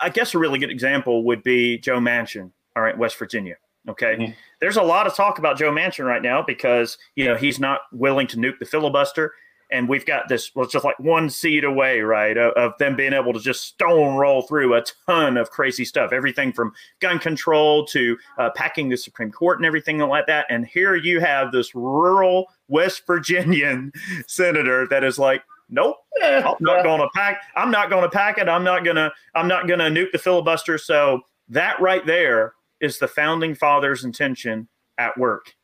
I 0.00 0.08
guess 0.08 0.34
a 0.34 0.38
really 0.38 0.58
good 0.58 0.70
example 0.70 1.24
would 1.24 1.42
be 1.42 1.78
Joe 1.78 1.98
Manchin, 1.98 2.50
all 2.76 2.82
right, 2.82 2.96
West 2.96 3.18
Virginia. 3.18 3.56
Okay. 3.88 4.14
Mm-hmm. 4.16 4.32
There's 4.60 4.76
a 4.76 4.82
lot 4.82 5.06
of 5.06 5.14
talk 5.14 5.38
about 5.38 5.58
Joe 5.58 5.70
Manchin 5.70 6.04
right 6.04 6.22
now 6.22 6.42
because, 6.42 6.98
you 7.16 7.24
know, 7.24 7.34
he's 7.34 7.58
not 7.58 7.80
willing 7.92 8.26
to 8.28 8.36
nuke 8.36 8.58
the 8.58 8.66
filibuster. 8.66 9.32
And 9.72 9.88
we've 9.88 10.06
got 10.06 10.28
this, 10.28 10.54
well, 10.54 10.64
it's 10.64 10.72
just 10.72 10.84
like 10.84 10.98
one 10.98 11.30
seat 11.30 11.64
away, 11.64 12.00
right, 12.00 12.36
of, 12.36 12.52
of 12.54 12.78
them 12.78 12.96
being 12.96 13.12
able 13.12 13.32
to 13.32 13.40
just 13.40 13.62
stone 13.62 14.16
roll 14.16 14.42
through 14.42 14.74
a 14.74 14.82
ton 15.06 15.36
of 15.36 15.50
crazy 15.50 15.84
stuff, 15.84 16.12
everything 16.12 16.52
from 16.52 16.72
gun 17.00 17.18
control 17.18 17.86
to 17.86 18.16
uh, 18.38 18.50
packing 18.50 18.88
the 18.88 18.96
Supreme 18.96 19.30
Court 19.30 19.58
and 19.58 19.66
everything 19.66 19.98
like 19.98 20.26
that. 20.26 20.46
And 20.50 20.66
here 20.66 20.96
you 20.96 21.20
have 21.20 21.52
this 21.52 21.74
rural 21.74 22.46
West 22.68 23.06
Virginian 23.06 23.92
senator 24.26 24.86
that 24.88 25.04
is 25.04 25.18
like, 25.18 25.42
nope, 25.70 25.96
I'm 26.22 26.56
not 26.60 26.82
going 26.82 27.00
to 27.00 27.08
pack. 27.14 27.42
I'm 27.56 27.70
not 27.70 27.90
going 27.90 28.02
to 28.02 28.10
pack 28.10 28.38
it. 28.38 28.48
I'm 28.48 28.64
not 28.64 28.84
going 28.84 28.96
to. 28.96 29.12
I'm 29.34 29.48
not 29.48 29.66
going 29.66 29.78
to 29.78 29.86
nuke 29.86 30.12
the 30.12 30.18
filibuster. 30.18 30.78
So 30.78 31.22
that 31.48 31.80
right 31.80 32.04
there 32.04 32.54
is 32.80 32.98
the 32.98 33.08
founding 33.08 33.54
fathers' 33.54 34.04
intention 34.04 34.68
at 34.98 35.16
work, 35.16 35.54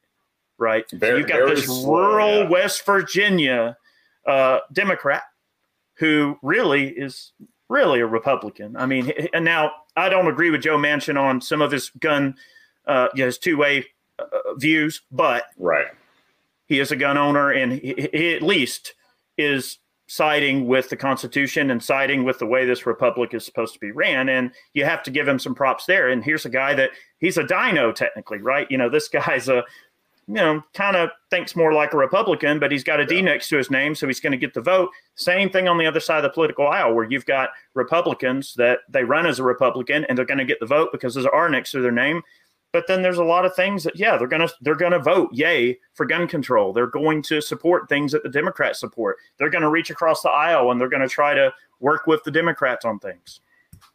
right? 0.59 0.88
Very, 0.90 1.12
so 1.12 1.16
you've 1.19 1.29
got 1.29 1.49
this 1.49 1.66
slow, 1.66 1.99
rural 1.99 2.42
yeah. 2.42 2.49
West 2.49 2.87
Virginia 2.87 3.77
uh, 4.26 4.60
Democrat 4.72 5.22
who 5.98 6.38
really 6.42 6.88
is 6.88 7.32
really 7.68 8.00
a 8.00 8.06
Republican. 8.06 8.76
I 8.76 8.86
mean, 8.86 9.12
and 9.32 9.44
now 9.44 9.72
I 9.96 10.08
don't 10.08 10.28
agree 10.28 10.50
with 10.50 10.62
Joe 10.62 10.76
Manchin 10.76 11.20
on 11.20 11.40
some 11.40 11.62
of 11.62 11.72
his 11.72 11.90
gun, 11.98 12.36
uh, 12.86 13.08
his 13.14 13.38
two 13.38 13.56
way 13.56 13.86
uh, 14.18 14.54
views, 14.56 15.02
but 15.10 15.44
right, 15.58 15.86
he 16.66 16.80
is 16.80 16.92
a 16.92 16.96
gun 16.96 17.18
owner, 17.18 17.50
and 17.50 17.72
he, 17.72 18.08
he 18.12 18.34
at 18.34 18.42
least 18.42 18.94
is 19.38 19.78
siding 20.08 20.66
with 20.66 20.88
the 20.88 20.96
Constitution 20.96 21.70
and 21.70 21.82
siding 21.82 22.22
with 22.22 22.38
the 22.38 22.46
way 22.46 22.64
this 22.64 22.86
republic 22.86 23.34
is 23.34 23.44
supposed 23.44 23.74
to 23.74 23.80
be 23.80 23.90
ran. 23.90 24.28
And 24.28 24.52
you 24.72 24.84
have 24.84 25.02
to 25.02 25.10
give 25.10 25.26
him 25.26 25.38
some 25.38 25.54
props 25.54 25.86
there. 25.86 26.08
And 26.08 26.22
here's 26.22 26.46
a 26.46 26.50
guy 26.50 26.74
that 26.74 26.90
he's 27.18 27.36
a 27.36 27.46
dino, 27.46 27.90
technically, 27.90 28.38
right? 28.38 28.70
You 28.70 28.78
know, 28.78 28.88
this 28.88 29.08
guy's 29.08 29.48
a, 29.48 29.64
you 30.28 30.34
know, 30.34 30.62
kind 30.74 30.96
of 30.96 31.10
thinks 31.30 31.54
more 31.54 31.72
like 31.72 31.92
a 31.92 31.96
Republican, 31.96 32.58
but 32.58 32.72
he's 32.72 32.82
got 32.82 32.98
a 32.98 33.06
D 33.06 33.22
next 33.22 33.48
to 33.48 33.56
his 33.56 33.70
name, 33.70 33.94
so 33.94 34.08
he's 34.08 34.18
going 34.18 34.32
to 34.32 34.36
get 34.36 34.54
the 34.54 34.60
vote. 34.60 34.90
Same 35.14 35.48
thing 35.48 35.68
on 35.68 35.78
the 35.78 35.86
other 35.86 36.00
side 36.00 36.18
of 36.18 36.24
the 36.24 36.30
political 36.30 36.66
aisle, 36.66 36.94
where 36.94 37.08
you've 37.08 37.26
got 37.26 37.50
Republicans 37.74 38.54
that 38.54 38.80
they 38.88 39.04
run 39.04 39.26
as 39.26 39.38
a 39.38 39.44
Republican 39.44 40.04
and 40.06 40.18
they're 40.18 40.24
going 40.24 40.38
to 40.38 40.44
get 40.44 40.58
the 40.58 40.66
vote 40.66 40.90
because 40.90 41.14
there's 41.14 41.26
an 41.26 41.30
R 41.32 41.48
next 41.48 41.70
to 41.72 41.80
their 41.80 41.92
name. 41.92 42.22
But 42.72 42.88
then 42.88 43.02
there's 43.02 43.18
a 43.18 43.24
lot 43.24 43.46
of 43.46 43.54
things 43.54 43.84
that 43.84 43.98
yeah, 43.98 44.18
they're 44.18 44.26
gonna 44.26 44.50
they're 44.60 44.74
gonna 44.74 44.98
vote 44.98 45.30
yay 45.32 45.78
for 45.94 46.04
gun 46.04 46.26
control. 46.28 46.74
They're 46.74 46.88
going 46.88 47.22
to 47.22 47.40
support 47.40 47.88
things 47.88 48.12
that 48.12 48.22
the 48.22 48.28
Democrats 48.28 48.80
support. 48.80 49.16
They're 49.38 49.48
going 49.48 49.62
to 49.62 49.70
reach 49.70 49.88
across 49.88 50.20
the 50.20 50.28
aisle 50.28 50.70
and 50.70 50.78
they're 50.78 50.90
going 50.90 51.00
to 51.00 51.08
try 51.08 51.32
to 51.32 51.54
work 51.80 52.06
with 52.06 52.22
the 52.24 52.30
Democrats 52.30 52.84
on 52.84 52.98
things. 52.98 53.40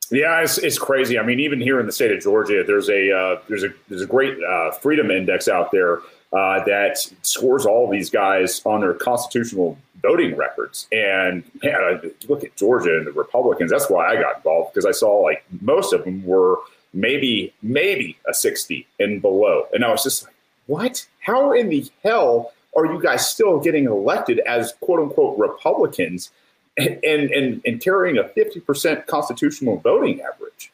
Yeah, 0.10 0.42
it's, 0.42 0.58
it's 0.58 0.80
crazy. 0.80 1.20
I 1.20 1.24
mean, 1.24 1.40
even 1.40 1.62
here 1.62 1.80
in 1.80 1.86
the 1.86 1.92
state 1.92 2.12
of 2.12 2.22
Georgia, 2.22 2.64
there's 2.66 2.90
a 2.90 3.16
uh, 3.16 3.42
there's 3.48 3.64
a 3.64 3.70
there's 3.88 4.02
a 4.02 4.08
great 4.08 4.42
uh, 4.44 4.72
freedom 4.72 5.12
index 5.12 5.48
out 5.48 5.72
there 5.72 6.00
uh, 6.34 6.64
that 6.66 6.98
scores 7.22 7.66
all 7.66 7.90
these 7.90 8.10
guys 8.10 8.62
on 8.66 8.82
their 8.82 8.94
constitutional 8.94 9.78
voting 10.02 10.36
records. 10.36 10.88
And 10.92 11.44
man, 11.64 12.12
look 12.28 12.44
at 12.44 12.56
Georgia 12.56 12.98
and 12.98 13.08
the 13.08 13.12
Republicans. 13.12 13.72
That's 13.72 13.90
why 13.90 14.08
I 14.08 14.22
got 14.22 14.38
involved 14.38 14.74
because 14.74 14.86
I 14.86 14.92
saw 14.92 15.20
like 15.20 15.44
most 15.62 15.94
of 15.94 16.04
them 16.04 16.26
were 16.26 16.58
maybe 16.94 17.54
maybe 17.62 18.18
a 18.28 18.34
60 18.34 18.88
and 19.00 19.22
below. 19.22 19.68
And 19.74 19.84
I 19.86 19.92
was 19.92 20.04
just 20.04 20.24
like, 20.24 20.34
what? 20.68 21.06
How 21.20 21.52
in 21.54 21.70
the 21.70 21.90
hell 22.04 22.54
are 22.76 22.86
you 22.86 23.02
guys 23.02 23.30
still 23.30 23.60
getting 23.60 23.86
elected 23.86 24.40
as 24.40 24.74
quote 24.80 25.00
unquote 25.00 25.38
Republicans 25.38 26.32
and 26.78 27.04
and, 27.04 27.62
and 27.66 27.82
carrying 27.82 28.18
a 28.18 28.24
50% 28.24 29.06
constitutional 29.06 29.78
voting 29.78 30.22
average? 30.22 30.72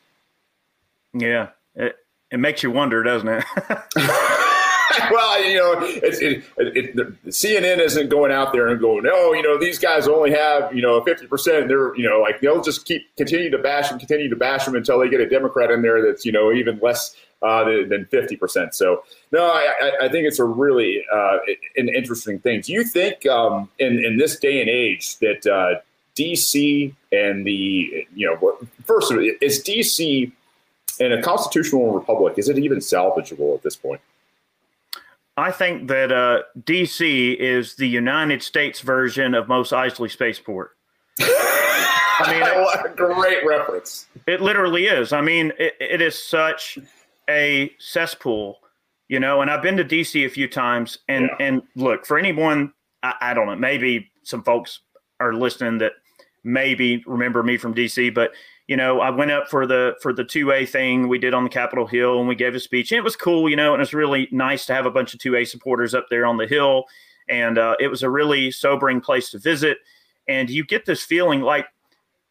Yeah. 1.14 1.50
It, 1.76 1.98
it 2.32 2.38
makes 2.38 2.62
you 2.64 2.72
wonder, 2.72 3.04
doesn't 3.04 3.28
it? 3.28 3.44
well, 5.12 5.44
you 5.44 5.58
know, 5.58 5.74
it, 5.82 6.46
it, 6.58 6.96
the 6.96 7.16
CNN 7.30 7.80
isn't 7.80 8.10
going 8.10 8.32
out 8.32 8.54
there 8.54 8.68
and 8.68 8.80
going, 8.80 9.04
no, 9.04 9.34
you 9.34 9.42
know, 9.42 9.58
these 9.58 9.80
guys 9.80 10.08
only 10.08 10.32
have, 10.32 10.74
you 10.74 10.82
know, 10.82 11.02
50%. 11.02 11.68
They're, 11.68 11.96
you 11.96 12.08
know, 12.08 12.22
like 12.22 12.42
they'll 12.42 12.62
just 12.62 12.86
keep 12.86 13.04
continue 13.18 13.50
to 13.50 13.58
bash 13.58 13.90
them, 13.90 14.00
continue 14.00 14.30
to 14.30 14.36
bash 14.36 14.66
them 14.66 14.76
until 14.76 15.00
they 15.00 15.10
get 15.10 15.20
a 15.20 15.28
Democrat 15.30 15.72
in 15.72 15.82
there 15.82 16.02
that's, 16.02 16.26
you 16.26 16.32
know, 16.32 16.52
even 16.52 16.80
less 16.80 17.16
uh, 17.42 17.64
than 17.64 18.06
fifty 18.10 18.36
percent. 18.36 18.74
So 18.74 19.04
no, 19.32 19.46
I, 19.46 19.92
I, 20.02 20.10
think 20.10 20.26
it's 20.26 20.40
a 20.40 20.44
really 20.44 21.04
uh, 21.14 21.38
an 21.76 21.88
interesting 21.90 22.40
thing. 22.40 22.62
Do 22.62 22.74
you 22.74 22.84
think 22.84 23.28
um, 23.28 23.70
in 23.78 24.04
in 24.04 24.18
this 24.18 24.40
day 24.40 24.60
and 24.60 24.70
age 24.70 25.18
that 25.20 25.46
uh, 25.46 25.80
DC 26.16 26.94
and 27.12 27.46
the 27.46 28.08
you 28.16 28.26
know 28.28 28.58
first 28.86 29.12
is 29.42 29.64
DC 29.64 30.32
in 31.00 31.12
a 31.12 31.22
constitutional 31.22 31.94
republic 31.94 32.34
is 32.38 32.50
it 32.50 32.58
even 32.58 32.80
salvageable 32.80 33.56
at 33.56 33.62
this 33.62 33.76
point? 33.76 34.02
I 35.38 35.52
think 35.52 35.88
that 35.90 36.12
uh, 36.12 36.42
DC 36.64 37.36
is 37.38 37.76
the 37.76 37.88
United 37.88 38.42
States 38.42 38.80
version 38.82 39.36
of 39.36 39.48
Mos 39.48 39.70
Eisley 39.70 40.10
Spaceport. 40.10 40.72
I 41.20 42.32
mean, 42.32 42.64
what 42.64 42.86
a 42.86 42.90
great 42.90 43.46
reference. 43.46 44.08
It 44.26 44.42
literally 44.42 44.86
is. 44.86 45.14
I 45.14 45.22
mean, 45.22 45.54
it, 45.60 45.76
it 45.80 46.02
is 46.02 46.22
such 46.22 46.80
a 47.30 47.72
cesspool, 47.78 48.58
you 49.08 49.20
know. 49.20 49.42
And 49.42 49.52
I've 49.52 49.62
been 49.62 49.78
to 49.78 49.86
DC 49.86 50.26
a 50.26 50.30
few 50.30 50.48
times, 50.48 50.98
and 51.08 51.30
yeah. 51.40 51.46
and 51.46 51.62
look 51.76 52.08
for 52.08 52.18
anyone. 52.18 52.74
I, 53.04 53.14
I 53.22 53.34
don't 53.36 53.46
know. 53.46 53.56
Maybe 53.56 54.10
some 54.24 54.44
folks 54.44 54.80
are 55.20 55.34
listening 55.34 55.78
that 55.80 55.94
maybe 56.44 57.04
remember 57.06 57.44
me 57.44 57.58
from 57.58 57.76
DC, 57.76 58.14
but 58.14 58.32
you 58.68 58.76
know, 58.76 59.00
I 59.00 59.10
went 59.10 59.32
up 59.32 59.48
for 59.48 59.66
the 59.66 59.96
for 60.02 60.14
the 60.14 60.24
two 60.24 60.52
A 60.52 60.66
thing 60.66 61.08
we 61.08 61.18
did 61.18 61.34
on 61.34 61.44
the 61.44 61.50
Capitol 61.50 61.88
Hill, 61.88 62.20
and 62.20 62.28
we 62.28 62.36
gave 62.36 62.54
a 62.54 62.60
speech, 62.60 62.92
and 62.92 62.98
it 62.98 63.04
was 63.04 63.16
cool, 63.16 63.50
you 63.50 63.56
know, 63.56 63.74
and 63.74 63.80
it 63.80 63.84
was 63.84 63.94
really 63.94 64.28
nice 64.32 64.66
to 64.66 64.74
have 64.74 64.86
a 64.86 64.92
bunch 64.92 65.14
of 65.14 65.20
two 65.20 65.36
A 65.36 65.46
supporters 65.46 65.94
up 65.94 66.08
there 66.10 66.26
on 66.26 66.38
the 66.38 66.48
hill, 66.48 66.86
and 67.30 67.58
uh, 67.58 67.76
it 67.80 67.88
was 67.88 68.04
a 68.04 68.10
really 68.10 68.52
sobering 68.52 69.00
place 69.00 69.32
to 69.32 69.40
visit, 69.40 69.78
and 70.28 70.50
you 70.50 70.64
get 70.64 70.86
this 70.86 71.04
feeling 71.04 71.42
like. 71.42 71.68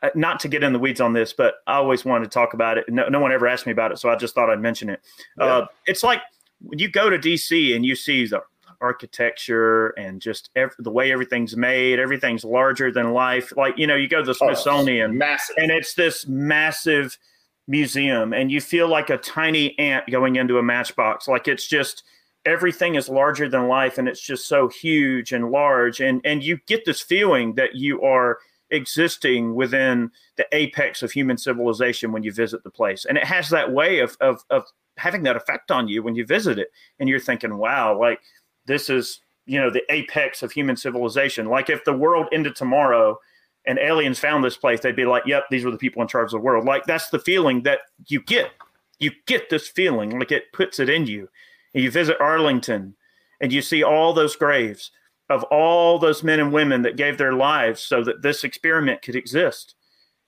Uh, 0.02 0.10
not 0.14 0.38
to 0.38 0.46
get 0.46 0.62
in 0.62 0.74
the 0.74 0.78
weeds 0.78 1.00
on 1.00 1.14
this, 1.14 1.32
but 1.32 1.54
I 1.66 1.76
always 1.76 2.04
wanted 2.04 2.26
to 2.26 2.30
talk 2.30 2.52
about 2.52 2.76
it. 2.76 2.84
No, 2.86 3.08
no 3.08 3.18
one 3.18 3.32
ever 3.32 3.46
asked 3.46 3.64
me 3.64 3.72
about 3.72 3.92
it, 3.92 3.98
so 3.98 4.10
I 4.10 4.16
just 4.16 4.34
thought 4.34 4.50
I'd 4.50 4.60
mention 4.60 4.90
it. 4.90 5.00
Yeah. 5.38 5.46
Uh, 5.46 5.66
it's 5.86 6.02
like 6.02 6.20
when 6.60 6.78
you 6.78 6.90
go 6.90 7.08
to 7.08 7.18
DC 7.18 7.74
and 7.74 7.82
you 7.82 7.96
see 7.96 8.26
the 8.26 8.42
architecture 8.86 9.88
and 9.88 10.22
just 10.22 10.50
every, 10.54 10.76
the 10.78 10.90
way 10.90 11.10
everything's 11.10 11.56
made. 11.56 11.98
Everything's 11.98 12.44
larger 12.44 12.92
than 12.92 13.12
life. 13.12 13.52
Like 13.56 13.76
you 13.76 13.86
know, 13.86 13.96
you 13.96 14.08
go 14.08 14.20
to 14.20 14.24
the 14.24 14.38
oh, 14.40 14.46
Smithsonian, 14.46 15.10
oh, 15.10 15.14
massive, 15.14 15.56
and 15.58 15.70
it's 15.70 15.94
this 15.94 16.26
massive 16.26 17.18
museum, 17.66 18.32
and 18.32 18.50
you 18.52 18.60
feel 18.60 18.88
like 18.88 19.10
a 19.10 19.18
tiny 19.18 19.76
ant 19.78 20.08
going 20.08 20.36
into 20.36 20.58
a 20.58 20.62
matchbox. 20.62 21.26
Like 21.26 21.48
it's 21.48 21.66
just 21.66 22.04
everything 22.44 22.94
is 22.94 23.08
larger 23.08 23.48
than 23.48 23.66
life, 23.66 23.98
and 23.98 24.08
it's 24.08 24.22
just 24.22 24.46
so 24.46 24.68
huge 24.68 25.32
and 25.32 25.50
large, 25.50 26.00
and 26.00 26.20
and 26.24 26.44
you 26.44 26.58
get 26.66 26.84
this 26.84 27.02
feeling 27.02 27.54
that 27.54 27.74
you 27.74 28.02
are 28.02 28.38
existing 28.70 29.54
within 29.54 30.10
the 30.36 30.46
apex 30.52 31.02
of 31.02 31.12
human 31.12 31.38
civilization 31.38 32.12
when 32.12 32.24
you 32.24 32.32
visit 32.32 32.64
the 32.64 32.70
place 32.70 33.04
and 33.04 33.16
it 33.16 33.24
has 33.24 33.48
that 33.48 33.72
way 33.72 34.00
of, 34.00 34.16
of, 34.20 34.44
of 34.50 34.64
having 34.96 35.22
that 35.22 35.36
effect 35.36 35.70
on 35.70 35.86
you 35.86 36.02
when 36.02 36.16
you 36.16 36.26
visit 36.26 36.58
it 36.58 36.68
and 36.98 37.08
you're 37.08 37.20
thinking 37.20 37.58
wow 37.58 37.96
like 37.98 38.18
this 38.66 38.90
is 38.90 39.20
you 39.46 39.58
know 39.60 39.70
the 39.70 39.82
apex 39.92 40.42
of 40.42 40.52
human 40.52 40.76
civilization. 40.76 41.46
Like 41.46 41.70
if 41.70 41.84
the 41.84 41.96
world 41.96 42.26
ended 42.32 42.56
tomorrow 42.56 43.18
and 43.66 43.78
aliens 43.78 44.18
found 44.18 44.44
this 44.44 44.56
place 44.56 44.80
they'd 44.80 44.94
be 44.94 45.06
like 45.06 45.24
yep 45.26 45.44
these 45.50 45.64
were 45.64 45.70
the 45.70 45.78
people 45.78 46.02
in 46.02 46.08
charge 46.08 46.26
of 46.26 46.32
the 46.32 46.38
world. 46.38 46.64
Like 46.64 46.84
that's 46.84 47.08
the 47.08 47.18
feeling 47.18 47.62
that 47.62 47.80
you 48.06 48.20
get. 48.20 48.50
You 48.98 49.12
get 49.26 49.50
this 49.50 49.68
feeling 49.68 50.18
like 50.18 50.32
it 50.32 50.52
puts 50.52 50.78
it 50.80 50.88
in 50.88 51.06
you. 51.06 51.28
And 51.74 51.82
you 51.82 51.90
visit 51.90 52.20
arlington 52.20 52.94
and 53.40 53.52
you 53.52 53.62
see 53.62 53.82
all 53.82 54.12
those 54.12 54.36
graves 54.36 54.90
of 55.28 55.42
all 55.44 55.98
those 55.98 56.22
men 56.22 56.40
and 56.40 56.52
women 56.52 56.82
that 56.82 56.96
gave 56.96 57.18
their 57.18 57.32
lives 57.32 57.80
so 57.82 58.02
that 58.04 58.22
this 58.22 58.44
experiment 58.44 59.02
could 59.02 59.16
exist. 59.16 59.74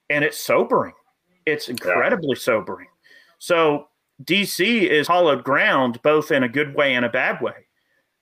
And 0.09 0.25
it's 0.25 0.37
sobering. 0.37 0.93
It's 1.45 1.69
incredibly 1.69 2.35
yeah. 2.35 2.41
sobering. 2.41 2.87
So 3.37 3.87
dc 4.23 4.59
is 4.59 5.07
hollowed 5.07 5.43
ground 5.43 6.01
both 6.03 6.31
in 6.31 6.43
a 6.43 6.49
good 6.49 6.75
way 6.75 6.93
and 6.93 7.05
a 7.05 7.09
bad 7.09 7.41
way 7.41 7.68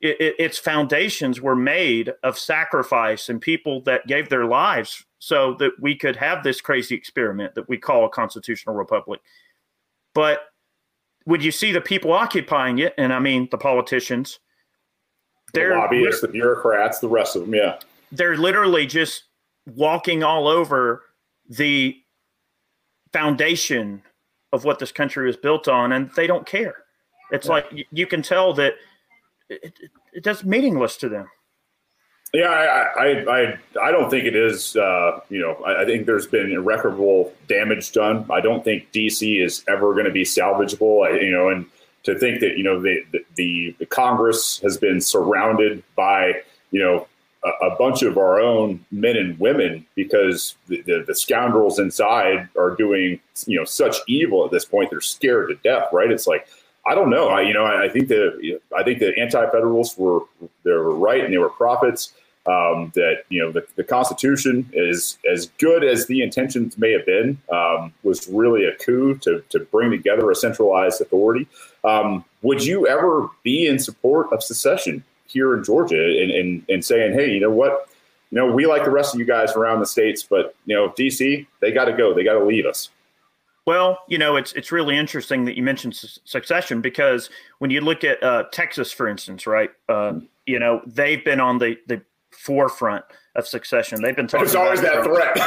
it, 0.01 0.21
it, 0.21 0.35
its 0.37 0.57
foundations 0.57 1.41
were 1.41 1.55
made 1.55 2.13
of 2.23 2.37
sacrifice 2.37 3.29
and 3.29 3.41
people 3.41 3.81
that 3.81 4.07
gave 4.07 4.29
their 4.29 4.45
lives 4.45 5.03
so 5.19 5.55
that 5.55 5.71
we 5.79 5.95
could 5.95 6.15
have 6.15 6.43
this 6.43 6.61
crazy 6.61 6.95
experiment 6.95 7.55
that 7.55 7.67
we 7.67 7.77
call 7.77 8.05
a 8.05 8.09
constitutional 8.09 8.75
republic. 8.75 9.19
But 10.13 10.41
would 11.25 11.43
you 11.43 11.51
see 11.51 11.71
the 11.71 11.81
people 11.81 12.13
occupying 12.13 12.79
it? 12.79 12.93
And 12.97 13.11
I 13.11 13.19
mean, 13.19 13.47
the 13.51 13.57
politicians, 13.57 14.39
they're 15.53 15.73
the 15.73 15.79
lobbyists, 15.79 16.21
the 16.21 16.27
bureaucrats, 16.27 16.99
the 16.99 17.09
rest 17.09 17.35
of 17.35 17.43
them. 17.43 17.55
Yeah. 17.55 17.79
They're 18.11 18.37
literally 18.37 18.85
just 18.85 19.23
walking 19.65 20.23
all 20.23 20.47
over 20.47 21.03
the 21.49 21.97
foundation 23.11 24.03
of 24.53 24.63
what 24.63 24.79
this 24.79 24.91
country 24.91 25.25
was 25.25 25.35
built 25.35 25.67
on, 25.67 25.91
and 25.91 26.09
they 26.15 26.27
don't 26.27 26.45
care. 26.45 26.75
It's 27.31 27.47
yeah. 27.47 27.53
like 27.53 27.87
you 27.91 28.07
can 28.07 28.21
tell 28.21 28.53
that 28.53 28.75
it, 29.49 29.79
it, 30.13 30.23
that's 30.23 30.43
meaningless 30.43 30.97
to 30.97 31.09
them. 31.09 31.27
Yeah, 32.33 32.49
I, 32.49 33.05
I, 33.05 33.39
I, 33.39 33.59
I, 33.81 33.91
don't 33.91 34.09
think 34.09 34.25
it 34.25 34.35
is. 34.35 34.75
Uh, 34.75 35.21
you 35.29 35.39
know, 35.39 35.53
I, 35.65 35.83
I, 35.83 35.85
think 35.85 36.05
there's 36.05 36.27
been 36.27 36.51
irreparable 36.51 37.33
damage 37.47 37.93
done. 37.93 38.25
I 38.29 38.41
don't 38.41 38.65
think 38.65 38.91
DC 38.91 39.41
is 39.41 39.63
ever 39.69 39.93
going 39.93 40.05
to 40.05 40.11
be 40.11 40.23
salvageable. 40.23 41.07
I, 41.07 41.21
you 41.21 41.31
know, 41.31 41.49
and 41.49 41.65
to 42.03 42.19
think 42.19 42.41
that 42.41 42.57
you 42.57 42.63
know 42.63 42.81
the, 42.81 43.03
the, 43.35 43.75
the 43.79 43.85
Congress 43.85 44.59
has 44.59 44.77
been 44.77 44.99
surrounded 44.99 45.83
by 45.95 46.41
you 46.71 46.81
know 46.81 47.07
a, 47.45 47.67
a, 47.67 47.75
bunch 47.77 48.01
of 48.01 48.17
our 48.17 48.41
own 48.41 48.83
men 48.91 49.15
and 49.15 49.39
women 49.39 49.85
because 49.95 50.55
the, 50.67 50.81
the, 50.81 51.05
the 51.07 51.15
scoundrels 51.15 51.79
inside 51.79 52.49
are 52.57 52.75
doing 52.75 53.19
you 53.45 53.57
know 53.57 53.65
such 53.65 53.97
evil 54.07 54.43
at 54.43 54.51
this 54.51 54.65
point. 54.65 54.89
They're 54.89 54.99
scared 54.99 55.49
to 55.49 55.55
death. 55.55 55.87
Right? 55.93 56.11
It's 56.11 56.27
like 56.27 56.47
I 56.87 56.95
don't 56.95 57.09
know. 57.09 57.27
I, 57.27 57.41
you 57.41 57.53
know, 57.53 57.65
I, 57.65 57.89
think 57.89 58.07
the 58.07 58.59
I 58.75 58.83
think 58.83 58.99
the 58.99 59.17
anti-federalists 59.19 59.97
were 59.97 60.21
they 60.63 60.71
were 60.71 60.95
right 60.95 61.23
and 61.23 61.33
they 61.33 61.37
were 61.37 61.49
prophets. 61.49 62.13
Um, 62.45 62.93
that 62.95 63.23
you 63.27 63.41
know 63.41 63.51
the, 63.51 63.67
the 63.75 63.83
Constitution 63.83 64.69
is 64.71 65.17
as 65.29 65.47
good 65.57 65.83
as 65.83 66.07
the 66.07 66.21
intentions 66.21 66.77
may 66.77 66.93
have 66.93 67.05
been 67.05 67.37
um, 67.51 67.93
was 68.03 68.25
really 68.29 68.63
a 68.63 68.73
coup 68.75 69.15
to 69.17 69.43
to 69.49 69.59
bring 69.59 69.91
together 69.91 70.31
a 70.31 70.35
centralized 70.35 71.01
authority. 71.01 71.45
Um, 71.83 72.23
would 72.43 72.63
you 72.63 72.87
ever 72.87 73.27
be 73.43 73.67
in 73.67 73.79
support 73.79 74.31
of 74.31 74.41
secession 74.41 75.03
here 75.25 75.57
in 75.57 75.63
Georgia 75.65 76.01
and, 76.01 76.31
and 76.31 76.65
and 76.69 76.85
saying, 76.85 77.15
hey, 77.15 77.33
you 77.33 77.41
know 77.41 77.51
what? 77.51 77.89
You 78.31 78.37
know, 78.37 78.49
we 78.49 78.65
like 78.65 78.85
the 78.85 78.91
rest 78.91 79.13
of 79.13 79.19
you 79.19 79.25
guys 79.25 79.53
around 79.53 79.81
the 79.81 79.85
states, 79.85 80.23
but 80.23 80.55
you 80.65 80.75
know, 80.75 80.89
DC, 80.91 81.45
they 81.59 81.71
got 81.73 81.85
to 81.85 81.93
go. 81.93 82.13
They 82.13 82.23
got 82.23 82.39
to 82.39 82.45
leave 82.45 82.65
us. 82.65 82.89
Well, 83.67 83.99
you 84.07 84.17
know, 84.17 84.37
it's 84.37 84.53
it's 84.53 84.71
really 84.71 84.97
interesting 84.97 85.43
that 85.43 85.57
you 85.57 85.61
mentioned 85.61 85.93
su- 85.93 86.21
succession 86.23 86.79
because 86.79 87.29
when 87.59 87.69
you 87.69 87.81
look 87.81 88.05
at 88.05 88.23
uh, 88.23 88.45
Texas, 88.53 88.93
for 88.93 89.09
instance, 89.09 89.45
right? 89.45 89.69
Uh, 89.89 90.21
you 90.45 90.57
know, 90.57 90.81
they've 90.87 91.23
been 91.23 91.41
on 91.41 91.57
the 91.57 91.75
the 91.85 92.01
forefront 92.31 93.03
of 93.35 93.45
succession. 93.45 94.01
They've 94.01 94.15
been 94.15 94.25
talking. 94.25 94.45
There's 94.45 94.55
always 94.55 94.79
that 94.79 95.03
threat. 95.03 95.37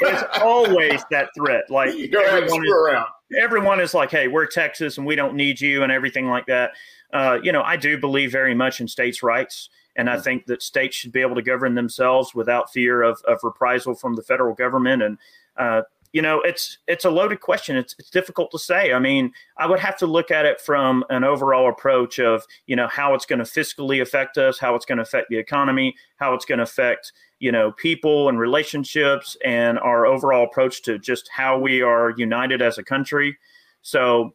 There's 0.00 0.24
always 0.42 1.04
that 1.10 1.28
threat. 1.36 1.64
Like 1.68 1.90
everyone, 2.14 2.64
is, 2.64 2.72
around. 2.72 3.08
everyone 3.38 3.80
is 3.80 3.92
like, 3.92 4.10
"Hey, 4.10 4.26
we're 4.26 4.46
Texas, 4.46 4.96
and 4.96 5.06
we 5.06 5.14
don't 5.14 5.34
need 5.34 5.60
you," 5.60 5.82
and 5.82 5.92
everything 5.92 6.28
like 6.28 6.46
that. 6.46 6.70
Uh, 7.12 7.38
you 7.42 7.52
know, 7.52 7.62
I 7.62 7.76
do 7.76 7.98
believe 7.98 8.32
very 8.32 8.54
much 8.54 8.80
in 8.80 8.88
states' 8.88 9.22
rights. 9.22 9.68
And 9.98 10.10
I 10.10 10.20
think 10.20 10.44
that 10.44 10.62
states 10.62 10.94
should 10.94 11.12
be 11.12 11.22
able 11.22 11.36
to 11.36 11.42
govern 11.42 11.74
themselves 11.74 12.34
without 12.34 12.70
fear 12.70 13.02
of, 13.02 13.18
of 13.26 13.38
reprisal 13.42 13.94
from 13.94 14.14
the 14.14 14.22
federal 14.22 14.54
government. 14.54 15.02
And 15.02 15.18
uh, 15.56 15.82
you 16.16 16.22
know, 16.22 16.40
it's 16.40 16.78
it's 16.86 17.04
a 17.04 17.10
loaded 17.10 17.40
question. 17.42 17.76
It's 17.76 17.94
it's 17.98 18.08
difficult 18.08 18.50
to 18.52 18.58
say. 18.58 18.94
I 18.94 18.98
mean, 18.98 19.34
I 19.58 19.66
would 19.66 19.78
have 19.80 19.98
to 19.98 20.06
look 20.06 20.30
at 20.30 20.46
it 20.46 20.58
from 20.62 21.04
an 21.10 21.24
overall 21.24 21.68
approach 21.68 22.18
of, 22.18 22.46
you 22.64 22.74
know, 22.74 22.88
how 22.88 23.12
it's 23.12 23.26
going 23.26 23.40
to 23.40 23.44
fiscally 23.44 24.00
affect 24.00 24.38
us, 24.38 24.58
how 24.58 24.74
it's 24.74 24.86
going 24.86 24.96
to 24.96 25.02
affect 25.02 25.28
the 25.28 25.36
economy, 25.36 25.94
how 26.16 26.32
it's 26.32 26.46
going 26.46 26.56
to 26.56 26.62
affect, 26.64 27.12
you 27.38 27.52
know, 27.52 27.70
people 27.72 28.30
and 28.30 28.38
relationships 28.38 29.36
and 29.44 29.78
our 29.80 30.06
overall 30.06 30.44
approach 30.44 30.80
to 30.84 30.98
just 30.98 31.28
how 31.30 31.58
we 31.58 31.82
are 31.82 32.14
united 32.16 32.62
as 32.62 32.78
a 32.78 32.82
country. 32.82 33.36
So, 33.82 34.34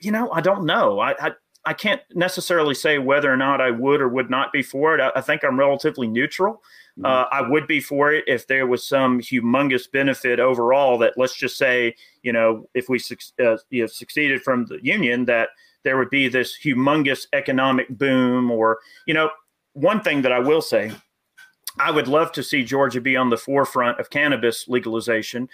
you 0.00 0.10
know, 0.10 0.32
I 0.32 0.40
don't 0.40 0.64
know. 0.64 0.98
I, 0.98 1.14
I 1.20 1.32
I 1.66 1.74
can't 1.74 2.00
necessarily 2.14 2.74
say 2.74 2.98
whether 2.98 3.30
or 3.30 3.36
not 3.36 3.60
I 3.60 3.72
would 3.72 4.00
or 4.00 4.08
would 4.08 4.30
not 4.30 4.52
be 4.52 4.62
for 4.62 4.94
it. 4.94 5.00
I, 5.00 5.10
I 5.16 5.20
think 5.20 5.44
I'm 5.44 5.58
relatively 5.58 6.06
neutral. 6.06 6.62
Uh, 7.04 7.24
mm-hmm. 7.24 7.34
I 7.34 7.48
would 7.50 7.66
be 7.66 7.80
for 7.80 8.12
it 8.12 8.24
if 8.26 8.46
there 8.46 8.66
was 8.66 8.86
some 8.86 9.20
humongous 9.20 9.90
benefit 9.90 10.38
overall. 10.38 10.96
That 10.96 11.14
let's 11.18 11.36
just 11.36 11.58
say, 11.58 11.94
you 12.22 12.32
know, 12.32 12.68
if 12.74 12.88
we 12.88 13.00
uh, 13.44 13.56
you 13.70 13.82
know, 13.82 13.86
succeeded 13.86 14.42
from 14.42 14.66
the 14.66 14.78
union, 14.82 15.24
that 15.26 15.50
there 15.82 15.98
would 15.98 16.10
be 16.10 16.28
this 16.28 16.56
humongous 16.64 17.26
economic 17.32 17.88
boom. 17.90 18.50
Or, 18.50 18.78
you 19.06 19.12
know, 19.12 19.30
one 19.72 20.00
thing 20.00 20.22
that 20.22 20.32
I 20.32 20.38
will 20.38 20.62
say, 20.62 20.92
I 21.78 21.90
would 21.90 22.08
love 22.08 22.32
to 22.32 22.42
see 22.42 22.64
Georgia 22.64 23.00
be 23.00 23.16
on 23.16 23.28
the 23.28 23.36
forefront 23.36 24.00
of 24.00 24.08
cannabis 24.08 24.66
legalization 24.68 25.48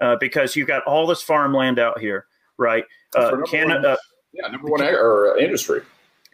uh, 0.00 0.16
because 0.18 0.56
you've 0.56 0.66
got 0.66 0.82
all 0.84 1.06
this 1.06 1.22
farmland 1.22 1.78
out 1.78 2.00
here, 2.00 2.26
right? 2.56 2.84
Uh, 3.14 3.36
Canada, 3.46 3.96
yeah, 4.32 4.48
number 4.48 4.68
one 4.68 4.82
or 4.82 5.36
industry 5.38 5.82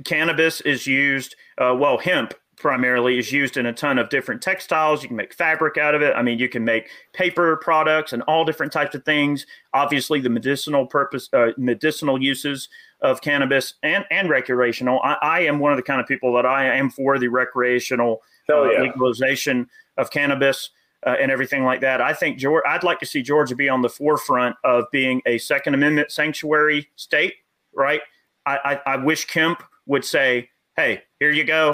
cannabis 0.03 0.61
is 0.62 0.86
used, 0.86 1.36
uh, 1.59 1.74
well, 1.78 1.99
hemp 1.99 2.34
primarily 2.57 3.18
is 3.18 3.30
used 3.30 3.57
in 3.57 3.66
a 3.66 3.72
ton 3.72 3.99
of 3.99 4.09
different 4.09 4.40
textiles. 4.40 5.03
You 5.03 5.09
can 5.09 5.16
make 5.16 5.34
fabric 5.34 5.76
out 5.76 5.95
of 5.95 6.03
it. 6.03 6.14
I 6.16 6.22
mean, 6.22 6.38
you 6.38 6.49
can 6.49 6.64
make 6.64 6.88
paper 7.12 7.57
products 7.57 8.12
and 8.12 8.22
all 8.22 8.45
different 8.45 8.72
types 8.72 8.95
of 8.95 9.05
things. 9.05 9.45
Obviously, 9.74 10.20
the 10.20 10.30
medicinal 10.30 10.86
purpose, 10.86 11.28
uh, 11.32 11.49
medicinal 11.57 12.20
uses 12.20 12.68
of 13.01 13.20
cannabis 13.20 13.74
and 13.82 14.05
and 14.11 14.30
recreational. 14.30 15.01
I, 15.03 15.16
I, 15.20 15.40
am 15.40 15.59
one 15.59 15.72
of 15.72 15.76
the 15.76 15.82
kind 15.82 16.01
of 16.01 16.07
people 16.07 16.32
that 16.34 16.47
I 16.47 16.74
am 16.74 16.90
for 16.90 17.18
the 17.18 17.28
recreational 17.28 18.22
uh, 18.51 18.70
yeah. 18.70 18.82
legalization 18.82 19.68
of 19.97 20.11
cannabis. 20.11 20.70
Uh, 21.07 21.16
and 21.20 21.30
everything 21.30 21.64
like 21.64 21.82
that. 21.82 22.01
I 22.01 22.14
think 22.14 22.38
Georgia, 22.38 22.66
I'd 22.66 22.82
like 22.82 22.99
to 23.01 23.05
see 23.05 23.20
Georgia 23.20 23.55
be 23.55 23.68
on 23.68 23.82
the 23.82 23.90
forefront 23.90 24.57
of 24.64 24.86
being 24.90 25.20
a 25.26 25.36
Second 25.36 25.74
Amendment 25.74 26.11
sanctuary 26.11 26.88
state, 26.97 27.34
right? 27.77 28.01
I, 28.47 28.81
I, 28.87 28.95
I 28.95 28.97
wish 28.97 29.25
Kemp 29.27 29.62
would 29.87 30.05
say, 30.05 30.51
hey, 30.77 31.03
here 31.20 31.31
you 31.31 31.45
go. 31.45 31.72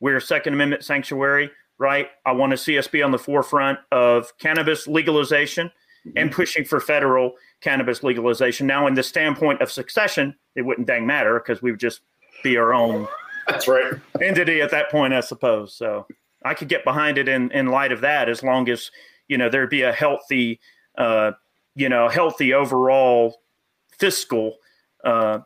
We're 0.00 0.16
a 0.16 0.20
Second 0.20 0.54
Amendment 0.54 0.84
sanctuary, 0.84 1.50
right? 1.78 2.08
I 2.26 2.32
want 2.32 2.50
to 2.50 2.56
see 2.56 2.78
us 2.78 2.88
be 2.88 3.02
on 3.02 3.10
the 3.10 3.18
forefront 3.18 3.78
of 3.90 4.36
cannabis 4.38 4.86
legalization 4.86 5.68
mm-hmm. 6.06 6.18
and 6.18 6.32
pushing 6.32 6.64
for 6.64 6.80
federal 6.80 7.32
cannabis 7.60 8.02
legalization. 8.02 8.66
Now, 8.66 8.86
in 8.86 8.94
the 8.94 9.02
standpoint 9.02 9.62
of 9.62 9.70
succession, 9.70 10.34
it 10.56 10.62
wouldn't 10.62 10.86
dang 10.86 11.06
matter 11.06 11.40
because 11.40 11.62
we 11.62 11.70
would 11.70 11.80
just 11.80 12.00
be 12.42 12.56
our 12.56 12.74
own. 12.74 13.06
That's 13.46 13.68
right. 13.68 13.94
Entity 14.20 14.60
at 14.60 14.70
that 14.70 14.90
point, 14.90 15.14
I 15.14 15.20
suppose. 15.20 15.74
So 15.74 16.06
I 16.44 16.54
could 16.54 16.68
get 16.68 16.84
behind 16.84 17.18
it 17.18 17.28
in 17.28 17.50
in 17.52 17.68
light 17.68 17.92
of 17.92 18.00
that, 18.02 18.28
as 18.28 18.42
long 18.42 18.68
as 18.68 18.90
you 19.28 19.38
know 19.38 19.48
there'd 19.48 19.70
be 19.70 19.82
a 19.82 19.92
healthy, 19.92 20.60
uh, 20.98 21.32
you 21.74 21.88
know, 21.88 22.08
healthy 22.08 22.52
overall 22.52 23.40
fiscal 23.98 24.56
uh, 25.04 25.40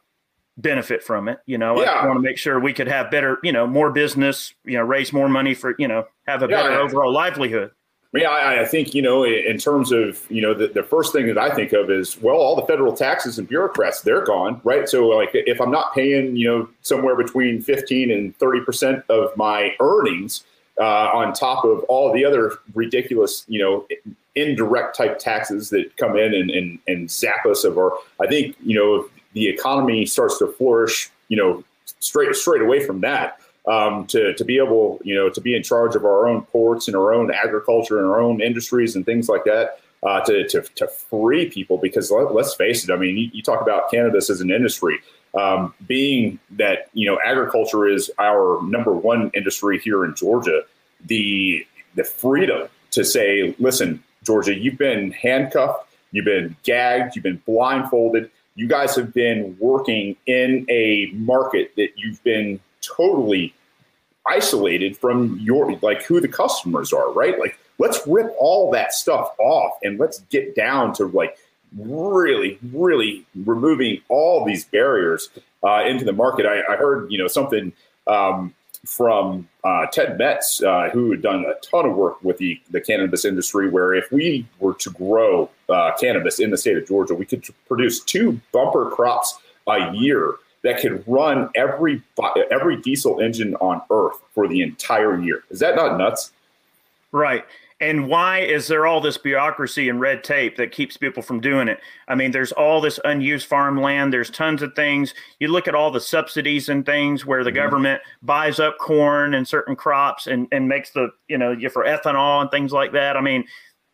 benefit 0.56 1.02
from 1.02 1.28
it. 1.28 1.38
You 1.46 1.58
know, 1.58 1.80
yeah. 1.80 1.92
I 1.92 2.06
want 2.06 2.18
to 2.18 2.22
make 2.22 2.38
sure 2.38 2.58
we 2.58 2.72
could 2.72 2.88
have 2.88 3.10
better, 3.10 3.38
you 3.42 3.52
know, 3.52 3.66
more 3.66 3.90
business, 3.90 4.52
you 4.64 4.76
know, 4.76 4.82
raise 4.82 5.12
more 5.12 5.28
money 5.28 5.54
for, 5.54 5.74
you 5.78 5.88
know, 5.88 6.06
have 6.26 6.42
a 6.42 6.48
yeah, 6.48 6.62
better 6.62 6.80
overall 6.80 7.12
livelihood. 7.12 7.70
Yeah, 8.14 8.30
I, 8.30 8.62
I, 8.62 8.64
think, 8.64 8.94
you 8.94 9.02
know, 9.02 9.24
in 9.24 9.58
terms 9.58 9.92
of, 9.92 10.24
you 10.30 10.40
know, 10.40 10.54
the, 10.54 10.68
the 10.68 10.82
first 10.82 11.12
thing 11.12 11.26
that 11.26 11.36
I 11.36 11.54
think 11.54 11.74
of 11.74 11.90
is, 11.90 12.18
well, 12.22 12.36
all 12.36 12.56
the 12.56 12.62
federal 12.62 12.96
taxes 12.96 13.38
and 13.38 13.46
bureaucrats, 13.46 14.00
they're 14.00 14.24
gone, 14.24 14.62
right? 14.64 14.88
So, 14.88 15.08
like, 15.08 15.28
if 15.34 15.60
I'm 15.60 15.70
not 15.70 15.94
paying, 15.94 16.34
you 16.34 16.48
know, 16.48 16.68
somewhere 16.80 17.16
between 17.16 17.60
15 17.60 18.10
and 18.10 18.36
30% 18.38 19.04
of 19.10 19.36
my 19.36 19.76
earnings 19.78 20.44
uh, 20.80 21.10
on 21.12 21.34
top 21.34 21.66
of 21.66 21.84
all 21.84 22.10
the 22.10 22.24
other 22.24 22.52
ridiculous, 22.74 23.44
you 23.46 23.60
know, 23.60 23.86
indirect 24.34 24.96
type 24.96 25.18
taxes 25.18 25.68
that 25.70 25.94
come 25.98 26.16
in 26.16 26.32
and, 26.34 26.50
and, 26.50 26.78
and 26.86 27.10
zap 27.10 27.44
us 27.44 27.62
of 27.64 27.76
our, 27.76 27.92
I 28.20 28.26
think, 28.26 28.56
you 28.62 28.78
know, 28.78 29.06
the 29.38 29.48
economy 29.48 30.04
starts 30.04 30.38
to 30.38 30.48
flourish, 30.48 31.10
you 31.28 31.36
know, 31.36 31.62
straight 32.00 32.34
straight 32.34 32.60
away 32.60 32.84
from 32.84 33.00
that. 33.02 33.40
Um, 33.66 34.06
to, 34.06 34.32
to 34.32 34.44
be 34.46 34.56
able, 34.56 34.98
you 35.04 35.14
know, 35.14 35.28
to 35.28 35.42
be 35.42 35.54
in 35.54 35.62
charge 35.62 35.94
of 35.94 36.06
our 36.06 36.26
own 36.26 36.40
ports 36.46 36.88
and 36.88 36.96
our 36.96 37.12
own 37.12 37.30
agriculture 37.30 37.98
and 37.98 38.06
our 38.06 38.18
own 38.18 38.40
industries 38.40 38.96
and 38.96 39.04
things 39.04 39.28
like 39.28 39.44
that, 39.44 39.80
uh, 40.02 40.20
to, 40.20 40.48
to, 40.48 40.62
to 40.76 40.88
free 40.88 41.50
people. 41.50 41.76
Because 41.76 42.10
let, 42.10 42.34
us 42.34 42.54
face 42.54 42.88
it, 42.88 42.90
I 42.90 42.96
mean, 42.96 43.18
you, 43.18 43.30
you, 43.30 43.42
talk 43.42 43.60
about 43.60 43.90
cannabis 43.90 44.30
as 44.30 44.40
an 44.40 44.50
industry, 44.50 45.00
um, 45.34 45.74
being 45.86 46.38
that 46.52 46.88
you 46.94 47.06
know 47.06 47.18
agriculture 47.22 47.86
is 47.86 48.10
our 48.18 48.62
number 48.62 48.94
one 48.94 49.30
industry 49.34 49.78
here 49.78 50.02
in 50.06 50.14
Georgia. 50.14 50.62
The 51.04 51.66
the 51.94 52.04
freedom 52.04 52.68
to 52.92 53.04
say, 53.04 53.54
listen, 53.58 54.02
Georgia, 54.24 54.54
you've 54.54 54.78
been 54.78 55.10
handcuffed, 55.10 55.90
you've 56.10 56.24
been 56.24 56.56
gagged, 56.62 57.16
you've 57.16 57.24
been 57.24 57.42
blindfolded 57.44 58.30
you 58.58 58.66
guys 58.66 58.96
have 58.96 59.14
been 59.14 59.56
working 59.60 60.16
in 60.26 60.66
a 60.68 61.08
market 61.14 61.70
that 61.76 61.90
you've 61.94 62.22
been 62.24 62.58
totally 62.80 63.54
isolated 64.26 64.96
from 64.96 65.38
your 65.38 65.78
like 65.80 66.02
who 66.02 66.20
the 66.20 66.26
customers 66.26 66.92
are, 66.92 67.12
right? 67.12 67.38
Like 67.38 67.56
let's 67.78 68.04
rip 68.04 68.34
all 68.36 68.72
that 68.72 68.92
stuff 68.92 69.30
off 69.38 69.78
and 69.84 69.96
let's 70.00 70.18
get 70.30 70.56
down 70.56 70.92
to 70.94 71.06
like 71.06 71.38
really, 71.78 72.58
really 72.72 73.24
removing 73.36 74.00
all 74.08 74.44
these 74.44 74.64
barriers 74.64 75.30
uh, 75.62 75.84
into 75.86 76.04
the 76.04 76.12
market. 76.12 76.44
I, 76.44 76.60
I, 76.72 76.76
heard 76.76 77.12
you 77.12 77.18
know 77.18 77.28
something 77.28 77.72
um, 78.08 78.54
from 78.86 79.48
uh, 79.64 79.86
Ted 79.86 80.18
Metz, 80.18 80.62
uh, 80.62 80.90
who 80.90 81.10
had 81.10 81.22
done 81.22 81.44
a 81.44 81.54
ton 81.66 81.86
of 81.86 81.96
work 81.96 82.22
with 82.22 82.38
the, 82.38 82.60
the 82.70 82.80
cannabis 82.80 83.24
industry, 83.24 83.68
where 83.68 83.94
if 83.94 84.10
we 84.12 84.46
were 84.60 84.74
to 84.74 84.90
grow 84.90 85.50
uh, 85.68 85.92
cannabis 86.00 86.38
in 86.38 86.50
the 86.50 86.56
state 86.56 86.76
of 86.76 86.86
Georgia, 86.86 87.14
we 87.14 87.24
could 87.24 87.44
produce 87.66 88.00
two 88.00 88.40
bumper 88.52 88.90
crops 88.90 89.38
a 89.66 89.92
year 89.94 90.36
that 90.62 90.80
could 90.80 91.04
run 91.06 91.50
every 91.54 92.02
every 92.50 92.76
diesel 92.80 93.20
engine 93.20 93.54
on 93.56 93.80
Earth 93.90 94.16
for 94.34 94.48
the 94.48 94.62
entire 94.62 95.20
year. 95.20 95.44
Is 95.50 95.60
that 95.60 95.76
not 95.76 95.98
nuts? 95.98 96.32
Right. 97.12 97.44
And 97.80 98.08
why 98.08 98.40
is 98.40 98.66
there 98.66 98.86
all 98.86 99.00
this 99.00 99.18
bureaucracy 99.18 99.88
and 99.88 100.00
red 100.00 100.24
tape 100.24 100.56
that 100.56 100.72
keeps 100.72 100.96
people 100.96 101.22
from 101.22 101.40
doing 101.40 101.68
it? 101.68 101.78
I 102.08 102.16
mean, 102.16 102.32
there's 102.32 102.50
all 102.50 102.80
this 102.80 102.98
unused 103.04 103.46
farmland. 103.46 104.12
There's 104.12 104.30
tons 104.30 104.62
of 104.62 104.74
things. 104.74 105.14
You 105.38 105.48
look 105.48 105.68
at 105.68 105.76
all 105.76 105.92
the 105.92 106.00
subsidies 106.00 106.68
and 106.68 106.84
things 106.84 107.24
where 107.24 107.44
the 107.44 107.50
mm-hmm. 107.50 107.58
government 107.58 108.02
buys 108.20 108.58
up 108.58 108.78
corn 108.78 109.32
and 109.34 109.46
certain 109.46 109.76
crops 109.76 110.26
and, 110.26 110.48
and 110.50 110.68
makes 110.68 110.90
the, 110.90 111.10
you 111.28 111.38
know, 111.38 111.54
for 111.72 111.84
ethanol 111.84 112.40
and 112.40 112.50
things 112.50 112.72
like 112.72 112.92
that. 112.92 113.16
I 113.16 113.20
mean, 113.20 113.44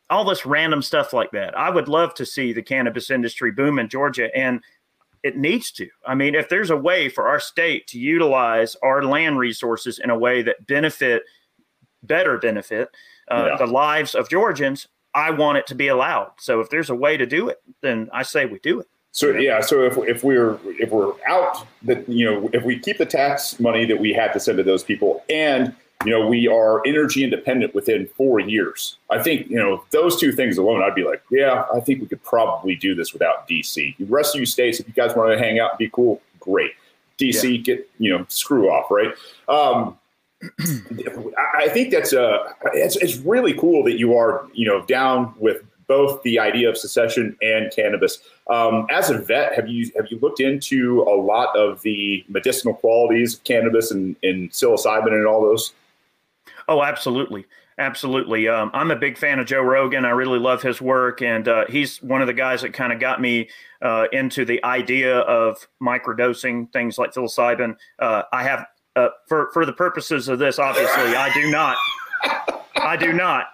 all 0.09 0.25
this 0.25 0.47
random 0.47 0.81
stuff 0.81 1.13
like 1.13 1.33
that. 1.33 1.57
I 1.57 1.69
would 1.69 1.89
love 1.89 2.15
to 2.15 2.25
see 2.25 2.55
the 2.55 2.63
cannabis 2.63 3.11
industry 3.11 3.53
boom 3.53 3.79
in 3.79 3.91
Georgia. 3.91 4.35
And 4.35 4.63
it 5.23 5.37
needs 5.37 5.71
to. 5.73 5.89
I 6.07 6.15
mean, 6.15 6.35
if 6.35 6.49
there's 6.49 6.71
a 6.71 6.77
way 6.77 7.11
for 7.11 7.29
our 7.29 7.41
state 7.41 7.87
to 7.89 7.99
utilize 7.99 8.77
our 8.83 9.03
land 9.03 9.39
resources 9.39 9.99
in 9.99 10.11
a 10.11 10.19
way 10.19 10.43
that 10.43 10.67
benefit, 10.67 11.25
better 12.07 12.39
benefit, 12.39 12.91
uh, 13.31 13.49
yeah. 13.51 13.57
the 13.57 13.71
lives 13.71 14.15
of 14.15 14.29
Georgians, 14.29 14.89
I 15.15 15.31
want 15.31 15.59
it 15.59 15.67
to 15.69 15.75
be 15.75 15.89
allowed. 15.89 16.33
So 16.39 16.61
if 16.61 16.71
there's 16.71 16.91
a 16.91 16.95
way 16.95 17.17
to 17.17 17.27
do 17.27 17.49
it, 17.49 17.63
then 17.83 18.11
I 18.13 18.23
say 18.23 18.47
we 18.47 18.59
do 18.59 18.81
it. 18.81 18.89
So 19.13 19.31
yeah, 19.31 19.61
so 19.61 19.85
if, 19.85 19.97
if 20.09 20.25
we're 20.25 20.59
if 20.65 20.91
we're 20.91 21.13
out 21.29 21.65
that 21.83 22.09
you 22.09 22.25
know 22.25 22.51
if 22.53 22.65
we 22.65 22.81
keep 22.81 22.99
the 22.99 23.07
tax 23.07 23.61
money 23.61 23.85
that 23.85 24.01
we 24.01 24.13
had 24.13 24.33
to 24.33 24.41
send 24.41 24.59
to 24.59 24.65
those 24.65 24.83
people 24.83 25.23
and 25.31 25.73
you 26.05 26.11
know 26.11 26.27
we 26.27 26.49
are 26.49 26.83
energy 26.85 27.23
independent 27.23 27.77
within 27.77 28.09
four 28.17 28.41
years, 28.41 28.97
I 29.11 29.23
think 29.23 29.49
you 29.49 29.57
know 29.57 29.85
those 29.93 30.19
two 30.19 30.33
things 30.33 30.59
alone, 30.59 30.83
I'd 30.83 30.97
be 30.97 31.05
like, 31.05 31.23
yeah, 31.31 31.65
I 31.73 31.79
think 31.79 32.01
we 32.01 32.09
could 32.09 32.25
probably 32.25 32.75
do 32.75 32.97
this 32.97 33.13
without 33.13 33.49
DC. 33.49 33.97
The 33.99 34.05
rest 34.07 34.35
of 34.35 34.41
you 34.41 34.47
states, 34.47 34.81
if 34.81 34.89
you 34.89 34.95
guys 34.95 35.15
want 35.15 35.31
to 35.31 35.39
hang 35.39 35.61
out 35.61 35.71
and 35.71 35.79
be 35.79 35.89
cool, 35.91 36.21
great. 36.41 36.73
DC, 37.17 37.59
yeah. 37.59 37.59
get 37.59 37.89
you 38.01 38.11
know 38.11 38.27
screw 38.29 38.69
off, 38.69 38.91
right? 38.91 39.15
Um, 39.49 39.97
I 41.57 41.69
think 41.69 41.91
that's 41.91 42.13
uh, 42.13 42.53
it's, 42.73 42.97
it's 42.97 43.17
really 43.19 43.55
cool 43.55 43.85
that 43.85 43.99
you 43.99 44.17
are 44.17 44.47
you 44.53 44.67
know 44.67 44.85
down 44.87 45.35
with 45.39 45.63
both 45.87 46.23
the 46.23 46.39
idea 46.39 46.69
of 46.69 46.77
secession 46.77 47.37
and 47.43 47.73
cannabis. 47.75 48.19
Um, 48.49 48.87
as 48.91 49.11
a 49.11 49.19
vet, 49.19 49.55
have 49.55 49.69
you 49.69 49.91
have 49.97 50.07
you 50.11 50.19
looked 50.21 50.41
into 50.41 51.03
a 51.03 51.17
lot 51.17 51.57
of 51.57 51.83
the 51.83 52.25
medicinal 52.29 52.75
qualities 52.75 53.35
of 53.35 53.45
cannabis 53.45 53.91
and, 53.91 54.17
and 54.23 54.51
psilocybin 54.51 55.13
and 55.13 55.27
all 55.27 55.43
those? 55.43 55.73
Oh, 56.69 56.83
absolutely. 56.83 57.47
Absolutely. 57.77 58.47
Um, 58.47 58.71
I'm 58.73 58.93
a 58.93 58.97
big 58.97 59.19
fan 59.19 59.41
of 59.41 59.47
Joe 59.47 59.61
Rogan. 59.61 60.05
I 60.05 60.11
really 60.11 60.39
love 60.39 60.63
his 60.63 60.81
work. 60.81 61.23
And 61.23 61.49
uh, 61.49 61.65
he's 61.69 62.01
one 62.03 62.21
of 62.21 62.29
the 62.29 62.33
guys 62.33 62.63
that 62.63 62.73
kind 62.73 62.93
of 62.93 63.01
got 63.01 63.21
me 63.21 63.49
uh, 63.83 64.07
into 64.13 64.45
the 64.45 64.63
idea 64.65 65.19
of 65.19 65.67
microdosing 65.83 66.73
things 66.73 66.99
like 66.99 67.13
psilocybin. 67.13 67.77
Uh, 67.99 68.23
I 68.33 68.45
have 68.45 68.67
uh, 68.97 69.09
for 69.29 69.51
for 69.53 69.67
the 69.67 69.73
purposes 69.73 70.29
of 70.29 70.39
this, 70.39 70.59
obviously, 70.59 71.15
I 71.17 71.33
do 71.33 71.51
not. 71.51 71.77
I 72.77 72.97
do 72.97 73.13
not. 73.13 73.47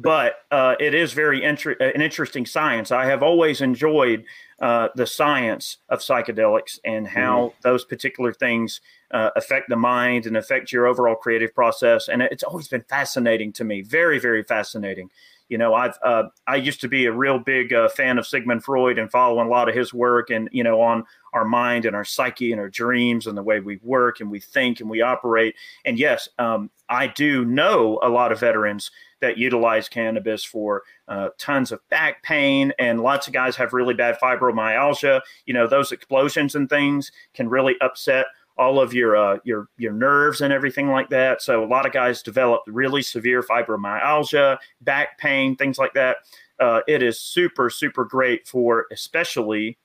But 0.00 0.36
uh, 0.52 0.76
it 0.78 0.94
is 0.94 1.12
very 1.12 1.42
inter- 1.42 1.76
uh, 1.80 1.84
an 1.84 2.00
interesting 2.00 2.46
science. 2.46 2.92
I 2.92 3.06
have 3.06 3.24
always 3.24 3.60
enjoyed 3.60 4.24
uh, 4.60 4.88
the 4.94 5.06
science 5.06 5.78
of 5.88 5.98
psychedelics 5.98 6.78
and 6.84 7.06
how 7.06 7.48
mm-hmm. 7.48 7.58
those 7.62 7.84
particular 7.84 8.32
things 8.32 8.80
uh, 9.10 9.30
affect 9.34 9.68
the 9.68 9.76
mind 9.76 10.26
and 10.26 10.36
affect 10.36 10.70
your 10.70 10.86
overall 10.86 11.16
creative 11.16 11.52
process. 11.52 12.08
And 12.08 12.22
it's 12.22 12.44
always 12.44 12.68
been 12.68 12.84
fascinating 12.88 13.52
to 13.54 13.64
me. 13.64 13.82
Very, 13.82 14.20
very 14.20 14.44
fascinating. 14.44 15.10
You 15.48 15.58
know, 15.58 15.74
I've 15.74 15.98
uh, 16.02 16.24
I 16.46 16.56
used 16.56 16.80
to 16.82 16.88
be 16.88 17.06
a 17.06 17.12
real 17.12 17.38
big 17.38 17.72
uh, 17.72 17.88
fan 17.88 18.18
of 18.18 18.26
Sigmund 18.26 18.62
Freud 18.62 18.98
and 18.98 19.10
following 19.10 19.46
a 19.48 19.50
lot 19.50 19.68
of 19.68 19.74
his 19.74 19.94
work, 19.94 20.28
and 20.30 20.48
you 20.52 20.62
know, 20.62 20.80
on 20.80 21.04
our 21.38 21.44
mind 21.44 21.84
and 21.84 21.94
our 21.94 22.04
psyche 22.04 22.52
and 22.52 22.60
our 22.60 22.68
dreams 22.68 23.26
and 23.26 23.38
the 23.38 23.42
way 23.42 23.60
we 23.60 23.78
work 23.82 24.20
and 24.20 24.30
we 24.30 24.40
think 24.40 24.80
and 24.80 24.90
we 24.90 25.00
operate. 25.00 25.54
And 25.84 25.98
yes, 25.98 26.28
um, 26.38 26.70
I 26.88 27.06
do 27.06 27.44
know 27.44 28.00
a 28.02 28.08
lot 28.08 28.32
of 28.32 28.40
veterans 28.40 28.90
that 29.20 29.38
utilize 29.38 29.88
cannabis 29.88 30.44
for 30.44 30.82
uh, 31.06 31.28
tons 31.38 31.72
of 31.72 31.80
back 31.88 32.22
pain, 32.22 32.72
and 32.78 33.00
lots 33.00 33.26
of 33.26 33.32
guys 33.32 33.56
have 33.56 33.72
really 33.72 33.94
bad 33.94 34.18
fibromyalgia. 34.20 35.20
You 35.46 35.54
know, 35.54 35.66
those 35.66 35.92
explosions 35.92 36.54
and 36.54 36.68
things 36.68 37.10
can 37.34 37.48
really 37.48 37.74
upset 37.80 38.26
all 38.56 38.80
of 38.80 38.92
your 38.92 39.16
uh, 39.16 39.38
your 39.44 39.68
your 39.76 39.92
nerves 39.92 40.40
and 40.40 40.52
everything 40.52 40.88
like 40.88 41.08
that. 41.10 41.42
So 41.42 41.64
a 41.64 41.66
lot 41.66 41.86
of 41.86 41.92
guys 41.92 42.22
develop 42.22 42.62
really 42.66 43.02
severe 43.02 43.42
fibromyalgia, 43.42 44.58
back 44.80 45.18
pain, 45.18 45.56
things 45.56 45.78
like 45.78 45.94
that. 45.94 46.18
Uh, 46.60 46.80
it 46.88 47.02
is 47.02 47.20
super 47.20 47.70
super 47.70 48.04
great 48.04 48.46
for 48.46 48.86
especially 48.92 49.78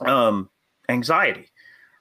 um, 0.00 0.50
anxiety, 0.88 1.50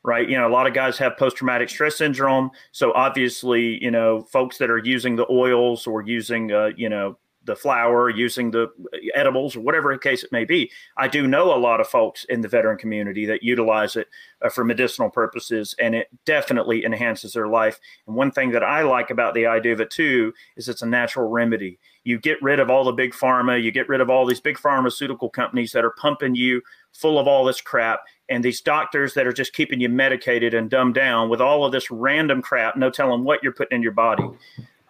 right? 0.04 0.28
You 0.30 0.38
know, 0.38 0.48
a 0.48 0.52
lot 0.52 0.68
of 0.68 0.74
guys 0.74 0.98
have 0.98 1.18
post 1.18 1.38
traumatic 1.38 1.70
stress 1.70 1.98
syndrome. 1.98 2.52
So 2.72 2.94
obviously, 2.94 3.84
you 3.84 3.92
know, 3.92 4.22
folks 4.24 4.58
that 4.58 4.70
are 4.70 4.78
using 4.78 5.16
the 5.16 5.30
oils 5.30 5.88
or 5.88 6.02
using, 6.02 6.52
uh, 6.52 6.72
you 6.76 6.90
know, 6.90 7.18
the 7.48 7.56
flower, 7.56 8.10
using 8.10 8.52
the 8.52 8.68
edibles, 9.16 9.56
or 9.56 9.62
whatever 9.62 9.98
case 9.98 10.24
it 10.24 10.32
may 10.32 10.46
be. 10.46 10.70
I 10.98 11.08
do 11.08 11.26
know 11.26 11.56
a 11.56 11.58
lot 11.58 11.80
of 11.80 11.88
folks 11.88 12.26
in 12.26 12.42
the 12.42 12.48
veteran 12.48 12.78
community 12.78 13.26
that 13.26 13.42
utilize 13.42 13.96
it 13.96 14.08
uh, 14.42 14.50
for 14.50 14.64
medicinal 14.64 15.10
purposes, 15.10 15.74
and 15.80 15.96
it 15.96 16.10
definitely 16.26 16.86
enhances 16.86 17.34
their 17.34 17.48
life. 17.48 17.80
And 18.06 18.16
one 18.16 18.32
thing 18.32 18.52
that 18.52 18.64
I 18.64 18.82
like 18.82 19.10
about 19.10 19.34
the 19.34 19.48
idea 19.48 19.74
of 19.74 19.82
it 19.82 19.90
too 19.90 20.34
is 20.58 20.70
it's 20.70 20.82
a 20.82 20.86
natural 20.86 21.30
remedy. 21.30 21.80
You 22.04 22.20
get 22.20 22.42
rid 22.42 22.60
of 22.60 22.70
all 22.70 22.84
the 22.84 22.92
big 22.92 23.14
pharma, 23.14 23.62
you 23.62 23.72
get 23.72 23.90
rid 23.90 24.02
of 24.02 24.10
all 24.10 24.26
these 24.26 24.42
big 24.42 24.60
pharmaceutical 24.60 25.30
companies 25.30 25.72
that 25.72 25.86
are 25.86 25.96
pumping 25.98 26.36
you 26.36 26.62
full 26.94 27.18
of 27.18 27.28
all 27.28 27.46
this 27.46 27.62
crap, 27.62 28.02
and 28.30 28.44
these 28.44 28.62
doctors 28.62 29.14
that 29.14 29.26
are 29.26 29.34
just 29.34 29.54
keeping 29.54 29.80
you 29.80 29.90
medicated 29.90 30.54
and 30.54 30.70
dumbed 30.70 30.96
down 30.96 31.30
with 31.30 31.42
all 31.42 31.66
of 31.66 31.72
this 31.72 31.90
random 31.90 32.42
crap, 32.42 32.76
no 32.76 32.90
telling 32.90 33.24
what 33.24 33.42
you're 33.44 33.54
putting 33.54 33.78
in 33.78 33.82
your 33.84 33.92
body. 33.94 34.24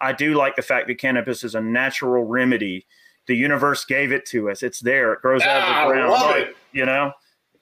I 0.00 0.12
do 0.12 0.34
like 0.34 0.56
the 0.56 0.62
fact 0.62 0.86
that 0.88 0.98
cannabis 0.98 1.44
is 1.44 1.54
a 1.54 1.60
natural 1.60 2.24
remedy. 2.24 2.86
The 3.26 3.34
universe 3.36 3.84
gave 3.84 4.12
it 4.12 4.24
to 4.26 4.50
us. 4.50 4.62
It's 4.62 4.80
there. 4.80 5.12
It 5.12 5.22
grows 5.22 5.42
out 5.42 5.56
of 5.56 5.94
the 5.94 6.00
Ah, 6.00 6.04
I 6.04 6.08
love 6.08 6.30
right? 6.30 6.48
it. 6.48 6.56
You 6.72 6.86
know, 6.86 7.12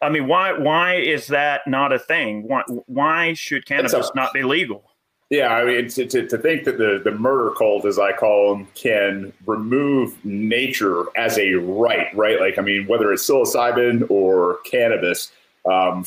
I 0.02 0.10
mean, 0.10 0.26
why 0.28 0.52
why 0.52 0.96
is 0.96 1.26
that 1.28 1.62
not 1.66 1.92
a 1.92 1.98
thing? 1.98 2.46
Why 2.46 2.62
why 2.86 3.32
should 3.34 3.66
cannabis 3.66 3.92
a- 4.10 4.12
not 4.14 4.32
be 4.32 4.42
legal? 4.42 4.84
Yeah, 5.28 5.48
I 5.48 5.64
mean, 5.64 5.88
to, 5.88 6.06
to, 6.06 6.24
to 6.28 6.38
think 6.38 6.62
that 6.66 6.78
the, 6.78 7.00
the 7.02 7.10
murder 7.10 7.50
cult, 7.56 7.84
as 7.84 7.98
I 7.98 8.12
call 8.12 8.54
them, 8.54 8.68
can 8.76 9.32
remove 9.44 10.24
nature 10.24 11.06
as 11.16 11.36
a 11.36 11.54
right, 11.54 12.14
right? 12.14 12.38
Like, 12.38 12.58
I 12.58 12.62
mean, 12.62 12.86
whether 12.86 13.12
it's 13.12 13.28
psilocybin 13.28 14.08
or 14.08 14.58
cannabis, 14.58 15.32
um, 15.66 16.04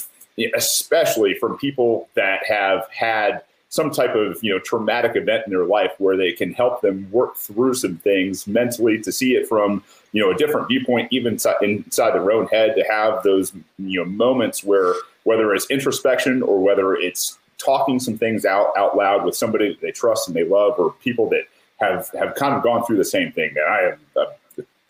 especially 0.55 1.35
from 1.35 1.57
people 1.57 2.07
that 2.15 2.45
have 2.47 2.87
had 2.91 3.43
some 3.69 3.91
type 3.91 4.15
of 4.15 4.37
you 4.43 4.51
know 4.51 4.59
traumatic 4.59 5.15
event 5.15 5.43
in 5.45 5.51
their 5.51 5.65
life 5.65 5.91
where 5.99 6.17
they 6.17 6.31
can 6.31 6.53
help 6.53 6.81
them 6.81 7.07
work 7.11 7.37
through 7.37 7.73
some 7.73 7.97
things 7.97 8.47
mentally 8.47 8.99
to 8.99 9.11
see 9.11 9.35
it 9.35 9.47
from 9.47 9.83
you 10.11 10.21
know 10.21 10.31
a 10.31 10.35
different 10.35 10.67
viewpoint 10.67 11.07
even 11.11 11.33
inside, 11.33 12.13
their 12.13 12.31
own 12.31 12.47
head 12.47 12.75
to 12.75 12.83
have 12.83 13.23
those 13.23 13.53
you 13.77 13.99
know 13.99 14.05
moments 14.05 14.63
where 14.63 14.93
whether 15.23 15.53
it's 15.53 15.69
introspection 15.69 16.41
or 16.41 16.59
whether 16.59 16.95
it's 16.95 17.37
talking 17.59 17.99
some 17.99 18.17
things 18.17 18.45
out 18.45 18.71
out 18.77 18.97
loud 18.97 19.23
with 19.23 19.35
somebody 19.35 19.69
that 19.69 19.81
they 19.81 19.91
trust 19.91 20.27
and 20.27 20.35
they 20.35 20.43
love 20.43 20.73
or 20.79 20.91
people 21.03 21.29
that 21.29 21.43
have 21.79 22.09
have 22.17 22.33
kind 22.35 22.55
of 22.55 22.63
gone 22.63 22.83
through 22.85 22.97
the 22.97 23.05
same 23.05 23.31
thing 23.31 23.53
man. 23.53 23.63
I 23.67 24.19
uh, 24.19 24.25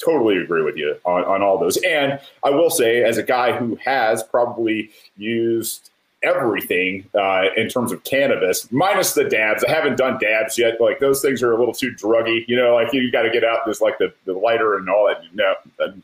totally 0.03 0.37
agree 0.37 0.63
with 0.63 0.77
you 0.77 0.95
on, 1.05 1.23
on 1.25 1.41
all 1.41 1.57
those 1.57 1.77
and 1.77 2.19
i 2.43 2.49
will 2.49 2.69
say 2.69 3.03
as 3.03 3.17
a 3.17 3.23
guy 3.23 3.51
who 3.51 3.75
has 3.83 4.23
probably 4.23 4.89
used 5.17 5.89
everything 6.23 7.07
uh, 7.15 7.45
in 7.55 7.69
terms 7.69 7.91
of 7.91 8.03
cannabis, 8.03 8.69
minus 8.71 9.13
the 9.13 9.23
dabs. 9.23 9.63
I 9.63 9.71
haven't 9.71 9.97
done 9.97 10.17
dabs 10.19 10.57
yet. 10.57 10.79
Like 10.81 10.99
those 10.99 11.21
things 11.21 11.41
are 11.41 11.51
a 11.51 11.57
little 11.57 11.73
too 11.73 11.91
druggy. 11.93 12.45
You 12.47 12.57
know, 12.57 12.75
like 12.75 12.91
you, 12.93 13.11
got 13.11 13.23
to 13.23 13.29
get 13.29 13.43
out 13.43 13.59
There's 13.65 13.81
like 13.81 13.97
the, 13.97 14.13
the 14.25 14.33
lighter 14.33 14.77
and 14.77 14.89
all 14.89 15.07
that. 15.07 15.21
No, 15.33 15.53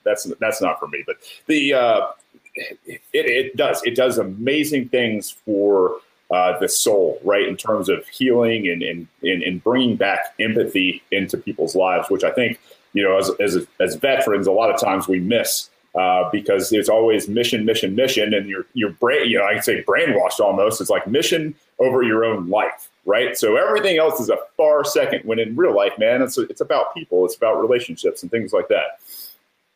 that's 0.04 0.26
that's 0.40 0.62
not 0.62 0.80
for 0.80 0.88
me. 0.88 1.04
But 1.06 1.18
the 1.48 1.74
uh, 1.74 2.08
it, 2.56 3.02
it 3.14 3.58
does 3.58 3.82
it 3.84 3.96
does 3.96 4.18
amazing 4.18 4.90
things 4.90 5.32
for 5.32 5.98
uh, 6.32 6.58
the 6.60 6.70
soul, 6.70 7.20
right? 7.24 7.48
In 7.48 7.58
terms 7.58 7.90
of 7.90 8.08
healing 8.08 8.68
and, 8.70 8.82
and 8.82 9.08
and 9.24 9.44
and 9.44 9.64
bringing 9.64 9.96
back 9.96 10.34
empathy 10.40 11.04
into 11.12 11.38
people's 11.38 11.76
lives, 11.76 12.10
which 12.10 12.24
I 12.24 12.32
think 12.32 12.60
you 12.96 13.04
know 13.04 13.18
as 13.20 13.30
as 13.40 13.68
as 13.80 13.96
veterans, 13.96 14.48
a 14.48 14.52
lot 14.52 14.74
of 14.74 14.80
times 14.80 15.08
we 15.08 15.20
miss 15.20 15.70
uh, 15.96 16.30
because 16.32 16.74
it's 16.74 16.90
always 16.90 17.30
mission, 17.30 17.66
mission, 17.66 17.96
mission, 17.96 18.34
and 18.34 18.50
your 18.50 18.66
your 18.74 18.92
brain, 18.92 19.30
you 19.30 19.38
know, 19.38 19.46
I 19.46 19.54
can 19.54 19.64
say 19.64 19.84
brainwashed 19.84 20.40
almost. 20.40 20.82
It's 20.82 20.90
like 20.90 21.06
mission 21.08 21.56
over 21.80 22.04
your 22.04 22.26
own 22.26 22.50
life, 22.50 22.90
right? 23.06 23.38
So 23.38 23.56
everything 23.56 23.98
else 23.98 24.20
is 24.20 24.30
a 24.30 24.38
far 24.58 24.84
second. 24.84 25.22
When 25.24 25.40
in 25.40 25.56
real 25.56 25.76
life, 25.76 25.94
man, 25.98 26.22
it's 26.22 26.38
it's 26.38 26.62
about 26.62 26.94
people, 26.94 27.26
it's 27.26 27.36
about 27.36 27.62
relationships 27.62 28.24
and 28.24 28.32
things 28.32 28.52
like 28.52 28.68
that. 28.70 29.00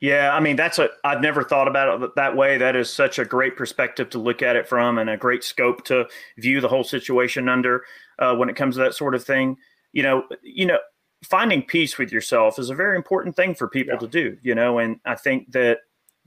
Yeah, 0.01 0.33
I 0.33 0.39
mean 0.39 0.55
that's 0.55 0.79
a 0.79 0.89
I've 1.03 1.21
never 1.21 1.43
thought 1.43 1.67
about 1.67 2.01
it 2.01 2.15
that 2.15 2.35
way. 2.35 2.57
That 2.57 2.75
is 2.75 2.89
such 2.89 3.19
a 3.19 3.25
great 3.25 3.55
perspective 3.55 4.09
to 4.11 4.17
look 4.19 4.41
at 4.41 4.55
it 4.55 4.67
from, 4.67 4.97
and 4.97 5.09
a 5.09 5.17
great 5.17 5.43
scope 5.43 5.85
to 5.85 6.05
view 6.37 6.61
the 6.61 6.69
whole 6.69 6.85
situation 6.85 7.49
under 7.49 7.83
uh, 8.17 8.35
when 8.35 8.49
it 8.49 8.55
comes 8.55 8.75
to 8.75 8.81
that 8.81 8.93
sort 8.93 9.15
of 9.15 9.23
thing. 9.23 9.57
You 9.93 10.03
know, 10.03 10.23
you 10.41 10.65
know, 10.65 10.79
finding 11.23 11.61
peace 11.63 11.97
with 11.97 12.11
yourself 12.11 12.57
is 12.59 12.69
a 12.69 12.75
very 12.75 12.95
important 12.95 13.35
thing 13.35 13.53
for 13.55 13.67
people 13.67 13.93
Yeah. 13.93 13.99
to 13.99 14.07
do. 14.07 14.37
You 14.41 14.55
know, 14.55 14.79
and 14.79 14.99
I 15.05 15.15
think 15.15 15.51
that 15.51 15.79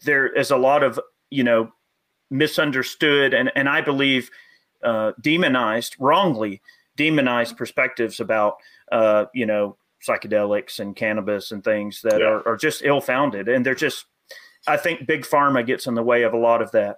there 0.05 0.27
is 0.27 0.51
a 0.51 0.57
lot 0.57 0.83
of 0.83 0.99
you 1.31 1.45
know 1.45 1.73
misunderstood 2.31 3.35
and 3.35 3.51
and 3.55 3.69
I 3.69 3.81
believe 3.81 4.31
uh, 4.83 5.13
demonized 5.21 5.97
wrongly 5.99 6.61
demonized 6.97 7.57
perspectives 7.57 8.21
about 8.21 8.57
uh, 8.91 9.27
you 9.35 9.47
know 9.47 9.77
psychedelics 10.07 10.81
and 10.81 10.97
cannabis 10.97 11.53
and 11.53 11.63
things 11.63 12.03
that 12.03 12.21
Yeah. 12.21 12.27
are, 12.27 12.49
are 12.49 12.57
just 12.57 12.83
ill-founded 12.85 13.49
and 13.49 13.65
they're 13.65 13.77
just 13.77 14.07
i 14.67 14.77
think 14.77 15.07
big 15.07 15.23
pharma 15.23 15.65
gets 15.65 15.87
in 15.87 15.95
the 15.95 16.03
way 16.03 16.25
of 16.25 16.33
a 16.33 16.37
lot 16.37 16.61
of 16.61 16.73
that 16.73 16.97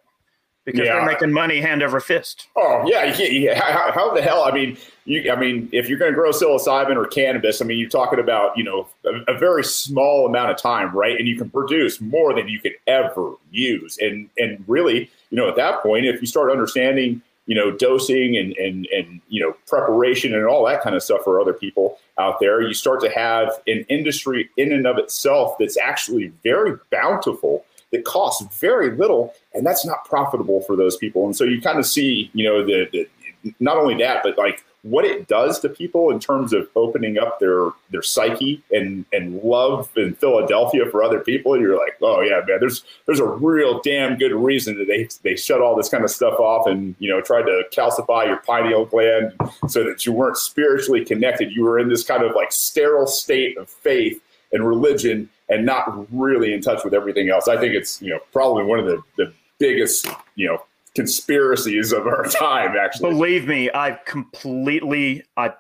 because 0.64 0.86
Yeah. 0.86 0.94
they're 0.94 1.06
making 1.06 1.32
money 1.32 1.60
hand 1.60 1.82
over 1.82 2.00
fist 2.00 2.46
Oh 2.56 2.84
yeah, 2.86 3.16
you, 3.16 3.54
how, 3.54 3.92
how 3.92 4.14
the 4.14 4.22
hell? 4.22 4.44
I 4.44 4.52
mean, 4.52 4.76
you, 5.04 5.30
I 5.30 5.36
mean, 5.36 5.68
if 5.72 5.88
you're 5.88 5.98
going 5.98 6.12
to 6.12 6.16
grow 6.16 6.30
psilocybin 6.30 6.96
or 6.96 7.06
cannabis, 7.06 7.60
I 7.60 7.64
mean, 7.66 7.78
you're 7.78 7.90
talking 7.90 8.18
about 8.18 8.56
you 8.56 8.64
know 8.64 8.88
a, 9.04 9.34
a 9.34 9.38
very 9.38 9.62
small 9.64 10.26
amount 10.26 10.50
of 10.50 10.56
time, 10.56 10.94
right? 10.96 11.18
And 11.18 11.28
you 11.28 11.36
can 11.36 11.50
produce 11.50 12.00
more 12.00 12.32
than 12.34 12.48
you 12.48 12.58
could 12.60 12.74
ever 12.86 13.34
use. 13.50 13.98
And 14.00 14.28
and 14.38 14.64
really, 14.66 15.10
you 15.30 15.36
know, 15.36 15.48
at 15.48 15.56
that 15.56 15.82
point, 15.82 16.06
if 16.06 16.20
you 16.20 16.26
start 16.26 16.50
understanding, 16.50 17.20
you 17.46 17.54
know, 17.54 17.70
dosing 17.70 18.36
and 18.36 18.56
and 18.56 18.86
and 18.86 19.20
you 19.28 19.42
know 19.42 19.54
preparation 19.66 20.34
and 20.34 20.46
all 20.46 20.64
that 20.66 20.80
kind 20.82 20.96
of 20.96 21.02
stuff 21.02 21.22
for 21.24 21.38
other 21.40 21.52
people 21.52 21.98
out 22.18 22.40
there, 22.40 22.62
you 22.62 22.72
start 22.74 23.00
to 23.02 23.10
have 23.10 23.50
an 23.66 23.84
industry 23.88 24.48
in 24.56 24.72
and 24.72 24.86
of 24.86 24.96
itself 24.98 25.56
that's 25.58 25.76
actually 25.76 26.28
very 26.42 26.78
bountiful 26.90 27.64
that 27.94 28.04
costs 28.04 28.44
very 28.58 28.90
little 28.96 29.32
and 29.54 29.64
that's 29.64 29.86
not 29.86 30.04
profitable 30.04 30.60
for 30.62 30.76
those 30.76 30.96
people. 30.96 31.24
And 31.24 31.36
so 31.36 31.44
you 31.44 31.60
kind 31.60 31.78
of 31.78 31.86
see 31.86 32.30
you 32.34 32.44
know 32.44 32.64
the, 32.64 32.88
the 32.92 33.54
not 33.60 33.76
only 33.76 33.96
that 34.02 34.22
but 34.22 34.36
like 34.36 34.64
what 34.82 35.04
it 35.06 35.26
does 35.28 35.60
to 35.60 35.68
people 35.68 36.10
in 36.10 36.20
terms 36.20 36.52
of 36.52 36.68
opening 36.76 37.18
up 37.18 37.40
their 37.40 37.70
their 37.90 38.02
psyche 38.02 38.62
and 38.70 39.04
and 39.12 39.42
love 39.42 39.88
in 39.96 40.14
Philadelphia 40.14 40.84
for 40.90 41.02
other 41.02 41.20
people 41.20 41.58
you're 41.58 41.78
like 41.78 41.96
oh 42.02 42.20
yeah 42.20 42.40
man 42.46 42.58
there's 42.60 42.84
there's 43.06 43.20
a 43.20 43.26
real 43.26 43.80
damn 43.82 44.16
good 44.16 44.32
reason 44.32 44.76
that 44.78 44.86
they 44.86 45.08
they 45.22 45.36
shut 45.36 45.60
all 45.60 45.76
this 45.76 45.88
kind 45.88 46.04
of 46.04 46.10
stuff 46.10 46.38
off 46.38 46.66
and 46.66 46.94
you 46.98 47.08
know 47.08 47.20
tried 47.20 47.42
to 47.42 47.62
calcify 47.72 48.26
your 48.26 48.38
pineal 48.38 48.84
gland 48.84 49.32
so 49.68 49.84
that 49.84 50.04
you 50.04 50.12
weren't 50.12 50.36
spiritually 50.36 51.04
connected. 51.04 51.50
You 51.50 51.62
were 51.62 51.78
in 51.78 51.88
this 51.88 52.04
kind 52.04 52.22
of 52.22 52.34
like 52.34 52.52
sterile 52.52 53.06
state 53.06 53.56
of 53.56 53.68
faith 53.68 54.20
and 54.54 54.66
religion 54.66 55.28
and 55.50 55.66
not 55.66 56.06
really 56.10 56.54
in 56.54 56.62
touch 56.62 56.82
with 56.84 56.94
everything 56.94 57.28
else. 57.28 57.48
I 57.48 57.58
think 57.58 57.74
it's 57.74 58.00
you 58.00 58.10
know 58.10 58.20
probably 58.32 58.64
one 58.64 58.78
of 58.78 58.86
the, 58.86 59.02
the 59.16 59.32
biggest 59.58 60.06
you 60.36 60.48
know 60.48 60.62
conspiracies 60.94 61.92
of 61.92 62.06
our 62.06 62.24
time. 62.30 62.74
Actually, 62.80 63.10
believe 63.10 63.46
me 63.46 63.68
i 63.74 63.98
completely 64.06 65.22
i 65.36 65.52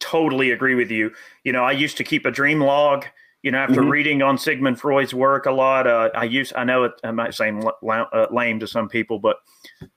totally 0.00 0.50
agree 0.50 0.74
with 0.74 0.90
you 0.90 1.10
you 1.44 1.52
know 1.52 1.62
i 1.62 1.70
used 1.70 1.96
to 1.96 2.02
keep 2.02 2.26
a 2.26 2.30
dream 2.30 2.60
log 2.60 3.04
you 3.42 3.50
know 3.50 3.58
after 3.58 3.82
Mhm. 3.82 3.90
reading 3.90 4.22
on 4.22 4.36
sigmund 4.38 4.80
freud's 4.80 5.14
work 5.14 5.46
a 5.46 5.52
lot 5.52 5.86
uh, 5.86 6.10
i 6.14 6.24
used 6.24 6.52
i 6.56 6.64
know 6.64 6.84
it 6.84 6.92
i 7.04 7.10
might 7.12 7.34
seem 7.34 7.62
uh, 7.88 8.26
lame 8.32 8.58
to 8.58 8.66
some 8.66 8.88
people 8.88 9.18
but 9.20 9.36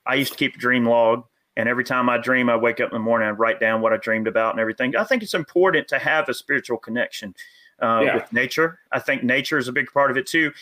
i 0.06 0.14
used 0.14 0.32
to 0.32 0.38
keep 0.38 0.54
a 0.54 0.58
dream 0.58 0.84
log 0.86 1.24
and 1.56 1.68
every 1.68 1.84
time 1.84 2.08
i 2.08 2.16
dream 2.16 2.48
i 2.48 2.54
wake 2.56 2.78
up 2.80 2.90
in 2.90 2.94
the 2.94 3.00
morning 3.00 3.26
i 3.26 3.32
write 3.32 3.58
down 3.58 3.80
what 3.80 3.92
i 3.92 3.96
dreamed 3.96 4.28
about 4.28 4.52
and 4.52 4.60
everything 4.60 4.94
i 4.94 5.02
think 5.04 5.22
it's 5.22 5.34
important 5.34 5.88
to 5.88 5.98
have 5.98 6.28
a 6.28 6.34
spiritual 6.34 6.78
connection 6.78 7.34
uh, 7.82 8.00
Yeah. 8.04 8.14
with 8.16 8.32
nature. 8.32 8.78
I 8.92 9.00
think 9.00 9.22
nature 9.22 9.58
is 9.58 9.68
a 9.68 9.72
big 9.72 9.92
part 9.92 10.10
of 10.10 10.16
it 10.16 10.26
too. 10.26 10.52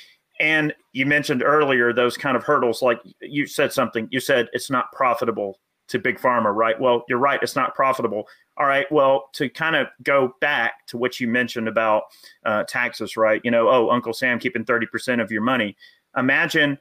And 0.41 0.75
you 0.93 1.05
mentioned 1.07 1.43
earlier 1.43 1.93
those 1.93 2.17
kind 2.17 2.37
of 2.37 2.43
hurdles 2.43 2.81
like 2.83 2.99
you 3.21 3.47
said 3.47 3.73
something 3.73 4.09
you 4.11 4.21
said 4.21 4.49
it's 4.55 4.71
not 4.71 4.91
profitable 4.93 5.59
to 5.89 5.99
big 5.99 6.19
pharma 6.19 6.55
right? 6.55 6.81
Well 6.81 7.05
you're 7.09 7.19
right 7.19 7.39
it's 7.43 7.57
not 7.57 7.75
profitable. 7.75 8.27
All 8.57 8.67
right 8.67 8.91
well 8.91 9.29
to 9.35 9.49
kind 9.51 9.77
of 9.77 9.89
go 10.03 10.35
back 10.41 10.87
to 10.89 10.97
what 10.97 11.21
you 11.21 11.29
mentioned 11.29 11.69
about 11.69 12.05
uh, 12.47 12.65
taxes 12.65 13.17
right? 13.17 13.41
You 13.45 13.51
know 13.51 13.69
oh 13.69 13.91
uncle 13.91 14.15
sam 14.15 14.39
keeping 14.39 14.65
30% 14.65 15.21
of 15.21 15.31
your 15.31 15.43
money. 15.43 15.77
Imagine 16.17 16.79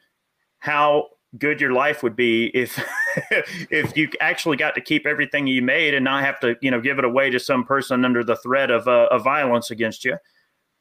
how 0.60 1.08
good 1.38 1.62
your 1.62 1.72
life 1.72 2.02
would 2.02 2.16
be 2.16 2.48
if 2.56 2.84
if 3.70 3.96
you 3.96 4.10
actually 4.20 4.58
got 4.58 4.74
to 4.74 4.82
keep 4.82 5.06
everything 5.06 5.46
you 5.46 5.62
made 5.62 5.94
and 5.94 6.04
not 6.04 6.24
have 6.24 6.40
to 6.40 6.56
you 6.62 6.72
know 6.72 6.82
give 6.82 6.98
it 6.98 7.06
away 7.06 7.30
to 7.30 7.40
some 7.40 7.64
person 7.64 8.04
under 8.04 8.24
the 8.24 8.36
threat 8.38 8.72
of, 8.72 8.88
uh, 8.88 9.08
of 9.12 9.24
violence 9.24 9.70
against 9.70 10.04
you 10.04 10.18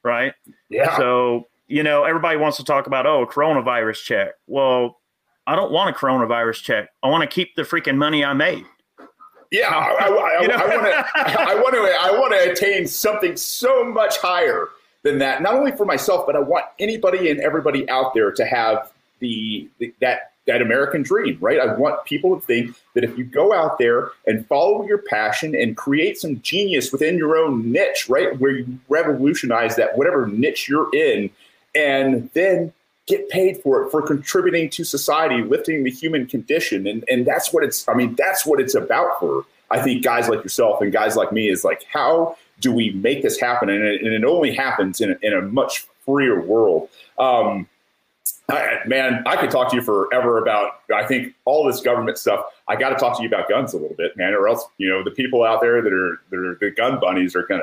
right 0.03 0.32
yeah, 0.70 0.96
so, 0.96 1.49
you 1.66 1.82
know, 1.82 2.05
everybody 2.05 2.36
wants 2.36 2.57
to 2.57 2.64
talk 2.64 2.86
about, 2.86 3.07
oh, 3.07 3.22
a 3.22 3.26
coronavirus 3.26 4.03
check. 4.03 4.32
Well, 4.46 5.01
I 5.46 5.55
don't 5.55 5.70
want 5.70 5.94
a 5.94 5.99
coronavirus 5.99 6.62
check. 6.62 6.88
I 7.03 7.09
want 7.09 7.22
to 7.22 7.34
keep 7.34 7.55
the 7.57 7.62
freaking 7.62 7.96
money 7.96 8.24
I 8.24 8.32
made. 8.32 8.64
yeah. 9.51 9.68
I, 9.68 10.07
I, 10.07 10.09
I, 10.09 10.40
You 10.42 10.49
know? 10.49 10.57
I 10.57 10.66
want 10.66 10.82
to 10.84 11.40
I 11.40 11.55
want 11.55 11.74
to 11.74 11.80
I 11.80 12.11
want 12.18 12.32
to 12.32 12.53
attain 12.53 12.86
something 12.86 13.36
so 13.36 13.84
much 13.84 14.18
higher 14.18 14.68
than 15.03 15.18
that. 15.18 15.42
Not 15.42 15.55
only 15.55 15.72
for 15.72 15.84
myself, 15.84 16.26
but 16.26 16.36
I 16.36 16.40
want 16.40 16.66
anybody 16.78 17.30
and 17.30 17.40
everybody 17.40 17.88
out 17.88 18.14
there 18.14 18.30
to 18.30 18.44
have 18.44 18.92
the, 19.20 19.68
the 19.78 19.92
that 20.01 20.32
that 20.49 20.62
American 20.62 21.03
dream, 21.03 21.38
right? 21.40 21.61
I 21.61 21.74
want 21.74 22.05
people 22.07 22.34
to 22.34 22.44
think 22.44 22.74
that 22.94 23.05
if 23.05 23.16
you 23.16 23.24
go 23.24 23.53
out 23.53 23.78
there 23.78 24.11
and 24.26 24.44
follow 24.49 24.84
your 24.84 24.99
passion 24.99 25.55
and 25.55 25.76
create 25.76 26.18
some 26.18 26.40
genius 26.40 26.90
within 26.90 27.16
your 27.16 27.36
own 27.36 27.70
niche, 27.70 28.07
right, 28.09 28.36
where 28.40 28.53
you 28.53 28.78
revolutionize 28.88 29.76
that 29.76 29.96
whatever 29.96 30.26
niche 30.26 30.68
you're 30.68 30.92
in, 30.94 31.30
and 31.74 32.30
then 32.32 32.72
get 33.07 33.28
paid 33.28 33.59
for 33.62 33.82
it 33.84 33.90
for 33.90 34.03
contributing 34.03 34.68
to 34.70 34.84
society, 34.84 35.42
lifting 35.42 35.84
the 35.84 35.90
human 35.90 36.26
condition, 36.26 36.86
and 36.86 37.05
and 37.09 37.26
that's 37.26 37.53
what 37.53 37.62
it's. 37.62 37.86
I 37.86 37.94
mean, 37.94 38.14
that's 38.16 38.44
what 38.44 38.59
it's 38.59 38.74
about 38.74 39.20
for. 39.20 39.44
I 39.70 39.82
think 39.82 40.03
guys 40.03 40.30
like 40.30 40.42
yourself 40.42 40.80
and 40.80 40.90
guys 40.90 41.14
like 41.14 41.30
me 41.30 41.51
is 41.51 41.62
like, 41.62 41.84
how 41.92 42.38
do 42.61 42.72
we 42.72 42.90
make 42.92 43.22
this 43.22 43.38
happen? 43.38 43.68
And 43.68 43.84
it, 43.84 44.03
and 44.03 44.14
it 44.14 44.24
only 44.24 44.55
happens 44.55 45.03
in 45.03 45.11
a, 45.12 45.16
in 45.20 45.34
a 45.34 45.42
much 45.42 45.86
freer 46.07 46.40
world. 46.40 46.88
Um, 47.18 47.68
I, 48.51 48.78
man, 48.86 49.22
I 49.26 49.36
could 49.36 49.51
talk 49.51 49.70
to 49.70 49.76
you 49.76 49.82
forever 49.82 50.38
about. 50.38 50.80
I 50.94 51.05
think 51.05 51.34
all 51.44 51.66
this 51.66 51.80
government 51.80 52.16
stuff. 52.16 52.44
I 52.66 52.76
got 52.76 52.90
to 52.90 52.96
talk 52.96 53.16
to 53.18 53.22
you 53.22 53.28
about 53.28 53.49
guns 53.49 53.74
a 53.74 53.76
little 53.76 53.96
bit, 53.96 54.16
man, 54.16 54.32
or 54.32 54.49
else 54.49 54.64
you 54.78 54.88
know 54.88 55.05
the 55.05 55.11
people 55.11 55.44
out 55.44 55.61
there 55.61 55.82
that 55.82 55.92
are 55.92 56.20
that 56.30 56.36
are 56.38 56.59
the 56.61 56.70
gun 56.70 56.99
bunnies 56.99 57.36
are 57.36 57.46
gonna 57.46 57.62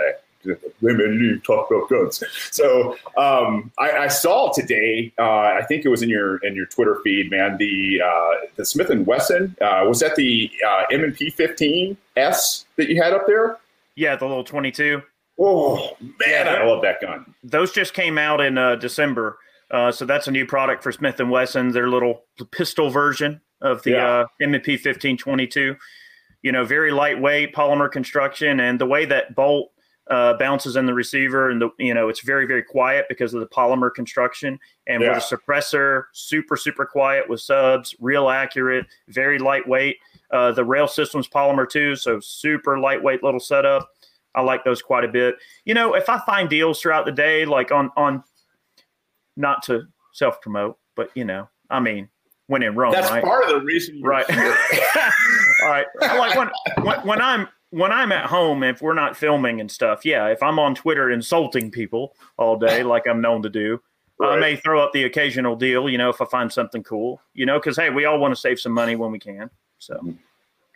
women 0.81 1.19
you 1.19 1.39
talk 1.39 1.69
about 1.71 1.89
guns. 1.89 2.23
So 2.51 2.97
um, 3.17 3.71
I, 3.79 3.91
I, 3.91 4.07
saw 4.07 4.51
today. 4.51 5.11
Uh, 5.17 5.23
I 5.23 5.63
think 5.67 5.85
it 5.85 5.89
was 5.89 6.01
in 6.01 6.09
your 6.09 6.37
in 6.37 6.55
your 6.55 6.65
Twitter 6.67 6.99
feed, 7.03 7.31
man. 7.31 7.57
The 7.57 8.01
uh, 8.05 8.47
the 8.55 8.65
Smith 8.65 8.89
and 8.89 9.05
Wesson 9.05 9.55
uh, 9.61 9.85
was 9.87 9.99
that 9.99 10.15
the 10.15 10.51
uh, 10.67 10.83
M 10.91 11.03
and 11.03 11.15
P 11.15 11.29
fifteen 11.29 11.97
S 12.15 12.65
that 12.75 12.89
you 12.89 13.01
had 13.01 13.13
up 13.13 13.27
there. 13.27 13.57
Yeah, 13.95 14.15
the 14.15 14.25
little 14.25 14.43
twenty 14.43 14.71
two. 14.71 15.01
Oh 15.39 15.97
man, 16.25 16.47
I 16.47 16.63
love 16.63 16.81
that 16.83 17.01
gun. 17.01 17.33
Those 17.43 17.71
just 17.71 17.93
came 17.93 18.17
out 18.17 18.39
in 18.39 18.57
uh, 18.57 18.75
December. 18.75 19.37
Uh, 19.71 19.91
so 19.91 20.05
that's 20.05 20.27
a 20.27 20.31
new 20.31 20.45
product 20.45 20.83
for 20.83 20.91
Smith 20.91 21.19
and 21.19 21.29
Wesson. 21.29 21.71
Their 21.71 21.89
little 21.89 22.23
pistol 22.51 22.89
version 22.89 23.41
of 23.61 23.81
the 23.83 23.91
yeah. 23.91 24.07
uh, 24.07 24.25
M&P 24.41 24.73
1522. 24.73 25.75
You 26.43 26.51
know, 26.51 26.63
very 26.63 26.91
lightweight 26.91 27.55
polymer 27.55 27.91
construction, 27.91 28.59
and 28.59 28.79
the 28.79 28.85
way 28.85 29.05
that 29.05 29.35
bolt 29.35 29.71
uh, 30.09 30.35
bounces 30.37 30.75
in 30.75 30.85
the 30.85 30.93
receiver, 30.93 31.49
and 31.49 31.59
the 31.59 31.69
you 31.79 31.93
know 31.93 32.09
it's 32.09 32.21
very 32.21 32.45
very 32.45 32.61
quiet 32.61 33.05
because 33.09 33.33
of 33.33 33.39
the 33.39 33.47
polymer 33.47 33.91
construction, 33.91 34.59
and 34.85 35.01
yeah. 35.01 35.15
with 35.15 35.31
a 35.31 35.35
suppressor, 35.35 36.03
super 36.13 36.55
super 36.55 36.85
quiet 36.85 37.27
with 37.27 37.41
subs, 37.41 37.95
real 37.99 38.29
accurate, 38.29 38.85
very 39.07 39.39
lightweight. 39.39 39.97
Uh, 40.29 40.51
the 40.51 40.63
rail 40.63 40.87
system's 40.87 41.27
polymer 41.27 41.67
too, 41.67 41.95
so 41.95 42.19
super 42.19 42.79
lightweight 42.79 43.23
little 43.23 43.39
setup. 43.39 43.89
I 44.35 44.41
like 44.41 44.63
those 44.63 44.81
quite 44.81 45.05
a 45.05 45.07
bit. 45.07 45.35
You 45.63 45.73
know, 45.73 45.95
if 45.95 46.09
I 46.09 46.19
find 46.19 46.49
deals 46.49 46.79
throughout 46.79 47.05
the 47.05 47.11
day, 47.11 47.45
like 47.45 47.71
on 47.71 47.89
on 47.97 48.23
not 49.35 49.63
to 49.63 49.87
self 50.13 50.41
promote, 50.41 50.77
but 50.95 51.09
you 51.15 51.25
know, 51.25 51.47
I 51.69 51.79
mean, 51.79 52.09
when 52.47 52.63
in 52.63 52.75
Rome, 52.75 52.91
that's 52.91 53.09
right? 53.09 53.23
part 53.23 53.43
of 53.45 53.49
the 53.49 53.61
reason, 53.61 54.01
right? 54.01 54.25
All 55.63 55.69
right, 55.69 55.85
like 56.01 56.37
when, 56.37 56.49
when 56.83 57.07
when 57.07 57.21
I'm 57.21 57.47
when 57.71 57.91
I'm 57.91 58.11
at 58.11 58.27
home, 58.27 58.63
if 58.63 58.81
we're 58.81 58.93
not 58.93 59.17
filming 59.17 59.59
and 59.59 59.69
stuff, 59.69 60.05
yeah, 60.05 60.27
if 60.27 60.41
I'm 60.43 60.59
on 60.59 60.75
Twitter 60.75 61.11
insulting 61.11 61.71
people 61.71 62.15
all 62.37 62.57
day, 62.57 62.83
like 62.93 63.07
I'm 63.07 63.21
known 63.21 63.41
to 63.43 63.49
do, 63.49 63.81
right. 64.19 64.37
I 64.37 64.39
may 64.39 64.55
throw 64.55 64.83
up 64.83 64.93
the 64.93 65.03
occasional 65.03 65.55
deal, 65.55 65.89
you 65.89 65.97
know, 65.97 66.09
if 66.09 66.21
I 66.21 66.25
find 66.25 66.51
something 66.51 66.83
cool, 66.83 67.21
you 67.33 67.45
know, 67.45 67.59
because 67.59 67.77
hey, 67.77 67.89
we 67.89 68.05
all 68.05 68.19
want 68.19 68.33
to 68.33 68.39
save 68.39 68.59
some 68.59 68.71
money 68.71 68.95
when 68.95 69.11
we 69.11 69.19
can, 69.19 69.49
so 69.79 69.99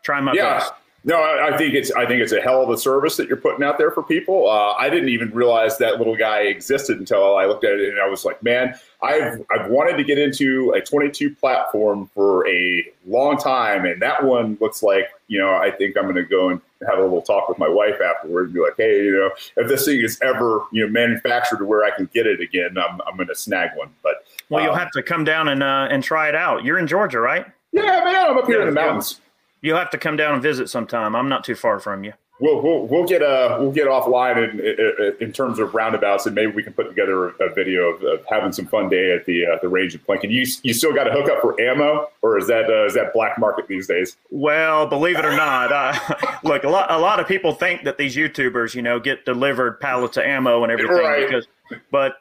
try 0.04 0.20
my 0.22 0.34
yeah. 0.34 0.60
best. 0.60 0.74
No, 1.06 1.18
I 1.18 1.56
think 1.58 1.76
it's 1.76 1.92
I 1.92 2.06
think 2.06 2.22
it's 2.22 2.34
a 2.34 2.42
hell 2.42 2.62
of 2.62 2.70
a 2.70 2.78
service 2.78 3.16
that 3.18 3.30
you're 3.30 3.38
putting 3.38 3.64
out 3.64 3.78
there 3.78 3.90
for 3.90 4.04
people. 4.04 4.50
Uh, 4.50 4.74
I 4.74 4.90
didn't 4.90 5.10
even 5.10 5.32
realize 5.32 5.78
that 5.78 5.98
little 5.98 6.16
guy 6.16 6.42
existed 6.42 7.00
until 7.00 7.38
I 7.38 7.46
looked 7.46 7.64
at 7.64 7.80
it 7.80 7.90
and 7.90 8.02
I 8.02 8.08
was 8.08 8.26
like, 8.26 8.44
man, 8.44 8.78
I've 9.02 9.42
I've 9.50 9.70
wanted 9.70 9.96
to 9.96 10.04
get 10.04 10.18
into 10.18 10.72
a 10.72 10.82
22 10.82 11.36
platform 11.36 12.10
for 12.14 12.46
a 12.50 12.86
long 13.08 13.38
time, 13.38 13.86
and 13.86 14.02
that 14.02 14.24
one 14.26 14.58
looks 14.60 14.84
like 14.84 15.10
you 15.28 15.40
know 15.40 15.56
I 15.56 15.72
think 15.72 15.96
I'm 15.96 16.04
going 16.04 16.16
to 16.16 16.24
go 16.24 16.50
and 16.50 16.60
have 16.86 17.00
a 17.00 17.02
little 17.02 17.22
talk 17.22 17.48
with 17.48 17.58
my 17.58 17.70
wife 17.70 18.02
afterward 18.02 18.46
and 18.46 18.54
be 18.54 18.60
like, 18.60 18.76
hey, 18.78 19.04
you 19.06 19.12
know, 19.14 19.32
if 19.56 19.70
this 19.70 19.86
thing 19.86 20.02
is 20.02 20.20
ever 20.22 20.64
you 20.74 20.86
know 20.86 20.92
manufactured 20.92 21.60
to 21.60 21.66
where 21.66 21.86
I 21.86 21.92
can 21.92 22.10
get 22.14 22.28
it 22.28 22.42
again, 22.42 22.78
I'm 22.78 23.00
I'm 23.08 23.16
going 23.16 23.30
to 23.30 23.36
snag 23.36 23.70
one. 23.76 23.90
But 24.04 24.26
well, 24.50 24.60
um, 24.60 24.66
you'll 24.66 24.76
have 24.76 24.92
to 24.92 25.02
come 25.02 25.24
down 25.24 25.48
and 25.48 25.64
uh, 25.64 25.88
and 25.90 26.04
try 26.04 26.28
it 26.28 26.36
out. 26.36 26.66
You're 26.66 26.78
in 26.78 26.88
Georgia, 26.88 27.22
right? 27.22 27.46
Yeah, 27.72 28.04
man, 28.04 28.32
I'm 28.32 28.38
up 28.38 28.48
here 28.48 28.58
yeah, 28.58 28.68
in 28.68 28.74
the 28.74 28.82
mountains. 28.82 29.22
You'll 29.62 29.78
have 29.78 29.90
to 29.92 29.98
come 29.98 30.16
down 30.18 30.34
and 30.34 30.44
visit 30.44 30.70
sometime. 30.70 31.16
I'm 31.16 31.30
not 31.30 31.44
too 31.44 31.56
far 31.56 31.80
from 31.80 32.04
you. 32.04 32.14
We'll 32.42 32.62
we'll, 32.62 32.88
we'll 32.88 33.06
get 33.06 33.22
uh 33.22 33.58
we'll 33.60 33.74
get 33.74 33.88
offline 33.88 34.38
in, 34.38 34.60
in, 34.62 35.16
in 35.20 35.34
terms 35.34 35.60
of 35.60 35.74
roundabouts, 35.74 36.26
and 36.26 36.34
maybe 36.34 36.54
we 36.54 36.64
can 36.64 36.72
put 36.72 36.88
together 36.88 37.30
a, 37.30 37.46
a 37.46 37.54
video 37.54 37.90
of, 37.90 38.02
of, 38.02 38.26
having 38.30 38.54
some 38.54 38.66
fun 38.66 38.88
day 38.88 39.14
at 39.14 39.26
the 39.26 39.46
uh, 39.46 39.58
the 39.62 39.68
range 39.68 39.94
of 39.94 40.06
Plinking. 40.06 40.32
You 40.32 40.46
you 40.64 40.74
still 40.74 40.94
got 40.94 41.04
to 41.04 41.12
hook 41.12 41.30
up 41.30 41.42
for 41.42 41.60
ammo, 41.60 42.08
or 42.22 42.38
is 42.38 42.48
that 42.48 42.70
uh, 42.70 42.86
is 42.86 42.94
that 42.94 43.12
black 43.12 43.38
market 43.38 43.68
these 43.68 43.88
days? 43.88 44.16
Well, 44.32 44.88
believe 44.88 45.20
it 45.20 45.26
or 45.26 45.36
not, 45.36 45.74
uh, 45.74 46.00
look 46.46 46.64
a 46.64 46.70
lot 46.70 46.90
a 46.90 46.98
lot 46.98 47.20
of 47.20 47.28
people 47.28 47.54
think 47.54 47.84
that 47.84 47.98
these 47.98 48.16
YouTubers, 48.16 48.74
you 48.74 48.82
know, 48.82 49.02
get 49.02 49.26
delivered 49.26 49.82
pallets 49.82 50.16
of 50.16 50.24
ammo 50.24 50.64
and 50.64 50.72
everything 50.72 50.96
right. 50.96 51.28
because, 51.28 51.46
but 51.92 52.14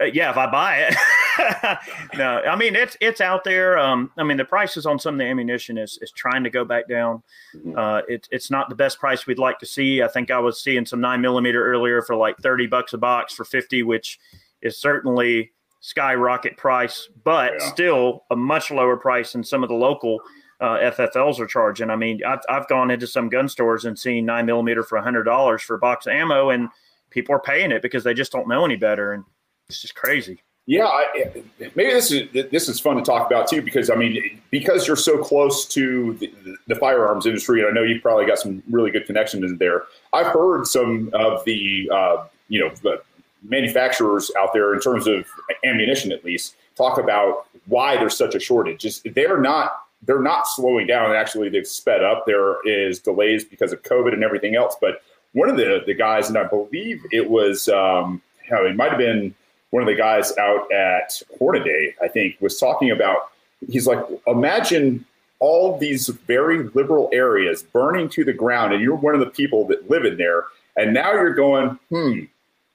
uh, 0.00 0.04
yeah, 0.04 0.30
if 0.30 0.36
I 0.36 0.48
buy 0.48 0.76
it. 0.82 0.94
no, 2.16 2.42
I 2.42 2.56
mean 2.56 2.74
it's 2.74 2.96
it's 3.00 3.20
out 3.20 3.44
there. 3.44 3.78
Um, 3.78 4.10
I 4.16 4.24
mean 4.24 4.36
the 4.36 4.44
prices 4.44 4.86
on 4.86 4.98
some 4.98 5.14
of 5.14 5.18
the 5.18 5.24
ammunition 5.24 5.78
is 5.78 5.98
is 6.02 6.10
trying 6.10 6.44
to 6.44 6.50
go 6.50 6.64
back 6.64 6.88
down. 6.88 7.22
Mm-hmm. 7.54 7.78
Uh, 7.78 8.00
it's 8.08 8.28
it's 8.30 8.50
not 8.50 8.68
the 8.68 8.74
best 8.74 8.98
price 8.98 9.26
we'd 9.26 9.38
like 9.38 9.58
to 9.60 9.66
see. 9.66 10.02
I 10.02 10.08
think 10.08 10.30
I 10.30 10.38
was 10.38 10.60
seeing 10.62 10.86
some 10.86 11.00
nine 11.00 11.20
millimeter 11.20 11.64
earlier 11.64 12.02
for 12.02 12.16
like 12.16 12.36
thirty 12.38 12.66
bucks 12.66 12.92
a 12.92 12.98
box 12.98 13.34
for 13.34 13.44
fifty, 13.44 13.82
which 13.82 14.18
is 14.62 14.76
certainly 14.76 15.52
skyrocket 15.80 16.56
price, 16.56 17.08
but 17.24 17.52
yeah. 17.58 17.70
still 17.70 18.24
a 18.30 18.36
much 18.36 18.70
lower 18.70 18.96
price 18.96 19.32
than 19.32 19.44
some 19.44 19.62
of 19.62 19.68
the 19.68 19.74
local 19.74 20.20
uh, 20.60 20.78
FFLs 20.78 21.38
are 21.38 21.46
charging. 21.46 21.90
I 21.90 21.96
mean, 21.96 22.20
I've, 22.24 22.40
I've 22.48 22.68
gone 22.68 22.90
into 22.90 23.06
some 23.06 23.28
gun 23.28 23.48
stores 23.48 23.84
and 23.84 23.98
seen 23.98 24.26
nine 24.26 24.46
millimeter 24.46 24.82
for 24.82 24.98
a 24.98 25.02
hundred 25.02 25.24
dollars 25.24 25.62
for 25.62 25.76
a 25.76 25.78
box 25.78 26.06
of 26.06 26.12
ammo, 26.12 26.50
and 26.50 26.68
people 27.10 27.34
are 27.34 27.40
paying 27.40 27.70
it 27.70 27.82
because 27.82 28.04
they 28.04 28.14
just 28.14 28.32
don't 28.32 28.48
know 28.48 28.64
any 28.64 28.76
better, 28.76 29.12
and 29.12 29.24
it's 29.68 29.80
just 29.80 29.94
crazy. 29.94 30.42
Yeah, 30.68 30.84
I, 30.84 31.32
maybe 31.74 31.94
this 31.94 32.12
is 32.12 32.28
this 32.30 32.68
is 32.68 32.78
fun 32.78 32.96
to 32.96 33.02
talk 33.02 33.26
about 33.26 33.48
too 33.48 33.62
because 33.62 33.88
I 33.88 33.94
mean 33.94 34.38
because 34.50 34.86
you're 34.86 34.96
so 34.96 35.16
close 35.16 35.64
to 35.68 36.12
the, 36.20 36.30
the, 36.66 36.74
firearms 36.74 37.24
industry, 37.24 37.60
and 37.60 37.70
I 37.70 37.72
know 37.72 37.82
you've 37.82 38.02
probably 38.02 38.26
got 38.26 38.38
some 38.38 38.62
really 38.68 38.90
good 38.90 39.06
connections 39.06 39.58
there. 39.58 39.84
I've 40.12 40.26
heard 40.26 40.66
some 40.66 41.08
of 41.14 41.42
the 41.46 41.88
uh, 41.90 42.26
you 42.50 42.60
know 42.60 42.98
manufacturers 43.42 44.30
out 44.38 44.52
there 44.52 44.74
in 44.74 44.80
terms 44.80 45.06
of 45.06 45.24
ammunition, 45.64 46.12
at 46.12 46.22
least, 46.22 46.54
talk 46.76 46.98
about 46.98 47.46
why 47.64 47.96
there's 47.96 48.18
such 48.18 48.34
a 48.34 48.40
shortage. 48.40 48.82
Just 48.82 49.06
they're 49.14 49.40
not 49.40 49.84
they're 50.02 50.20
not 50.20 50.46
slowing 50.46 50.86
down. 50.86 51.16
Actually, 51.16 51.48
they've 51.48 51.66
sped 51.66 52.04
up. 52.04 52.26
There 52.26 52.56
is 52.68 52.98
delays 52.98 53.42
because 53.42 53.72
of 53.72 53.82
COVID 53.84 54.12
and 54.12 54.22
everything 54.22 54.54
else. 54.54 54.76
But 54.78 55.00
one 55.32 55.48
of 55.48 55.56
the 55.56 55.82
the 55.86 55.94
guys, 55.94 56.28
and 56.28 56.36
I 56.36 56.44
believe 56.44 57.00
it 57.10 57.30
was 57.30 57.70
um, 57.70 58.20
it 58.50 58.76
might 58.76 58.90
have 58.90 58.98
been 58.98 59.34
one 59.70 59.82
of 59.82 59.86
the 59.86 59.94
guys 59.94 60.36
out 60.38 60.70
at 60.72 61.20
Hornady, 61.40 61.94
I 62.02 62.08
think, 62.08 62.36
was 62.40 62.58
talking 62.58 62.90
about. 62.90 63.30
He's 63.68 63.86
like, 63.86 64.04
imagine 64.26 65.04
all 65.40 65.78
these 65.78 66.08
very 66.08 66.64
liberal 66.70 67.08
areas 67.12 67.62
burning 67.62 68.08
to 68.10 68.24
the 68.24 68.32
ground, 68.32 68.72
and 68.72 68.82
you're 68.82 68.96
one 68.96 69.14
of 69.14 69.20
the 69.20 69.26
people 69.26 69.66
that 69.68 69.88
live 69.90 70.04
in 70.04 70.16
there, 70.16 70.44
and 70.76 70.94
now 70.94 71.12
you're 71.12 71.34
going, 71.34 71.78
hmm, 71.90 72.20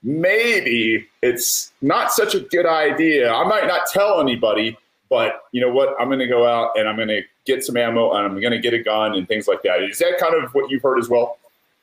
maybe 0.03 1.07
it's 1.21 1.71
not 1.81 2.11
such 2.11 2.35
a 2.35 2.41
good 2.41 2.65
idea. 2.65 3.33
I 3.33 3.45
might 3.45 3.67
not 3.67 3.87
tell 3.87 4.19
anybody, 4.19 4.77
but 5.09 5.43
you 5.51 5.61
know 5.61 5.71
what? 5.71 5.95
I'm 5.99 6.07
going 6.07 6.19
to 6.19 6.27
go 6.27 6.45
out 6.45 6.71
and 6.77 6.87
I'm 6.87 6.97
going 6.97 7.07
to 7.07 7.21
get 7.45 7.63
some 7.63 7.77
ammo 7.77 8.13
and 8.13 8.25
I'm 8.25 8.39
going 8.39 8.51
to 8.51 8.59
get 8.59 8.73
a 8.73 8.83
gun 8.83 9.13
and 9.13 9.27
things 9.27 9.47
like 9.47 9.63
that. 9.63 9.81
Is 9.83 9.99
that 9.99 10.17
kind 10.19 10.35
of 10.35 10.53
what 10.53 10.69
you've 10.69 10.81
heard 10.81 10.99
as 10.99 11.07
well? 11.07 11.37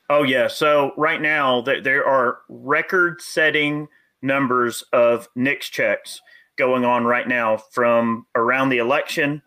Oh 0.09 0.23
yeah. 0.23 0.47
So 0.47 0.93
right 0.97 1.21
now 1.21 1.61
there 1.61 2.05
are 2.05 2.39
record-setting 2.49 3.87
numbers 4.21 4.83
of 4.93 5.27
NICS 5.35 5.69
checks 5.69 6.21
going 6.57 6.85
on 6.85 7.05
right 7.05 7.27
now 7.27 7.57
from 7.57 8.25
around 8.35 8.69
the 8.69 8.77
election 8.77 9.41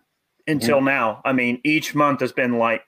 until 0.47 0.79
mm-hmm. 0.79 0.87
now. 0.87 1.23
I 1.25 1.33
mean, 1.33 1.61
each 1.65 1.95
month 1.95 2.21
has 2.21 2.33
been 2.33 2.59
like 2.59 2.83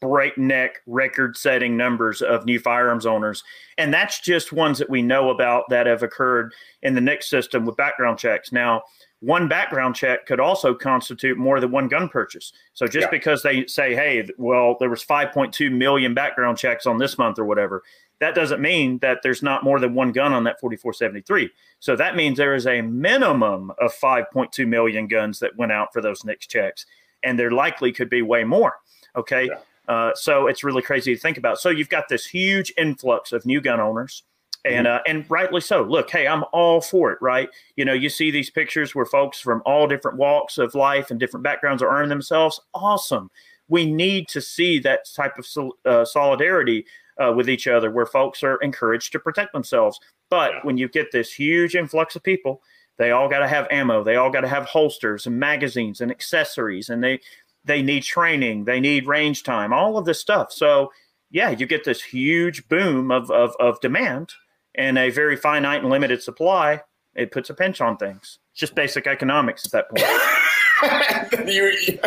breakneck 0.00 0.80
record 0.86 1.36
setting 1.36 1.76
numbers 1.76 2.20
of 2.20 2.44
new 2.44 2.58
firearms 2.58 3.06
owners. 3.06 3.44
And 3.78 3.92
that's 3.94 4.20
just 4.20 4.52
ones 4.52 4.78
that 4.78 4.90
we 4.90 5.02
know 5.02 5.30
about 5.30 5.64
that 5.70 5.86
have 5.86 6.02
occurred 6.02 6.52
in 6.82 6.94
the 6.94 7.00
NICS 7.00 7.28
system 7.28 7.64
with 7.64 7.76
background 7.76 8.18
checks. 8.18 8.52
Now, 8.52 8.82
one 9.20 9.48
background 9.48 9.94
check 9.94 10.26
could 10.26 10.40
also 10.40 10.74
constitute 10.74 11.38
more 11.38 11.60
than 11.60 11.70
one 11.70 11.88
gun 11.88 12.08
purchase. 12.08 12.52
So 12.74 12.86
just 12.86 13.06
yeah. 13.06 13.10
because 13.10 13.42
they 13.42 13.66
say, 13.66 13.94
hey, 13.94 14.28
well, 14.38 14.76
there 14.78 14.90
was 14.90 15.04
5.2 15.04 15.72
million 15.72 16.14
background 16.14 16.58
checks 16.58 16.86
on 16.86 16.98
this 16.98 17.16
month 17.16 17.38
or 17.38 17.44
whatever, 17.44 17.82
that 18.20 18.34
doesn't 18.34 18.60
mean 18.60 18.98
that 18.98 19.18
there's 19.22 19.42
not 19.42 19.64
more 19.64 19.78
than 19.78 19.94
one 19.94 20.12
gun 20.12 20.32
on 20.32 20.44
that 20.44 20.58
4473. 20.60 21.50
So 21.80 21.96
that 21.96 22.16
means 22.16 22.38
there 22.38 22.54
is 22.54 22.66
a 22.66 22.80
minimum 22.80 23.72
of 23.78 23.94
5.2 23.94 24.66
million 24.66 25.06
guns 25.06 25.38
that 25.40 25.56
went 25.56 25.72
out 25.72 25.92
for 25.92 26.00
those 26.00 26.24
NICS 26.24 26.46
checks, 26.46 26.86
and 27.22 27.38
there 27.38 27.50
likely 27.50 27.92
could 27.92 28.08
be 28.08 28.22
way 28.22 28.44
more. 28.44 28.74
Okay. 29.16 29.48
Yeah. 29.50 29.58
Uh, 29.88 30.12
so 30.14 30.46
it's 30.46 30.64
really 30.64 30.82
crazy 30.82 31.14
to 31.14 31.20
think 31.20 31.38
about. 31.38 31.60
So 31.60 31.68
you've 31.68 31.88
got 31.88 32.08
this 32.08 32.26
huge 32.26 32.72
influx 32.76 33.32
of 33.32 33.46
new 33.46 33.60
gun 33.60 33.80
owners, 33.80 34.24
and 34.64 34.86
uh, 34.86 35.00
and 35.06 35.24
rightly 35.28 35.60
so. 35.60 35.82
Look, 35.82 36.10
hey, 36.10 36.26
I'm 36.26 36.44
all 36.52 36.80
for 36.80 37.12
it, 37.12 37.18
right? 37.20 37.48
You 37.76 37.84
know, 37.84 37.92
you 37.92 38.08
see 38.08 38.32
these 38.32 38.50
pictures 38.50 38.94
where 38.94 39.06
folks 39.06 39.38
from 39.38 39.62
all 39.64 39.86
different 39.86 40.18
walks 40.18 40.58
of 40.58 40.74
life 40.74 41.10
and 41.10 41.20
different 41.20 41.44
backgrounds 41.44 41.82
are 41.82 41.88
earning 41.88 42.08
themselves. 42.08 42.60
Awesome. 42.74 43.30
We 43.68 43.90
need 43.90 44.28
to 44.28 44.40
see 44.40 44.78
that 44.80 45.08
type 45.14 45.38
of 45.38 45.46
sol- 45.46 45.76
uh, 45.84 46.04
solidarity 46.04 46.84
uh, 47.22 47.32
with 47.32 47.48
each 47.48 47.66
other, 47.66 47.90
where 47.90 48.06
folks 48.06 48.42
are 48.42 48.56
encouraged 48.56 49.12
to 49.12 49.18
protect 49.18 49.52
themselves. 49.52 49.98
But 50.30 50.52
Yeah. 50.52 50.60
when 50.62 50.76
you 50.78 50.88
get 50.88 51.12
this 51.12 51.32
huge 51.32 51.74
influx 51.74 52.16
of 52.16 52.22
people, 52.22 52.62
they 52.98 53.10
all 53.10 53.28
got 53.28 53.40
to 53.40 53.48
have 53.48 53.66
ammo. 53.70 54.02
They 54.02 54.16
all 54.16 54.30
got 54.30 54.40
to 54.42 54.48
have 54.48 54.64
holsters 54.66 55.26
and 55.26 55.38
magazines 55.38 56.00
and 56.00 56.10
accessories, 56.10 56.88
and 56.90 57.02
they 57.02 57.20
they 57.64 57.82
need 57.82 58.04
training. 58.04 58.64
They 58.64 58.78
need 58.80 59.06
range 59.08 59.42
time. 59.42 59.72
All 59.72 59.98
of 59.98 60.04
this 60.04 60.20
stuff. 60.20 60.52
So 60.52 60.92
yeah, 61.30 61.50
you 61.50 61.66
get 61.66 61.84
this 61.84 62.02
huge 62.02 62.68
boom 62.68 63.10
of 63.10 63.30
of, 63.30 63.54
of 63.58 63.80
demand 63.80 64.32
and 64.74 64.96
a 64.98 65.10
very 65.10 65.36
finite 65.36 65.80
and 65.82 65.90
limited 65.90 66.22
supply. 66.22 66.82
It 67.14 67.32
puts 67.32 67.50
a 67.50 67.54
pinch 67.54 67.80
on 67.80 67.96
things. 67.96 68.38
It's 68.52 68.60
just 68.60 68.74
basic 68.74 69.06
economics 69.06 69.64
at 69.66 69.72
that 69.72 69.88
point. 69.90 70.04
you, 71.46 71.98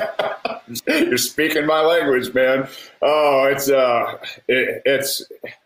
you're 0.87 1.17
speaking 1.17 1.65
my 1.65 1.81
language, 1.81 2.33
man. 2.33 2.67
Oh, 3.01 3.45
it's 3.45 3.69
uh, 3.69 4.17
it, 4.47 4.81
it's 4.85 5.23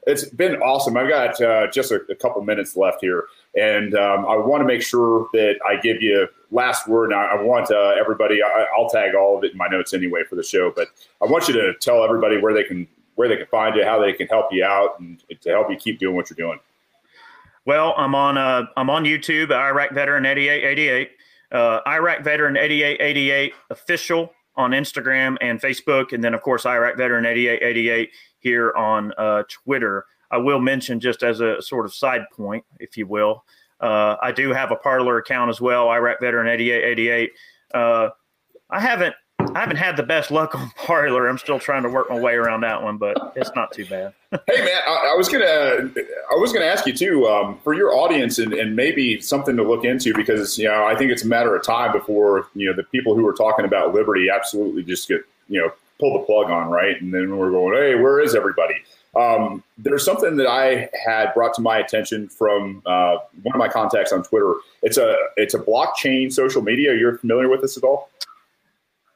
it's 0.08 0.26
been 0.26 0.56
awesome. 0.62 0.96
I've 0.96 1.10
got 1.10 1.42
uh, 1.42 1.68
just 1.72 1.92
a, 1.92 2.02
a 2.10 2.16
couple 2.16 2.42
minutes 2.44 2.78
left 2.78 3.00
here, 3.02 3.26
and 3.56 3.94
um, 3.96 4.26
I 4.26 4.38
want 4.38 4.62
to 4.62 4.66
make 4.66 4.82
sure 4.82 5.28
that 5.34 5.56
I 5.68 5.78
give 5.78 6.02
you 6.02 6.28
last 6.52 6.88
word. 6.88 7.12
And 7.12 7.20
I, 7.20 7.26
I 7.26 7.42
want 7.42 7.72
uh, 7.72 7.94
everybody. 8.00 8.42
I, 8.42 8.66
I'll 8.78 8.90
tag 8.90 9.16
all 9.16 9.38
of 9.38 9.44
it 9.44 9.52
in 9.52 9.58
my 9.58 9.68
notes 9.68 9.94
anyway 9.94 10.22
for 10.30 10.36
the 10.36 10.44
show, 10.44 10.72
but 10.72 10.88
I 11.22 11.26
want 11.26 11.48
you 11.48 11.54
to 11.56 11.74
tell 11.76 12.04
everybody 12.04 12.38
where 12.38 12.54
they 12.54 12.64
can 12.64 12.88
where 13.16 13.28
they 13.28 13.38
can 13.38 13.48
find 13.48 13.76
you, 13.76 13.84
how 13.84 14.00
they 14.00 14.14
can 14.14 14.28
help 14.28 14.48
you 14.52 14.64
out, 14.64 15.00
and 15.00 15.22
to 15.42 15.50
help 15.50 15.70
you 15.70 15.76
keep 15.76 16.00
doing 16.00 16.16
what 16.16 16.30
you're 16.30 16.38
doing. 16.38 16.60
Well, 17.66 17.94
I'm 17.98 18.16
on 18.16 18.38
uh, 18.38 18.66
I'm 18.78 18.90
on 18.90 19.04
YouTube, 19.04 19.52
Iraq 19.52 19.92
Veteran 19.92 20.26
8888, 20.26 21.12
uh, 21.54 21.80
Iraq 21.88 22.24
Veteran 22.24 22.58
8888 22.58 23.54
official 23.70 24.34
on 24.56 24.72
Instagram 24.72 25.38
and 25.42 25.62
Facebook, 25.62 26.14
and 26.14 26.24
then 26.24 26.34
of 26.34 26.42
course 26.42 26.66
Iraq 26.66 26.98
Veteran 26.98 27.26
8888 27.26 28.10
here 28.40 28.74
on 28.76 29.14
uh, 29.18 29.44
Twitter. 29.50 30.06
I 30.32 30.38
will 30.38 30.60
mention 30.60 31.00
just 31.00 31.24
as 31.24 31.40
a 31.40 31.62
sort 31.62 31.86
of 31.86 31.94
side 31.94 32.26
point, 32.36 32.66
if 32.80 32.98
you 32.98 33.08
will, 33.08 33.44
uh, 33.84 34.16
I 34.22 34.32
do 34.32 34.54
have 34.54 34.72
a 34.72 34.76
Parler 34.76 35.18
account 35.18 35.50
as 35.50 35.60
well, 35.60 35.90
Iraq 35.90 36.22
Veteran 36.22 36.48
8888. 36.48 37.32
Uh, 37.74 38.10
I 38.70 38.80
haven't 38.80 39.14
I 39.54 39.60
haven't 39.60 39.78
had 39.78 39.98
the 39.98 40.04
best 40.04 40.32
luck 40.32 40.56
on 40.56 40.70
Parler. 40.78 41.28
I'm 41.28 41.38
still 41.38 41.60
trying 41.60 41.84
to 41.84 41.90
work 41.90 42.10
my 42.10 42.20
way 42.20 42.34
around 42.34 42.62
that 42.62 42.82
one, 42.82 42.98
but 42.98 43.34
it's 43.36 43.52
not 43.56 43.74
too 43.74 43.86
bad. 43.86 44.14
Hey 44.48 44.66
man, 44.66 44.82
I, 44.88 45.12
I 45.12 45.16
was 45.16 45.30
gonna 45.30 45.92
I 46.32 46.36
was 46.36 46.52
gonna 46.52 46.66
ask 46.66 46.88
you 46.88 46.94
too 46.94 47.28
um, 47.28 47.60
for 47.64 47.76
your 47.76 47.94
audience 47.94 48.40
and, 48.40 48.52
and 48.54 48.76
maybe 48.76 49.22
something 49.22 49.56
to 49.58 49.64
look 49.64 49.86
into 49.86 50.14
because 50.16 50.58
you 50.58 50.68
know 50.68 50.86
I 50.86 50.96
think 50.96 51.12
it's 51.12 51.24
a 51.24 51.28
matter 51.28 51.56
of 51.56 51.64
time 51.64 51.92
before 51.92 52.48
you 52.56 52.68
know 52.68 52.76
the 52.76 52.84
people 52.84 53.16
who 53.16 53.28
are 53.28 53.34
talking 53.34 53.64
about 53.64 53.94
liberty 53.94 54.30
absolutely 54.34 54.84
just 54.84 55.08
get 55.08 55.22
you 55.50 55.62
know 55.62 55.72
pull 56.00 56.14
the 56.20 56.26
plug 56.26 56.50
on 56.50 56.70
right? 56.70 57.00
And 57.00 57.14
then 57.14 57.38
we're 57.38 57.52
going 57.52 57.76
hey 57.78 57.96
where 57.96 58.20
is 58.20 58.34
everybody? 58.34 58.76
Um, 59.16 59.64
there's 59.78 60.04
something 60.04 60.38
that 60.38 60.48
I 60.48 60.90
had 61.06 61.34
brought 61.36 61.54
to 61.56 61.62
my 61.62 61.78
attention 61.78 62.28
from 62.28 62.82
uh, 62.88 63.18
one 63.44 63.54
of 63.54 63.60
my 63.60 63.68
contacts 63.68 64.12
on 64.12 64.24
Twitter. 64.24 64.56
It's 64.82 64.98
a 64.98 65.16
it's 65.38 65.54
a 65.54 65.60
blockchain 65.60 66.34
social 66.34 66.64
media. 66.64 66.96
You're 66.96 67.20
familiar 67.20 67.50
with 67.50 67.62
this 67.62 67.78
at 67.78 67.84
all? 67.84 68.10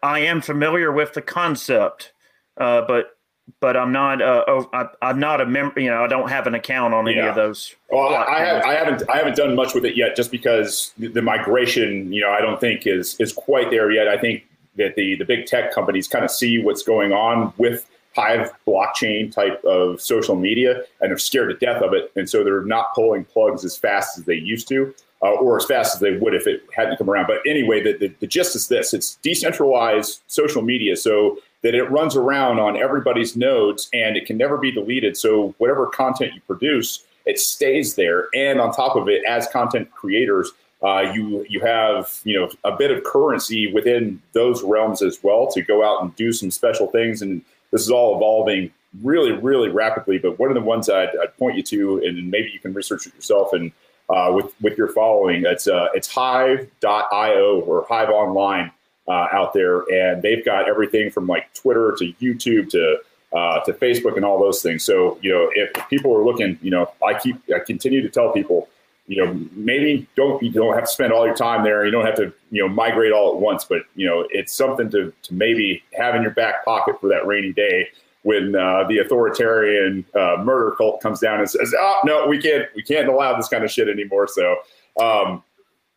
I 0.03 0.19
am 0.19 0.41
familiar 0.41 0.91
with 0.91 1.13
the 1.13 1.23
concept, 1.23 2.13
uh, 2.57 2.81
but 2.81 3.16
but 3.59 3.75
I'm 3.77 3.91
not. 3.91 4.21
Uh, 4.21 4.65
I, 4.73 4.85
I'm 5.01 5.19
not 5.19 5.41
a 5.41 5.45
member. 5.45 5.79
You 5.79 5.89
know, 5.89 6.03
I 6.03 6.07
don't 6.07 6.29
have 6.29 6.47
an 6.47 6.55
account 6.55 6.93
on 6.93 7.07
any 7.07 7.17
Yeah. 7.17 7.29
of 7.29 7.35
those. 7.35 7.75
Well, 7.89 8.13
I, 8.13 8.23
I, 8.23 8.39
have, 8.39 8.63
I 8.63 8.73
haven't 8.73 9.09
I 9.09 9.17
haven't 9.17 9.35
done 9.35 9.55
much 9.55 9.73
with 9.73 9.85
it 9.85 9.95
yet, 9.95 10.15
just 10.15 10.31
because 10.31 10.91
the, 10.97 11.07
the 11.07 11.21
migration, 11.21 12.11
you 12.11 12.21
know, 12.21 12.29
I 12.31 12.41
don't 12.41 12.59
think 12.59 12.85
is 12.85 13.15
is 13.19 13.33
quite 13.33 13.69
there 13.71 13.91
yet. 13.91 14.07
I 14.07 14.17
think 14.17 14.45
that 14.75 14.95
the 14.95 15.15
the 15.15 15.25
big 15.25 15.45
tech 15.45 15.73
companies 15.73 16.07
kind 16.07 16.23
of 16.25 16.31
see 16.31 16.59
what's 16.59 16.83
going 16.83 17.11
on 17.13 17.53
with 17.57 17.87
Hive 18.15 18.51
blockchain 18.67 19.31
type 19.31 19.63
of 19.63 20.01
social 20.01 20.35
media, 20.35 20.81
and 21.01 21.11
they're 21.11 21.17
scared 21.19 21.49
to 21.49 21.65
death 21.65 21.81
of 21.83 21.93
it, 21.93 22.11
and 22.15 22.27
so 22.29 22.43
they're 22.43 22.63
not 22.63 22.93
pulling 22.95 23.23
plugs 23.25 23.63
as 23.63 23.77
fast 23.77 24.17
as 24.17 24.25
they 24.25 24.35
used 24.35 24.67
to. 24.69 24.93
Uh, 25.23 25.31
or 25.31 25.57
as 25.57 25.65
fast 25.65 25.95
as 25.95 25.99
they 25.99 26.15
would 26.15 26.35
if 26.35 26.45
it 26.45 26.61
hadn't 26.75 26.95
come 26.97 27.09
around. 27.09 27.25
But 27.25 27.39
anyway, 27.47 27.81
the, 27.81 27.93
the, 27.97 28.13
the 28.19 28.27
gist 28.27 28.55
is 28.55 28.67
this 28.67 28.93
it's 28.93 29.15
decentralized 29.23 30.21
social 30.27 30.61
media. 30.61 30.95
So 30.95 31.39
that 31.63 31.73
it 31.73 31.83
runs 31.85 32.15
around 32.15 32.59
on 32.59 32.77
everybody's 32.77 33.35
nodes 33.35 33.89
and 33.93 34.15
it 34.15 34.25
can 34.25 34.37
never 34.37 34.57
be 34.57 34.71
deleted. 34.71 35.17
So 35.17 35.55
whatever 35.57 35.87
content 35.87 36.33
you 36.33 36.41
produce, 36.41 37.03
it 37.25 37.39
stays 37.39 37.95
there. 37.95 38.27
And 38.33 38.59
on 38.59 38.71
top 38.71 38.95
of 38.95 39.09
it, 39.09 39.23
as 39.25 39.47
content 39.47 39.91
creators, 39.91 40.51
uh, 40.83 41.11
you 41.13 41.45
you 41.49 41.59
have 41.61 42.19
you 42.23 42.39
know 42.39 42.49
a 42.63 42.75
bit 42.75 42.91
of 42.91 43.03
currency 43.03 43.71
within 43.71 44.21
those 44.33 44.63
realms 44.63 45.01
as 45.01 45.19
well 45.23 45.47
to 45.51 45.61
go 45.61 45.83
out 45.83 46.03
and 46.03 46.15
do 46.15 46.31
some 46.31 46.51
special 46.51 46.87
things. 46.87 47.21
And 47.21 47.41
this 47.71 47.81
is 47.81 47.89
all 47.89 48.15
evolving 48.15 48.71
really 49.01 49.31
really 49.31 49.69
rapidly. 49.69 50.19
But 50.19 50.37
one 50.37 50.49
of 50.49 50.55
the 50.55 50.61
ones 50.61 50.89
I'd, 50.89 51.09
I'd 51.21 51.35
point 51.37 51.57
you 51.57 51.63
to, 51.63 52.03
and 52.05 52.29
maybe 52.29 52.49
you 52.51 52.59
can 52.59 52.73
research 52.73 53.07
it 53.07 53.15
yourself 53.15 53.53
and. 53.53 53.71
Uh, 54.09 54.31
with 54.31 54.53
with 54.61 54.77
your 54.77 54.87
following, 54.87 55.43
it's 55.45 55.67
uh, 55.67 55.89
it's 55.93 56.07
Hive.io 56.07 57.59
or 57.59 57.85
Hive 57.89 58.07
Online 58.09 58.71
uh, 59.07 59.27
out 59.31 59.53
there, 59.53 59.81
and 59.91 60.21
they've 60.21 60.43
got 60.43 60.67
everything 60.67 61.09
from 61.09 61.27
like 61.27 61.53
Twitter 61.53 61.95
to 61.99 62.13
YouTube 62.21 62.69
to 62.71 62.97
uh, 63.33 63.59
to 63.61 63.73
Facebook 63.73 64.15
and 64.15 64.25
all 64.25 64.39
those 64.39 64.61
things. 64.61 64.83
So 64.83 65.17
you 65.21 65.31
know, 65.31 65.51
if 65.55 65.71
people 65.89 66.15
are 66.15 66.23
looking, 66.23 66.57
you 66.61 66.71
know, 66.71 66.91
I 67.05 67.17
keep 67.19 67.37
I 67.53 67.59
continue 67.59 68.01
to 68.01 68.09
tell 68.09 68.31
people, 68.31 68.67
you 69.07 69.23
know, 69.23 69.39
maybe 69.53 70.07
don't 70.15 70.41
you 70.43 70.51
don't 70.51 70.73
have 70.75 70.85
to 70.85 70.89
spend 70.89 71.13
all 71.13 71.25
your 71.25 71.35
time 71.35 71.63
there. 71.63 71.85
You 71.85 71.91
don't 71.91 72.05
have 72.05 72.15
to 72.15 72.33
you 72.51 72.61
know 72.61 72.69
migrate 72.69 73.11
all 73.11 73.33
at 73.35 73.39
once, 73.39 73.63
but 73.65 73.83
you 73.95 74.05
know, 74.07 74.27
it's 74.29 74.53
something 74.53 74.89
to 74.91 75.13
to 75.23 75.33
maybe 75.33 75.83
have 75.93 76.15
in 76.15 76.21
your 76.21 76.31
back 76.31 76.65
pocket 76.65 76.99
for 76.99 77.07
that 77.09 77.25
rainy 77.25 77.53
day 77.53 77.89
when 78.23 78.55
uh, 78.55 78.83
the 78.89 78.97
authoritarian 78.97 80.03
uh, 80.15 80.35
murder 80.43 80.75
cult 80.75 81.01
comes 81.01 81.19
down 81.19 81.39
and 81.39 81.49
says, 81.49 81.73
"Oh 81.77 81.99
no, 82.03 82.27
we 82.27 82.41
can't 82.41 82.65
we 82.75 82.81
can't 82.83 83.07
allow 83.07 83.35
this 83.37 83.47
kind 83.47 83.63
of 83.63 83.71
shit 83.71 83.87
anymore." 83.87 84.27
So. 84.27 84.57
Um, 84.99 85.43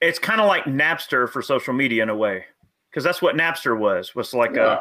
It's 0.03 0.19
kind 0.19 0.41
of 0.41 0.47
like 0.47 0.65
Napster 0.65 1.29
for 1.29 1.43
social 1.43 1.73
media 1.75 2.03
in 2.03 2.09
a 2.11 2.15
way, 2.15 2.45
because 2.91 3.05
that's 3.05 3.23
what 3.23 3.37
Napster 3.37 3.79
was. 3.79 4.15
Was 4.15 4.35
like 4.35 4.55
yeah. 4.55 4.73
a, 4.73 4.81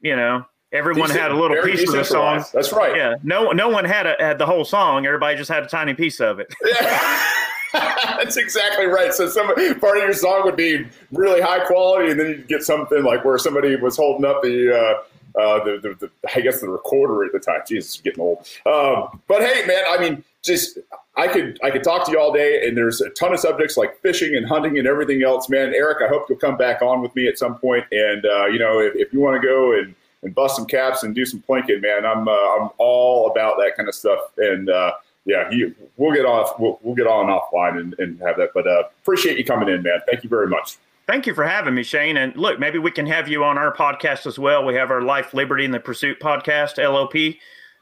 you 0.00 0.16
know, 0.16 0.44
everyone 0.72 1.08
Decent- 1.08 1.20
had 1.20 1.30
a 1.30 1.36
little 1.36 1.62
piece 1.62 1.88
of 1.88 1.94
the 1.94 2.04
song. 2.04 2.44
That's 2.52 2.72
right. 2.72 2.96
Yeah, 2.96 3.14
no, 3.22 3.52
no 3.52 3.68
one 3.68 3.84
had 3.84 4.06
a, 4.06 4.16
had 4.18 4.38
the 4.38 4.46
whole 4.46 4.64
song. 4.64 5.06
Everybody 5.06 5.36
just 5.36 5.50
had 5.50 5.62
a 5.62 5.68
tiny 5.68 5.94
piece 5.94 6.20
of 6.20 6.40
it. 6.40 6.52
Yeah. 6.64 7.22
That's 7.72 8.36
exactly 8.36 8.84
right. 8.86 9.14
So 9.14 9.28
some 9.28 9.46
part 9.46 9.96
of 9.96 10.02
your 10.02 10.12
song 10.12 10.42
would 10.44 10.56
be 10.56 10.86
really 11.10 11.40
high 11.40 11.64
quality, 11.64 12.10
and 12.10 12.20
then 12.20 12.28
you'd 12.28 12.48
get 12.48 12.62
something 12.62 13.02
like 13.02 13.24
where 13.24 13.38
somebody 13.38 13.76
was 13.76 13.96
holding 13.96 14.26
up 14.26 14.42
the, 14.42 14.76
uh, 14.76 15.02
uh, 15.34 15.64
the, 15.64 15.78
the, 15.82 16.06
the 16.06 16.10
I 16.36 16.40
guess 16.40 16.60
the 16.60 16.68
recorder 16.68 17.24
at 17.24 17.32
the 17.32 17.38
time. 17.38 17.60
Jesus, 17.66 18.00
getting 18.00 18.20
old. 18.20 18.38
Um, 18.66 19.20
but 19.28 19.42
hey, 19.42 19.66
man, 19.66 19.84
I 19.88 19.98
mean, 19.98 20.24
just 20.42 20.78
I 21.16 21.28
could 21.28 21.58
I 21.62 21.70
could 21.70 21.84
talk 21.84 22.04
to 22.06 22.12
you 22.12 22.18
all 22.18 22.32
day, 22.32 22.66
and 22.66 22.76
there's 22.76 23.00
a 23.00 23.10
ton 23.10 23.32
of 23.32 23.40
subjects 23.40 23.76
like 23.76 23.98
fishing 24.00 24.34
and 24.34 24.46
hunting 24.46 24.78
and 24.78 24.86
everything 24.86 25.22
else. 25.22 25.48
Man, 25.48 25.74
Eric, 25.74 25.98
I 26.02 26.08
hope 26.08 26.26
you'll 26.28 26.38
come 26.38 26.56
back 26.56 26.82
on 26.82 27.02
with 27.02 27.14
me 27.14 27.26
at 27.28 27.38
some 27.38 27.56
point, 27.56 27.84
and 27.92 28.24
uh, 28.24 28.46
you 28.46 28.58
know, 28.58 28.80
if, 28.80 28.94
if 28.96 29.12
you 29.12 29.20
want 29.20 29.40
to 29.40 29.46
go 29.46 29.72
and 29.78 29.94
and 30.22 30.34
bust 30.34 30.56
some 30.56 30.66
caps 30.66 31.02
and 31.02 31.14
do 31.14 31.26
some 31.26 31.42
plinking, 31.48 31.82
man, 31.82 32.04
I'm 32.06 32.28
uh, 32.28 32.32
I'm 32.32 32.70
all 32.78 33.30
about 33.30 33.58
that 33.58 33.76
kind 33.76 33.88
of 33.88 33.94
stuff, 33.94 34.20
and. 34.36 34.68
Uh, 34.68 34.92
yeah, 35.24 35.48
you, 35.52 35.72
we'll 35.98 36.12
get 36.12 36.24
off. 36.24 36.58
We'll, 36.58 36.80
we'll 36.82 36.96
get 36.96 37.06
on 37.06 37.26
offline 37.26 37.78
and, 37.78 37.94
and 38.00 38.18
have 38.20 38.36
that. 38.38 38.48
But 38.54 38.66
uh, 38.66 38.84
appreciate 39.02 39.38
you 39.38 39.44
coming 39.44 39.68
in, 39.68 39.82
man. 39.82 40.00
Thank 40.04 40.24
you 40.24 40.28
very 40.28 40.48
much. 40.48 40.78
Thank 41.12 41.26
you 41.26 41.34
for 41.34 41.44
having 41.44 41.74
me, 41.74 41.82
Shane. 41.82 42.16
And 42.16 42.34
look, 42.38 42.58
maybe 42.58 42.78
we 42.78 42.90
can 42.90 43.04
have 43.04 43.28
you 43.28 43.44
on 43.44 43.58
our 43.58 43.70
podcast 43.70 44.26
as 44.26 44.38
well. 44.38 44.64
We 44.64 44.76
have 44.76 44.90
our 44.90 45.02
Life, 45.02 45.34
Liberty, 45.34 45.66
and 45.66 45.74
the 45.74 45.78
Pursuit 45.78 46.18
podcast, 46.20 46.78
LOP. 46.78 47.36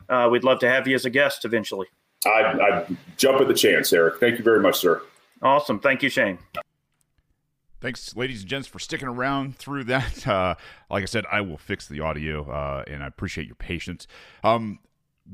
Uh, 0.09 0.28
we'd 0.28 0.43
love 0.43 0.59
to 0.59 0.68
have 0.68 0.89
you 0.89 0.97
as 0.97 1.05
a 1.05 1.11
guest 1.11 1.45
eventually. 1.45 1.87
I'd, 2.26 2.59
I'd 2.59 2.97
jump 3.18 3.41
at 3.41 3.47
the 3.47 3.55
chance, 3.55 3.93
Eric. 3.93 4.18
Thank 4.18 4.39
you 4.39 4.43
very 4.43 4.59
much, 4.59 4.81
sir. 4.81 5.01
Awesome. 5.43 5.78
Thank 5.78 6.03
you, 6.03 6.09
Shane. 6.09 6.41
Thanks, 7.81 8.16
ladies 8.16 8.41
and 8.41 8.51
gents, 8.51 8.66
for 8.66 8.81
sticking 8.81 9.07
around 9.07 9.57
through 9.57 9.85
that. 9.85 10.26
Uh, 10.31 10.57
like 10.91 11.05
I 11.05 11.07
said, 11.07 11.24
I 11.31 11.41
will 11.41 11.57
fix 11.57 11.87
the 11.87 12.01
audio, 12.01 12.51
uh, 12.51 12.83
and 12.89 13.01
I 13.05 13.07
appreciate 13.07 13.47
your 13.47 13.55
patience. 13.55 14.09
Um, 14.43 14.81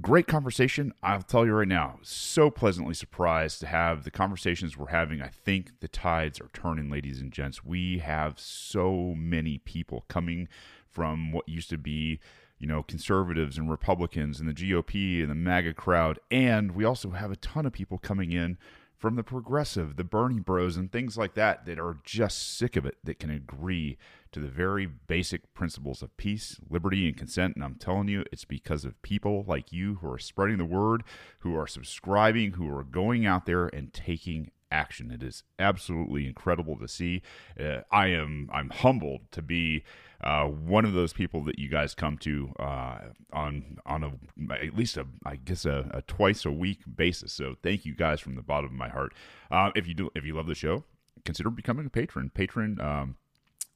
great 0.01 0.27
conversation. 0.27 0.93
I'll 1.03 1.23
tell 1.23 1.47
you 1.47 1.53
right 1.53 1.69
now, 1.69 1.99
so 2.03 2.51
pleasantly 2.51 2.95
surprised 2.95 3.61
to 3.61 3.67
have 3.67 4.05
the 4.05 4.11
conversations 4.11 4.77
we're 4.77 4.89
having. 4.89 5.23
I 5.23 5.29
think 5.29 5.81
the 5.81 5.89
tides 5.89 6.41
are 6.41 6.51
turning, 6.53 6.91
ladies 6.91 7.21
and 7.21 7.33
gents. 7.33 7.65
We 7.65 7.99
have 7.99 8.39
so 8.39 9.15
many 9.17 9.59
people 9.59 10.05
coming 10.09 10.49
from 10.89 11.33
what 11.33 11.49
used 11.49 11.71
to 11.71 11.79
be, 11.79 12.21
you 12.59 12.67
know, 12.67 12.83
conservatives 12.83 13.59
and 13.59 13.71
Republicans 13.71 14.41
and 14.41 14.49
the 14.49 14.55
GOP 14.55 15.21
and 15.21 15.31
the 15.31 15.35
MAGA 15.35 15.75
crowd. 15.75 16.19
And 16.31 16.73
we 16.73 16.85
also 16.85 17.11
have 17.11 17.31
a 17.31 17.37
ton 17.37 17.67
of 17.67 17.73
people 17.73 17.99
coming 17.99 18.33
in 18.33 18.59
from 18.99 19.17
the 19.17 19.23
progressive, 19.23 19.97
the 19.97 20.05
Bernie 20.05 20.41
bros, 20.41 20.77
and 20.77 20.91
things 20.91 21.19
like 21.19 21.35
that 21.35 21.67
that 21.67 21.79
are 21.79 21.99
just 22.05 22.57
sick 22.57 22.77
of 22.77 22.87
it 22.87 22.97
that 23.05 23.19
can 23.19 23.31
agree 23.31 23.99
to 24.33 24.41
the 24.41 24.49
very 24.49 24.87
basic 24.87 25.53
principles 25.55 26.03
of 26.03 26.17
peace, 26.17 26.61
liberty, 26.69 27.07
and 27.07 27.17
consent. 27.17 27.55
And 27.55 27.65
I'm 27.65 27.77
telling 27.77 28.09
you, 28.09 28.25
it's 28.33 28.45
because 28.45 28.85
of 28.85 29.01
people 29.03 29.45
like 29.47 29.73
you 29.73 29.97
who 29.97 30.11
are 30.11 30.19
spreading 30.19 30.59
the 30.59 30.65
word, 30.65 31.05
who 31.41 31.57
are 31.57 31.67
subscribing, 31.67 32.53
who 32.53 32.69
are 32.75 32.85
going 32.85 33.27
out 33.27 33.47
there 33.47 33.67
and 33.67 33.93
taking 33.93 34.51
action. 34.71 35.11
It 35.11 35.23
is 35.23 35.43
absolutely 35.59 36.27
incredible 36.27 36.77
to 36.79 36.89
see. 36.89 37.23
Uh, 37.59 37.81
I 37.91 38.09
am 38.09 38.51
I'm 38.53 38.71
humbled 38.71 39.31
to 39.33 39.43
be 39.43 39.85
uh, 40.23 40.45
one 40.45 40.85
of 40.85 40.93
those 40.93 41.13
people 41.13 41.43
that 41.45 41.59
you 41.59 41.69
guys 41.69 41.95
come 41.95 42.19
to 42.19 42.53
uh, 42.59 42.99
on 43.33 43.79
on 43.85 44.05
a 44.05 44.55
at 44.55 44.77
least 44.77 44.97
a 44.97 45.07
I 45.25 45.37
guess 45.37 45.65
a, 45.65 45.91
a, 45.93 46.03
twice 46.03 46.45
a 46.45 46.51
week 46.51 46.81
basis. 46.97 47.33
So 47.33 47.57
thank 47.63 47.85
you 47.85 47.95
guys 47.95 48.21
from 48.21 48.35
the 48.35 48.43
bottom 48.43 48.67
of 48.67 48.73
my 48.73 48.89
heart. 48.89 49.15
Uh, 49.51 49.71
if 49.75 49.87
you 49.87 49.95
do 49.95 50.11
if 50.15 50.25
you 50.25 50.35
love 50.35 50.47
the 50.47 50.55
show, 50.55 50.85
consider 51.25 51.51
becoming 51.51 51.87
a 51.87 51.91
patron. 51.91 52.31
Patron. 52.35 52.81
Um, 52.81 53.17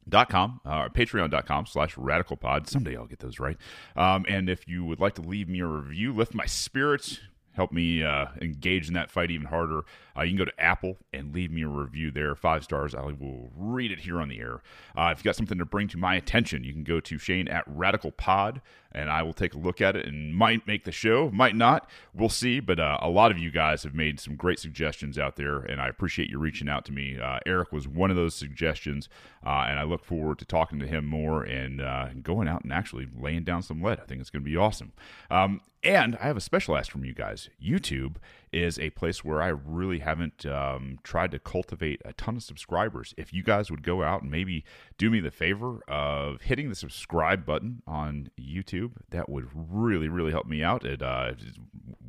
dot 0.09 0.31
com 0.31 0.61
uh, 0.65 0.89
patreon.com 0.89 1.67
slash 1.67 1.97
radical 1.97 2.35
pod 2.35 2.67
someday 2.67 2.97
i'll 2.97 3.07
get 3.07 3.19
those 3.21 3.39
right 3.39 3.59
um, 3.97 4.25
and 4.29 4.49
if 4.49 4.67
you 4.67 4.83
would 4.83 4.99
like 4.99 5.15
to 5.15 5.21
leave 5.21 5.47
me 5.47 5.61
a 5.61 5.67
review 5.67 6.13
lift 6.13 6.35
my 6.35 6.47
spirits 6.47 7.21
help 7.61 7.73
me 7.73 8.03
uh, 8.03 8.25
engage 8.41 8.89
in 8.89 8.95
that 8.95 9.11
fight 9.11 9.31
even 9.31 9.47
harder, 9.47 9.83
uh, 10.17 10.23
you 10.23 10.31
can 10.31 10.39
go 10.39 10.47
to 10.47 10.61
Apple 10.61 10.97
and 11.13 11.35
leave 11.35 11.53
me 11.53 11.61
a 11.61 11.69
review 11.69 12.11
there. 12.11 12.35
Five 12.35 12.65
stars. 12.65 12.95
I 12.95 13.03
will 13.03 13.51
read 13.55 13.93
it 13.93 14.01
here 14.01 14.19
on 14.19 14.31
the 14.31 14.41
air. 14.41 14.63
Uh, 14.97 15.11
if 15.13 15.19
you've 15.19 15.25
got 15.25 15.37
something 15.37 15.59
to 15.59 15.67
bring 15.67 15.87
to 15.89 15.99
my 15.99 16.15
attention, 16.15 16.65
you 16.65 16.73
can 16.73 16.85
go 16.85 17.01
to 17.01 17.19
Shane 17.19 17.49
at 17.49 17.65
Radical 17.67 18.13
Pod 18.13 18.63
and 18.93 19.11
I 19.11 19.23
will 19.23 19.33
take 19.33 19.55
a 19.55 19.59
look 19.59 19.81
at 19.81 19.97
it 19.97 20.07
and 20.07 20.35
might 20.35 20.67
make 20.67 20.85
the 20.85 20.93
show, 20.93 21.31
might 21.33 21.57
not. 21.57 21.89
We'll 22.15 22.29
see. 22.29 22.61
But 22.61 22.81
uh, 22.81 22.99
a 23.01 23.09
lot 23.09 23.31
of 23.31 23.39
you 23.39 23.51
guys 23.51 23.83
have 23.85 23.95
made 23.95 24.21
some 24.21 24.37
great 24.37 24.59
suggestions 24.59 25.19
out 25.19 25.37
there, 25.37 25.59
and 25.59 25.81
I 25.81 25.89
appreciate 25.89 26.31
you 26.31 26.39
reaching 26.39 26.69
out 26.69 26.85
to 26.87 26.93
me. 26.93 27.19
Uh, 27.19 27.39
Eric 27.47 27.73
was 27.73 27.87
one 27.87 28.11
of 28.11 28.17
those 28.17 28.35
suggestions, 28.35 29.09
uh, 29.45 29.67
and 29.69 29.79
I 29.79 29.85
look 29.85 30.05
forward 30.05 30.39
to 30.39 30.45
talking 30.45 30.79
to 30.81 30.87
him 30.87 31.07
more 31.07 31.43
and 31.43 31.81
uh, 31.81 32.09
going 32.23 32.49
out 32.49 32.65
and 32.65 32.73
actually 32.73 33.09
laying 33.19 33.45
down 33.45 33.63
some 33.63 33.83
lead. 33.83 34.01
I 34.01 34.05
think 34.05 34.21
it's 34.21 34.31
going 34.31 34.45
to 34.45 34.51
be 34.51 34.57
awesome. 34.57 34.93
Um, 35.31 35.61
and 35.83 36.17
I 36.21 36.27
have 36.27 36.37
a 36.37 36.43
special 36.43 36.77
ask 36.77 36.91
from 36.91 37.05
you 37.05 37.15
guys. 37.15 37.49
YouTube 37.63 38.17
is 38.53 38.79
a 38.79 38.91
place 38.91 39.25
where 39.25 39.41
I 39.41 39.49
really 39.49 40.01
haven't 40.01 40.45
um, 40.45 40.99
tried 41.03 41.31
to 41.33 41.39
cultivate 41.39 42.03
a 42.05 42.13
ton 42.13 42.37
of 42.37 42.43
subscribers. 42.43 43.15
If 43.17 43.33
you 43.33 43.43
guys 43.43 43.71
would 43.71 43.83
go 43.83 44.03
out 44.03 44.23
and 44.23 44.31
maybe 44.31 44.65
do 44.99 45.11
me 45.11 45.21
the 45.21 45.31
favor 45.31 45.81
of 45.87 46.43
hitting 46.43 46.69
the 46.69 46.75
subscribe 46.75 47.47
button 47.47 47.83
on 47.87 48.31
YouTube, 48.39 48.93
that 49.11 49.29
would 49.29 49.49
really, 49.55 50.09
really 50.09 50.33
help 50.33 50.47
me 50.47 50.63
out. 50.63 50.85
It, 50.85 51.01
uh, 51.01 51.33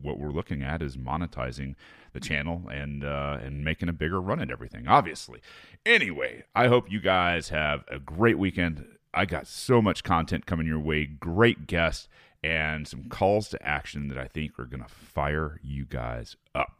what 0.01 0.19
we're 0.19 0.31
looking 0.31 0.63
at 0.63 0.81
is 0.81 0.97
monetizing 0.97 1.75
the 2.13 2.19
channel 2.19 2.63
and 2.69 3.03
uh, 3.03 3.37
and 3.41 3.63
making 3.63 3.89
a 3.89 3.93
bigger 3.93 4.19
run 4.19 4.41
at 4.41 4.51
everything. 4.51 4.87
Obviously. 4.87 5.41
Anyway, 5.85 6.43
I 6.55 6.67
hope 6.67 6.91
you 6.91 6.99
guys 6.99 7.49
have 7.49 7.83
a 7.87 7.99
great 7.99 8.37
weekend. 8.37 8.85
I 9.13 9.25
got 9.25 9.45
so 9.45 9.81
much 9.81 10.03
content 10.03 10.45
coming 10.45 10.67
your 10.67 10.79
way. 10.79 11.05
Great 11.05 11.67
guests 11.67 12.07
and 12.43 12.87
some 12.87 13.03
calls 13.05 13.49
to 13.49 13.65
action 13.65 14.07
that 14.07 14.17
I 14.17 14.27
think 14.27 14.57
are 14.59 14.65
going 14.65 14.83
to 14.83 14.89
fire 14.89 15.59
you 15.63 15.85
guys 15.85 16.35
up. 16.55 16.79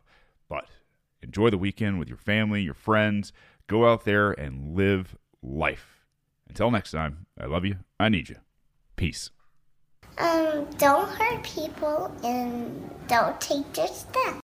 But 0.50 0.66
enjoy 1.22 1.50
the 1.50 1.58
weekend 1.58 2.00
with 2.00 2.08
your 2.08 2.18
family, 2.18 2.62
your 2.62 2.74
friends. 2.74 3.32
Go 3.68 3.88
out 3.88 4.06
there 4.06 4.32
and 4.32 4.76
live 4.76 5.16
life. 5.42 6.06
Until 6.48 6.72
next 6.72 6.92
time, 6.92 7.26
I 7.40 7.46
love 7.46 7.64
you. 7.64 7.78
I 8.00 8.10
need 8.10 8.30
you. 8.30 8.38
Peace. 8.96 9.30
Um, 10.18 10.68
don't 10.78 11.08
hurt 11.10 11.44
people 11.44 12.14
and 12.24 12.90
don't 13.08 13.40
take 13.40 13.72
their 13.74 13.88
stuff. 13.88 14.38